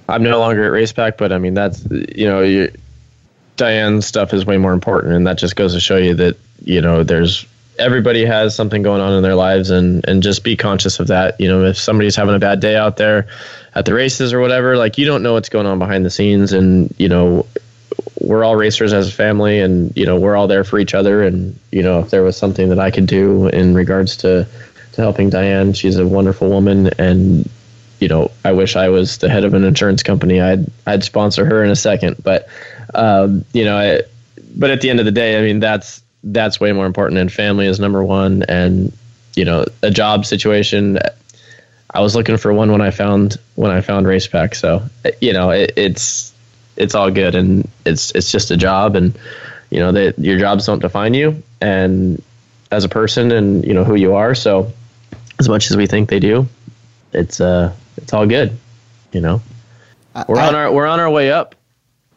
i'm 0.08 0.24
no 0.24 0.40
longer 0.40 0.64
at 0.64 0.72
Racepak 0.72 1.18
but 1.18 1.34
i 1.34 1.38
mean 1.38 1.54
that's 1.54 1.86
you 1.90 2.26
know 2.26 2.42
you, 2.42 2.72
diane's 3.58 4.06
stuff 4.06 4.34
is 4.34 4.46
way 4.46 4.58
more 4.58 4.72
important 4.72 5.14
and 5.14 5.28
that 5.28 5.38
just 5.38 5.58
goes 5.58 5.74
to 5.74 5.82
show 5.82 5.98
you 5.98 6.14
that 6.14 6.38
you 6.64 6.80
know 6.80 7.04
there's 7.04 7.46
everybody 7.78 8.26
has 8.26 8.56
something 8.56 8.82
going 8.82 9.02
on 9.02 9.14
in 9.14 9.24
their 9.24 9.36
lives 9.36 9.70
and 9.70 10.08
and 10.08 10.24
just 10.24 10.44
be 10.44 10.56
conscious 10.56 11.00
of 11.00 11.08
that 11.08 11.40
you 11.40 11.48
know 11.48 11.66
if 11.66 11.78
somebody's 11.78 12.16
having 12.16 12.36
a 12.36 12.40
bad 12.40 12.60
day 12.60 12.76
out 12.76 12.96
there 12.98 13.28
at 13.76 13.86
the 13.86 13.94
races 13.94 14.34
or 14.34 14.40
whatever 14.40 14.78
like 14.78 14.98
you 14.98 15.06
don't 15.06 15.24
know 15.24 15.34
what's 15.34 15.50
going 15.50 15.66
on 15.66 15.78
behind 15.78 16.06
the 16.06 16.10
scenes 16.10 16.54
and 16.54 16.94
you 16.98 17.10
know 17.10 17.46
we're 18.30 18.44
all 18.44 18.56
racers 18.56 18.94
as 18.94 19.10
a 19.10 19.12
family 19.12 19.60
and 19.60 19.92
you 19.98 20.06
know 20.06 20.16
we're 20.16 20.36
all 20.36 20.48
there 20.48 20.64
for 20.64 20.78
each 20.78 20.94
other. 20.94 21.24
And 21.24 21.60
you 21.72 21.82
know 21.82 22.00
if 22.00 22.12
there 22.12 22.22
was 22.22 22.38
something 22.38 22.70
that 22.70 22.78
i 22.78 22.92
could 22.92 23.08
do 23.08 23.48
in 23.48 23.74
regards 23.74 24.16
to 24.18 24.48
to 24.92 25.02
helping 25.02 25.32
diane 25.32 25.74
she's 25.74 25.98
a 25.98 26.08
wonderful 26.08 26.48
woman. 26.48 26.92
And 27.00 27.50
you 28.00 28.08
know 28.08 28.30
i 28.46 28.52
wish 28.52 28.76
i 28.76 28.88
was 28.88 29.18
the 29.18 29.30
head 29.30 29.44
of 29.44 29.56
an 29.56 29.64
insurance 29.64 30.04
company. 30.04 30.40
I'd 30.40 30.68
i'd 30.86 31.04
sponsor 31.04 31.44
her 31.44 31.64
in 31.64 31.72
a 31.72 31.76
second. 31.76 32.18
But 32.24 32.48
um, 32.94 33.46
you 33.52 33.66
know 33.66 33.78
I, 33.78 34.02
but 34.56 34.70
at 34.70 34.82
the 34.82 34.92
end 34.92 35.00
of 35.00 35.06
the 35.06 35.12
day 35.12 35.40
i 35.40 35.42
mean 35.42 35.60
that's 35.60 36.04
that's 36.24 36.60
way 36.60 36.72
more 36.72 36.86
important. 36.86 37.18
And 37.18 37.32
family 37.32 37.66
is 37.66 37.80
number 37.80 38.04
one. 38.04 38.44
And 38.44 38.94
you 39.36 39.44
know 39.44 39.66
a 39.82 39.90
job 39.90 40.26
situation 40.26 41.00
i 41.96 42.02
was 42.02 42.14
looking 42.16 42.38
for 42.38 42.54
one 42.54 42.72
when 42.72 42.82
i 42.82 42.92
found 42.92 43.38
when 43.56 43.72
i 43.72 43.82
found 43.82 44.06
Racepak. 44.06 44.54
So 44.54 44.84
you 45.20 45.34
know 45.34 45.50
it, 45.50 45.74
it's 45.76 46.32
it's 46.80 46.96
all 46.96 47.12
good 47.12 47.36
and 47.36 47.68
it's 47.86 48.12
it's 48.12 48.32
just 48.32 48.52
a 48.52 48.58
job 48.58 48.96
and 48.96 49.18
you 49.70 49.80
know 49.80 49.92
that 49.92 50.18
your 50.18 50.40
jobs 50.40 50.66
don't 50.66 50.82
define 50.82 51.14
you 51.14 51.42
and 51.62 52.22
as 52.72 52.84
a 52.84 52.90
person 52.90 53.32
and 53.32 53.66
you 53.66 53.74
know 53.74 53.84
who 53.84 53.96
you 53.96 54.16
are 54.16 54.34
so 54.34 54.72
as 55.40 55.48
much 55.48 55.70
as 55.70 55.78
we 55.78 55.86
think 55.86 56.10
they 56.10 56.20
do 56.20 56.48
it's 57.14 57.40
uh 57.40 57.74
it's 57.98 58.14
all 58.14 58.26
good 58.26 58.58
you 59.12 59.22
know 59.22 59.42
we're 60.28 60.40
on 60.40 60.56
our 60.56 60.72
we're 60.72 60.88
on 60.88 61.00
our 61.00 61.10
way 61.10 61.32
up 61.32 61.56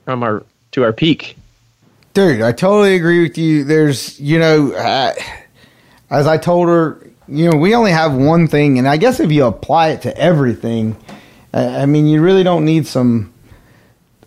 from 0.05 0.23
our 0.23 0.43
to 0.71 0.83
our 0.83 0.93
peak 0.93 1.37
Dude, 2.15 2.43
I 2.43 2.53
totally 2.53 2.95
agree 2.95 3.23
with 3.23 3.39
you. 3.39 3.65
There's, 3.65 4.21
you 4.21 4.39
know, 4.39 4.73
uh, 4.73 5.15
as 6.11 6.27
I 6.27 6.37
told 6.37 6.69
her, 6.69 6.99
you 7.27 7.51
know, 7.51 7.57
we 7.57 7.75
only 7.75 7.91
have 7.91 8.15
one 8.15 8.49
thing, 8.49 8.79
and 8.79 8.87
I 8.87 8.99
guess 8.99 9.19
if 9.19 9.33
you 9.33 9.47
apply 9.47 9.91
it 9.91 10.03
to 10.03 10.15
everything, 10.19 10.95
uh, 11.55 11.79
I 11.81 11.87
mean, 11.87 12.07
you 12.07 12.21
really 12.21 12.43
don't 12.43 12.67
need 12.67 12.87
some 12.87 13.32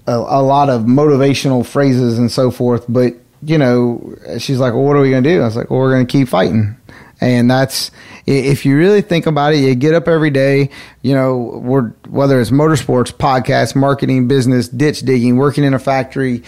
a, 0.07 0.13
a 0.15 0.41
lot 0.41 0.69
of 0.69 0.83
motivational 0.83 1.65
phrases 1.65 2.17
and 2.17 2.31
so 2.31 2.51
forth. 2.51 2.85
But 2.87 3.13
you 3.41 3.57
know, 3.57 4.15
she's 4.39 4.59
like, 4.59 4.73
"Well, 4.73 4.83
what 4.83 4.95
are 4.95 5.01
we 5.01 5.09
gonna 5.09 5.21
do?" 5.21 5.41
I 5.41 5.45
was 5.45 5.55
like, 5.55 5.69
"Well, 5.69 5.79
we're 5.79 5.91
gonna 5.91 6.05
keep 6.05 6.27
fighting." 6.27 6.77
And 7.21 7.49
that's 7.49 7.91
if 8.25 8.65
you 8.65 8.77
really 8.77 9.01
think 9.01 9.25
about 9.25 9.53
it, 9.53 9.57
you 9.57 9.73
get 9.75 9.93
up 9.93 10.07
every 10.07 10.31
day. 10.31 10.69
You 11.01 11.15
know, 11.15 11.61
we're 11.63 11.89
whether 12.09 12.41
it's 12.41 12.49
motorsports, 12.49 13.13
podcast, 13.13 13.75
marketing, 13.75 14.27
business, 14.27 14.67
ditch 14.67 15.01
digging, 15.01 15.37
working 15.37 15.63
in 15.63 15.73
a 15.73 15.79
factory, 15.79 16.43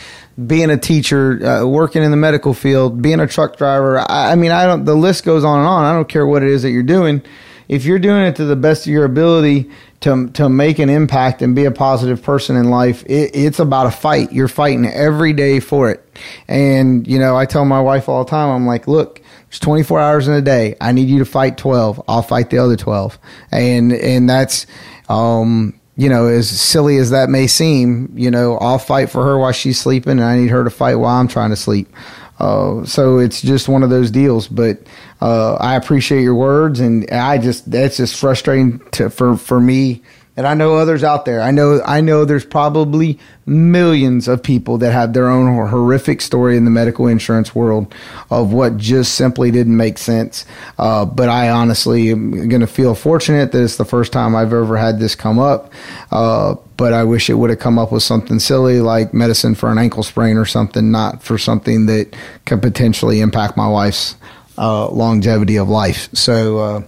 being 0.45 0.69
a 0.69 0.77
teacher, 0.77 1.45
uh, 1.45 1.65
working 1.65 2.03
in 2.03 2.11
the 2.11 2.17
medical 2.17 2.53
field, 2.53 3.01
being 3.01 3.19
a 3.19 3.27
truck 3.27 3.57
driver. 3.57 3.99
I, 3.99 4.31
I 4.31 4.35
mean, 4.35 4.51
I 4.51 4.65
don't. 4.65 4.85
The 4.85 4.95
list 4.95 5.23
goes 5.23 5.43
on 5.43 5.59
and 5.59 5.67
on. 5.67 5.85
I 5.85 5.93
don't 5.93 6.09
care 6.09 6.25
what 6.25 6.43
it 6.43 6.49
is 6.49 6.63
that 6.63 6.71
you're 6.71 6.83
doing. 6.83 7.21
If 7.67 7.85
you're 7.85 7.99
doing 7.99 8.23
it 8.23 8.35
to 8.37 8.45
the 8.45 8.55
best 8.55 8.85
of 8.85 8.93
your 8.93 9.05
ability 9.05 9.69
to 10.01 10.29
to 10.31 10.49
make 10.49 10.79
an 10.79 10.89
impact 10.89 11.41
and 11.41 11.55
be 11.55 11.65
a 11.65 11.71
positive 11.71 12.21
person 12.21 12.55
in 12.55 12.69
life, 12.69 13.03
it, 13.05 13.31
it's 13.35 13.59
about 13.59 13.87
a 13.87 13.91
fight. 13.91 14.31
You're 14.31 14.47
fighting 14.47 14.85
every 14.85 15.33
day 15.33 15.59
for 15.59 15.89
it. 15.89 16.03
And 16.47 17.07
you 17.07 17.19
know, 17.19 17.35
I 17.35 17.45
tell 17.45 17.65
my 17.65 17.81
wife 17.81 18.09
all 18.09 18.23
the 18.23 18.29
time. 18.29 18.49
I'm 18.49 18.65
like, 18.65 18.87
look. 18.87 19.21
There's 19.49 19.59
24 19.59 20.01
hours 20.01 20.27
in 20.27 20.33
a 20.33 20.41
day. 20.41 20.75
I 20.81 20.91
need 20.91 21.07
you 21.07 21.19
to 21.19 21.25
fight 21.25 21.57
12. 21.57 22.03
I'll 22.09 22.21
fight 22.21 22.49
the 22.49 22.57
other 22.57 22.75
12. 22.75 23.17
And 23.49 23.93
and 23.93 24.29
that's 24.29 24.67
um 25.07 25.79
you 25.97 26.09
know, 26.09 26.27
as 26.27 26.47
silly 26.47 26.97
as 26.97 27.09
that 27.09 27.27
may 27.27 27.47
seem, 27.47 28.11
you 28.15 28.29
know, 28.29 28.57
I'll 28.59 28.77
fight 28.77 29.09
for 29.09 29.23
her 29.23 29.37
while 29.37 29.51
she's 29.51 29.79
sleeping 29.79 30.11
and 30.13 30.23
I 30.23 30.37
need 30.37 30.51
her 30.51 30.63
to 30.63 30.69
fight 30.69 30.95
while 30.95 31.19
I'm 31.19 31.27
trying 31.27 31.49
to 31.49 31.55
sleep. 31.55 31.91
Uh, 32.39 32.85
so 32.85 33.17
it's 33.17 33.41
just 33.41 33.67
one 33.67 33.81
of 33.83 33.89
those 33.89 34.11
deals, 34.11 34.47
but 34.47 34.79
uh, 35.21 35.55
I 35.55 35.75
appreciate 35.75 36.21
your 36.21 36.35
words, 36.35 36.79
and 36.79 37.09
I 37.09 37.39
just 37.39 37.69
that's 37.69 37.97
just 37.97 38.19
frustrating 38.19 38.79
to, 38.91 39.09
for 39.09 39.35
for 39.37 39.59
me 39.59 40.03
and 40.37 40.45
I 40.45 40.53
know 40.53 40.75
others 40.75 41.03
out 41.03 41.25
there. 41.25 41.41
I 41.41 41.49
know 41.49 41.81
I 41.83 41.99
know 41.99 42.23
there's 42.23 42.45
probably 42.45 43.19
millions 43.47 44.27
of 44.27 44.43
people 44.43 44.77
that 44.77 44.91
have 44.93 45.13
their 45.13 45.29
own 45.29 45.67
horrific 45.67 46.21
story 46.21 46.55
in 46.55 46.63
the 46.63 46.69
medical 46.69 47.07
insurance 47.07 47.55
world 47.55 47.93
of 48.29 48.53
what 48.53 48.77
just 48.77 49.15
simply 49.15 49.49
didn't 49.49 49.75
make 49.75 49.97
sense. 49.97 50.45
Uh, 50.77 51.05
but 51.05 51.27
I 51.27 51.49
honestly 51.49 52.11
am 52.11 52.49
going 52.49 52.61
to 52.61 52.67
feel 52.67 52.93
fortunate 52.93 53.51
that 53.51 53.63
it's 53.63 53.77
the 53.77 53.85
first 53.85 54.13
time 54.13 54.35
I've 54.35 54.53
ever 54.53 54.77
had 54.77 54.99
this 54.99 55.15
come 55.15 55.39
up. 55.39 55.73
Uh, 56.11 56.55
but 56.77 56.93
I 56.93 57.03
wish 57.03 57.31
it 57.31 57.33
would 57.33 57.49
have 57.49 57.59
come 57.59 57.79
up 57.79 57.91
with 57.91 58.03
something 58.03 58.37
silly 58.37 58.79
like 58.79 59.15
medicine 59.15 59.55
for 59.55 59.71
an 59.71 59.79
ankle 59.79 60.03
sprain 60.03 60.37
or 60.37 60.45
something, 60.45 60.91
not 60.91 61.23
for 61.23 61.39
something 61.39 61.87
that 61.87 62.15
could 62.45 62.61
potentially 62.61 63.21
impact 63.21 63.57
my 63.57 63.67
wife's 63.67 64.15
uh, 64.59 64.87
longevity 64.89 65.55
of 65.55 65.67
life. 65.67 66.09
So 66.13 66.59
uh, 66.59 66.81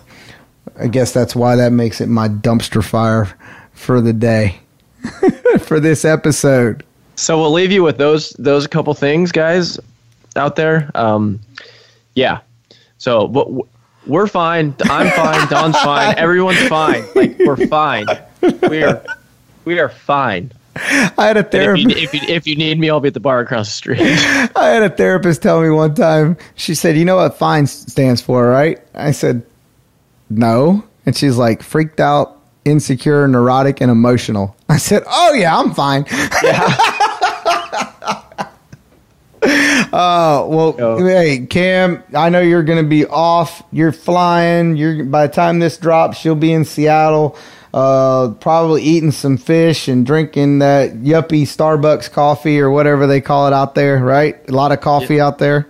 I 0.79 0.87
guess 0.87 1.13
that's 1.13 1.35
why 1.35 1.55
that 1.55 1.71
makes 1.71 1.99
it 1.99 2.07
my 2.07 2.29
dumpster 2.29 2.83
fire 2.83 3.35
for 3.79 4.01
the 4.01 4.13
day 4.13 4.59
for 5.59 5.79
this 5.79 6.03
episode. 6.03 6.83
So 7.15 7.39
we'll 7.39 7.51
leave 7.51 7.71
you 7.71 7.81
with 7.81 7.97
those 7.97 8.31
those 8.31 8.67
couple 8.67 8.93
things, 8.93 9.31
guys, 9.31 9.79
out 10.35 10.55
there. 10.55 10.91
Um, 10.95 11.39
yeah. 12.13 12.41
So 12.97 13.27
but 13.27 13.47
we're 14.05 14.27
fine. 14.27 14.75
I'm 14.81 15.09
fine. 15.11 15.47
Don's 15.49 15.79
fine. 15.83 16.17
Everyone's 16.17 16.67
fine. 16.67 17.03
Like 17.15 17.37
we're 17.39 17.67
fine. 17.67 18.05
We're 18.41 19.03
we 19.65 19.79
are 19.79 19.89
fine. 19.89 20.51
I 20.75 21.27
had 21.27 21.37
a 21.37 21.43
therapist. 21.43 21.97
If 21.97 22.13
if, 22.13 22.29
if 22.29 22.47
you 22.47 22.55
need 22.55 22.79
me, 22.79 22.89
I'll 22.89 22.99
be 22.99 23.07
at 23.07 23.13
the 23.13 23.19
bar 23.19 23.39
across 23.39 23.67
the 23.67 23.73
street. 23.73 24.01
I 24.01 24.49
had 24.69 24.83
a 24.83 24.89
therapist 24.89 25.41
tell 25.41 25.61
me 25.61 25.69
one 25.69 25.95
time. 25.95 26.37
She 26.55 26.75
said, 26.75 26.97
"You 26.97 27.05
know 27.05 27.17
what 27.17 27.37
fine 27.37 27.67
stands 27.67 28.21
for, 28.21 28.47
right?" 28.47 28.79
I 28.93 29.11
said, 29.11 29.43
"No," 30.29 30.83
and 31.05 31.17
she's 31.17 31.37
like, 31.37 31.63
"Freaked 31.63 31.99
out, 31.99 32.38
insecure, 32.65 33.27
neurotic, 33.27 33.81
and 33.81 33.91
emotional." 33.91 34.55
I 34.67 34.77
said, 34.77 35.03
"Oh 35.07 35.33
yeah, 35.33 35.57
I'm 35.57 35.73
fine." 35.73 36.05
Uh, 39.91 40.45
well, 40.47 40.97
hey 40.99 41.47
Cam, 41.49 42.03
I 42.15 42.29
know 42.29 42.41
you're 42.41 42.63
going 42.63 42.83
to 42.83 42.87
be 42.87 43.05
off. 43.05 43.63
You're 43.71 43.91
flying. 43.91 44.75
You're 44.75 45.03
by 45.05 45.27
the 45.27 45.33
time 45.33 45.59
this 45.59 45.77
drops, 45.77 46.23
you'll 46.23 46.35
be 46.35 46.51
in 46.53 46.65
Seattle. 46.65 47.37
Uh, 47.73 48.31
probably 48.39 48.81
eating 48.81 49.11
some 49.11 49.37
fish 49.37 49.87
and 49.87 50.05
drinking 50.05 50.59
that 50.59 50.93
yuppie 50.95 51.43
Starbucks 51.43 52.11
coffee 52.11 52.59
or 52.59 52.69
whatever 52.71 53.07
they 53.07 53.21
call 53.21 53.47
it 53.47 53.53
out 53.53 53.75
there. 53.75 53.97
Right? 53.99 54.47
A 54.49 54.51
lot 54.51 54.71
of 54.71 54.81
coffee 54.81 55.19
out 55.19 55.37
there. 55.39 55.67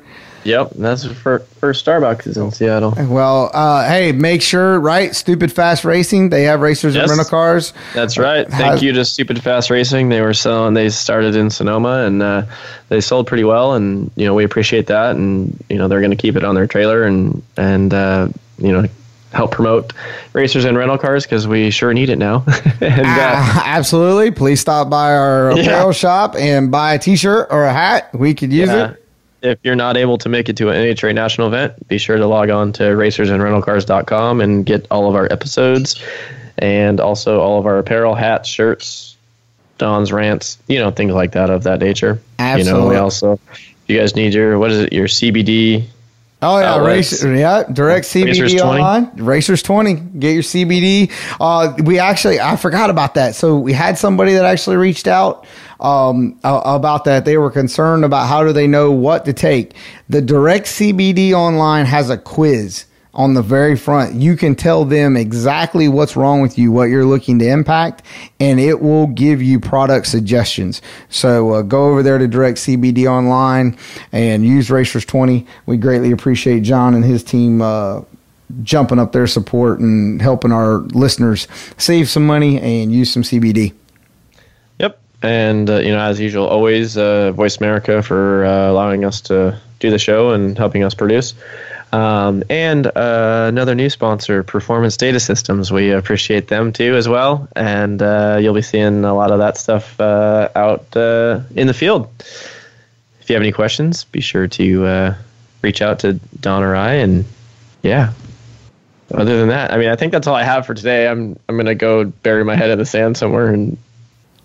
Yep, 0.50 0.72
that's 0.72 1.06
for 1.06 1.40
first 1.60 1.86
Starbucks 1.86 2.28
is 2.28 2.38
in 2.38 2.52
Seattle. 2.52 2.94
Well, 2.98 3.50
uh, 3.54 3.88
hey, 3.88 4.12
make 4.12 4.42
sure, 4.42 4.80
right? 4.80 5.16
Stupid 5.16 5.52
Fast 5.52 5.86
Racing. 5.86 6.30
They 6.30 6.44
have 6.44 6.62
racers 6.62 6.96
Yes. 6.96 7.04
and 7.04 7.12
rental 7.12 7.30
cars. 7.30 7.74
That's 7.94 8.18
right. 8.18 8.48
Thank 8.50 8.64
Has- 8.64 8.84
you 8.84 8.92
to 8.94 9.06
Stupid 9.06 9.42
Fast 9.42 9.70
Racing. 9.70 10.10
They 10.10 10.22
were 10.22 10.34
selling. 10.34 10.74
They 10.74 10.90
started 10.90 11.36
in 11.36 11.50
Sonoma, 11.50 12.04
and 12.06 12.22
uh, 12.22 12.44
they 12.90 13.02
sold 13.02 13.28
pretty 13.28 13.44
well. 13.44 13.74
And 13.76 14.12
you 14.16 14.26
know, 14.26 14.34
we 14.34 14.44
appreciate 14.44 14.88
that. 14.88 15.16
And 15.16 15.64
you 15.70 15.78
know, 15.78 15.88
they're 15.88 16.02
going 16.02 16.12
to 16.12 16.18
keep 16.18 16.36
it 16.36 16.44
on 16.44 16.56
their 16.56 16.68
trailer, 16.68 17.04
and 17.04 17.42
and 17.56 17.94
uh, 17.94 18.28
you 18.58 18.72
know, 18.72 18.86
help 19.32 19.52
promote 19.52 19.94
racers 20.34 20.66
and 20.66 20.76
rental 20.76 20.98
cars 20.98 21.24
because 21.24 21.48
we 21.48 21.70
sure 21.70 21.94
need 21.94 22.10
it 22.10 22.18
now. 22.18 22.44
and 22.82 23.02
uh, 23.02 23.06
Ah, 23.08 23.64
absolutely. 23.68 24.32
Please 24.32 24.60
stop 24.60 24.90
by 24.90 25.14
our 25.14 25.52
Yeah. 25.56 25.62
apparel 25.64 25.92
shop 25.92 26.36
and 26.36 26.72
buy 26.72 26.96
a 26.96 27.00
T-shirt 27.00 27.48
or 27.52 27.64
a 27.66 27.72
hat. 27.72 28.10
We 28.14 28.34
could 28.34 28.52
use 28.52 28.70
yeah, 28.70 28.92
it. 28.92 29.06
If 29.42 29.60
you're 29.64 29.76
not 29.76 29.98
able 29.98 30.18
to 30.20 30.30
make 30.30 30.50
it 30.50 30.58
to 30.58 30.70
an 30.70 30.76
NHRA 30.76 31.14
national 31.14 31.48
event, 31.48 31.88
be 31.88 31.98
sure 31.98 32.18
to 32.18 32.28
log 32.28 32.50
on 32.50 32.74
to 32.74 32.84
racersandrentalcars.com 32.84 34.42
and 34.42 34.66
get 34.66 34.88
all 34.92 35.10
of 35.10 35.16
our 35.16 35.32
episodes 35.32 36.02
and 36.58 37.00
also 37.00 37.40
all 37.40 37.60
of 37.60 37.66
our 37.66 37.78
apparel, 37.78 38.16
hats, 38.16 38.50
shirts, 38.50 39.16
Don's 39.78 40.12
rants, 40.12 40.58
you 40.68 40.80
know, 40.80 40.92
things 40.92 41.14
like 41.14 41.32
that 41.32 41.50
of 41.50 41.64
that 41.64 41.80
nature. 41.80 42.22
Absolutely. 42.38 42.80
You 42.80 42.86
know, 42.86 42.90
we 42.90 42.96
also, 42.98 43.40
if 43.52 43.74
you 43.88 43.98
guys 43.98 44.16
need 44.16 44.34
your, 44.34 44.60
what 44.60 44.72
is 44.72 44.80
it, 44.80 44.94
your 44.94 45.08
CBD? 45.08 45.86
Oh 46.42 46.58
yeah, 46.60 46.76
outlets. 46.76 47.22
race, 47.22 47.24
yeah, 47.24 47.64
direct 47.64 48.06
CBD 48.06 48.42
Racers 48.42 48.54
20. 48.54 48.64
online. 48.64 49.12
Racers 49.18 49.62
twenty, 49.62 49.96
get 49.96 50.34
your 50.34 50.44
CBD. 50.44 51.12
Uh, 51.40 51.74
we 51.84 52.00
actually, 52.00 52.40
I 52.40 52.56
forgot 52.56 52.90
about 52.90 53.16
that. 53.16 53.36
So 53.36 53.58
we 53.58 53.74
had 53.74 53.98
somebody 53.98 54.34
that 54.34 54.46
actually 54.46 54.78
reached 54.78 55.08
out 55.08 55.46
um, 55.82 56.40
about 56.44 57.04
that. 57.06 57.26
They 57.26 57.38
were 57.38 57.52
concerned 57.52 58.06
about 58.06 58.28
how 58.30 58.46
do 58.46 58.54
they 58.54 58.68
know 58.68 58.92
what 58.92 59.26
to 59.26 59.34
take. 59.34 59.74
The 60.08 60.22
direct 60.22 60.68
CBD 60.68 61.34
online 61.34 61.86
has 61.86 62.10
a 62.10 62.18
quiz 62.18 62.86
on 63.14 63.34
the 63.34 63.42
very 63.42 63.76
front. 63.76 64.16
You 64.16 64.36
can 64.36 64.56
tell 64.56 64.86
them 64.86 65.18
exactly 65.18 65.88
what's 65.88 66.16
wrong 66.16 66.42
with 66.42 66.58
you, 66.58 66.72
what 66.72 66.86
you're 66.86 67.06
looking 67.06 67.40
to 67.40 67.48
impact, 67.48 68.04
and 68.40 68.60
it 68.60 68.82
will 68.82 69.08
give 69.08 69.42
you 69.42 69.60
product 69.60 70.08
suggestions. 70.08 70.82
So 71.10 71.54
uh, 71.54 71.62
go 71.64 71.90
over 71.90 72.04
there 72.04 72.18
to 72.18 72.28
Direct 72.28 72.58
CBD 72.60 73.08
Online 73.08 73.78
and 74.12 74.46
use 74.46 74.70
Racers 74.70 75.06
20. 75.06 75.46
We 75.66 75.78
greatly 75.78 76.12
appreciate 76.12 76.62
John 76.62 76.94
and 76.94 77.04
his 77.04 77.24
team 77.24 77.62
uh, 77.62 78.02
jumping 78.64 79.00
up 79.00 79.12
their 79.12 79.28
support 79.28 79.80
and 79.80 80.22
helping 80.22 80.52
our 80.52 80.78
listeners 80.78 81.48
save 81.78 82.10
some 82.10 82.26
money 82.26 82.60
and 82.60 82.92
use 82.92 83.12
some 83.12 83.24
CBD. 83.24 83.74
Yep. 84.80 85.00
And, 85.22 85.70
uh, 85.70 85.80
you 85.80 85.92
know, 85.92 86.00
as 86.00 86.20
usual, 86.20 86.48
always 86.48 86.98
uh, 86.98 87.32
Voice 87.32 87.58
America 87.58 88.04
for 88.04 88.46
uh, 88.46 88.70
allowing 88.70 89.04
us 89.04 89.22
to 89.22 89.60
do 89.80 89.90
the 89.90 90.00
show 90.00 90.32
and 90.32 90.58
helping 90.58 90.84
us 90.84 90.94
produce. 90.94 91.34
Um, 91.92 92.44
and 92.50 92.86
uh, 92.86 93.46
another 93.48 93.76
new 93.76 93.90
sponsor, 93.90 94.44
Performance 94.44 94.98
Data 94.98 95.20
Systems. 95.20 95.72
We 95.72 95.92
appreciate 95.92 96.48
them 96.48 96.72
too 96.72 96.96
as 96.96 97.08
well. 97.08 97.48
And 97.56 98.02
uh, 98.02 98.40
you'll 98.42 98.54
be 98.54 98.62
seeing 98.62 99.04
a 99.06 99.14
lot 99.14 99.32
of 99.32 99.40
that 99.40 99.58
stuff 99.58 100.00
uh, 100.00 100.50
out 100.56 100.96
uh, 100.96 101.42
in 101.56 101.68
the 101.68 101.74
field. 101.74 102.10
If 103.22 103.30
you 103.30 103.36
have 103.36 103.42
any 103.42 103.52
questions, 103.52 104.04
be 104.06 104.22
sure 104.22 104.48
to 104.48 104.86
uh, 104.86 105.16
reach 105.62 105.82
out 105.82 106.00
to 106.00 106.14
Don 106.40 106.64
or 106.64 106.76
I. 106.76 106.94
And 106.94 107.26
yeah, 107.82 108.14
other 109.14 109.40
than 109.40 109.50
that, 109.50 109.72
I 109.74 109.78
mean, 109.78 109.90
I 109.90 109.96
think 109.96 110.12
that's 110.12 110.28
all 110.28 110.36
I 110.36 110.44
have 110.44 110.66
for 110.66 110.74
today. 110.74 111.08
I'm 111.08 111.40
I'm 111.48 111.58
gonna 111.58 111.76
go 111.76 112.06
bury 112.06 112.44
my 112.44 112.56
head 112.56 112.70
in 112.70 112.78
the 112.78 112.86
sand 112.86 113.18
somewhere 113.18 113.48
and 113.48 113.78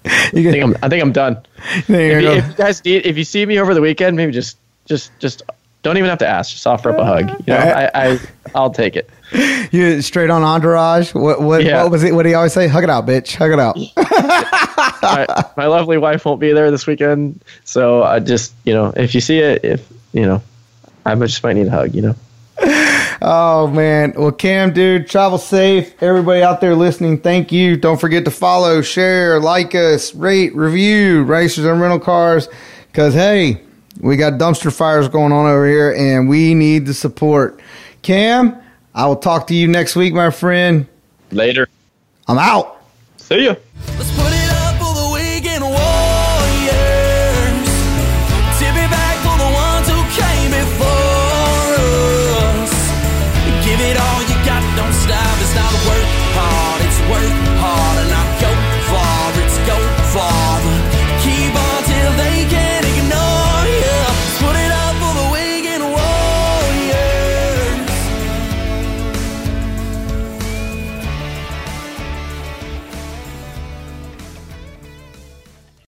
You 0.05 0.49
I 0.49 0.53
think 0.53 0.64
I'm 0.64 0.76
I 0.82 0.88
think 0.88 1.03
I'm 1.03 1.12
done. 1.12 1.42
If 1.57 1.88
you 1.88 1.97
you, 1.97 2.30
if 2.30 2.49
you 2.49 2.55
guys 2.55 2.84
need, 2.84 3.07
if 3.07 3.16
you 3.16 3.24
see 3.24 3.45
me 3.47 3.59
over 3.59 3.72
the 3.72 3.80
weekend, 3.80 4.16
maybe 4.16 4.32
just 4.32 4.59
just 4.84 5.11
just 5.18 5.42
don't 5.85 5.97
even 5.99 6.09
have 6.11 6.18
to 6.18 6.26
ask. 6.26 6.51
Just 6.51 6.66
offer 6.66 6.91
up 6.91 6.99
a 6.99 7.05
hug. 7.05 7.30
You 7.47 7.55
know, 7.55 7.57
I, 7.57 7.91
I 7.95 8.18
I'll 8.55 8.70
take 8.70 8.97
it. 8.97 9.09
You 9.72 10.01
straight 10.03 10.30
on 10.30 10.43
Entourage. 10.45 11.12
What 11.14 11.41
what, 11.41 11.64
Yeah. 11.64 11.82
what 11.82 11.91
was 11.91 12.05
it? 12.05 12.14
What 12.14 12.22
do 12.22 12.28
you 12.28 12.37
always 12.37 12.53
say? 12.53 12.68
Hug 12.68 12.85
it 12.85 12.91
out, 12.91 13.05
bitch. 13.07 13.35
Hug 13.35 13.51
it 13.51 13.59
out. 13.59 13.76
my, 15.03 15.45
my 15.57 15.66
lovely 15.66 15.99
wife 15.99 16.24
won't 16.24 16.39
be 16.41 16.53
there 16.53 16.70
this 16.70 16.87
weekend, 16.87 17.43
so 17.64 18.05
I 18.05 18.20
just 18.20 18.55
you 18.64 18.72
know 18.74 18.93
if 18.97 19.14
you 19.14 19.20
see 19.20 19.39
it, 19.41 19.64
if 19.64 19.89
you 20.12 20.22
know, 20.26 20.41
I 21.05 21.14
just 21.16 21.43
might 21.43 21.55
need 21.55 21.66
a 21.66 21.70
hug. 21.70 21.95
You 21.95 22.03
know. 22.03 22.14
Oh 23.22 23.68
man. 23.68 24.12
Well, 24.16 24.32
Cam, 24.32 24.72
dude, 24.74 25.09
travel 25.09 25.39
safe. 25.39 25.95
Everybody 26.03 26.43
out 26.43 26.61
there 26.61 26.74
listening, 26.74 27.20
thank 27.20 27.53
you. 27.53 27.76
Don't 27.76 27.99
forget 27.99 28.24
to 28.26 28.30
follow, 28.30 28.82
share, 28.82 29.41
like 29.41 29.74
us, 29.74 30.14
rate, 30.14 30.55
review 30.55 31.22
Racers 31.22 31.64
and 31.64 31.80
Rental 31.80 32.01
Cars. 32.01 32.49
Cause 32.93 33.14
hey, 33.14 33.62
we 34.01 34.16
got 34.16 34.34
dumpster 34.34 34.74
fires 34.74 35.09
going 35.09 35.32
on 35.32 35.47
over 35.47 35.66
here 35.66 35.92
and 35.92 36.28
we 36.28 36.55
need 36.55 36.86
the 36.86 36.94
support. 36.94 37.60
Cam, 38.02 38.60
I 38.94 39.06
will 39.06 39.16
talk 39.16 39.47
to 39.48 39.55
you 39.55 39.69
next 39.69 39.97
week, 39.97 40.14
my 40.14 40.31
friend. 40.31 40.86
Later. 41.31 41.69
I'm 42.28 42.39
out. 42.39 42.82
See 43.16 43.44
ya. 43.47 43.55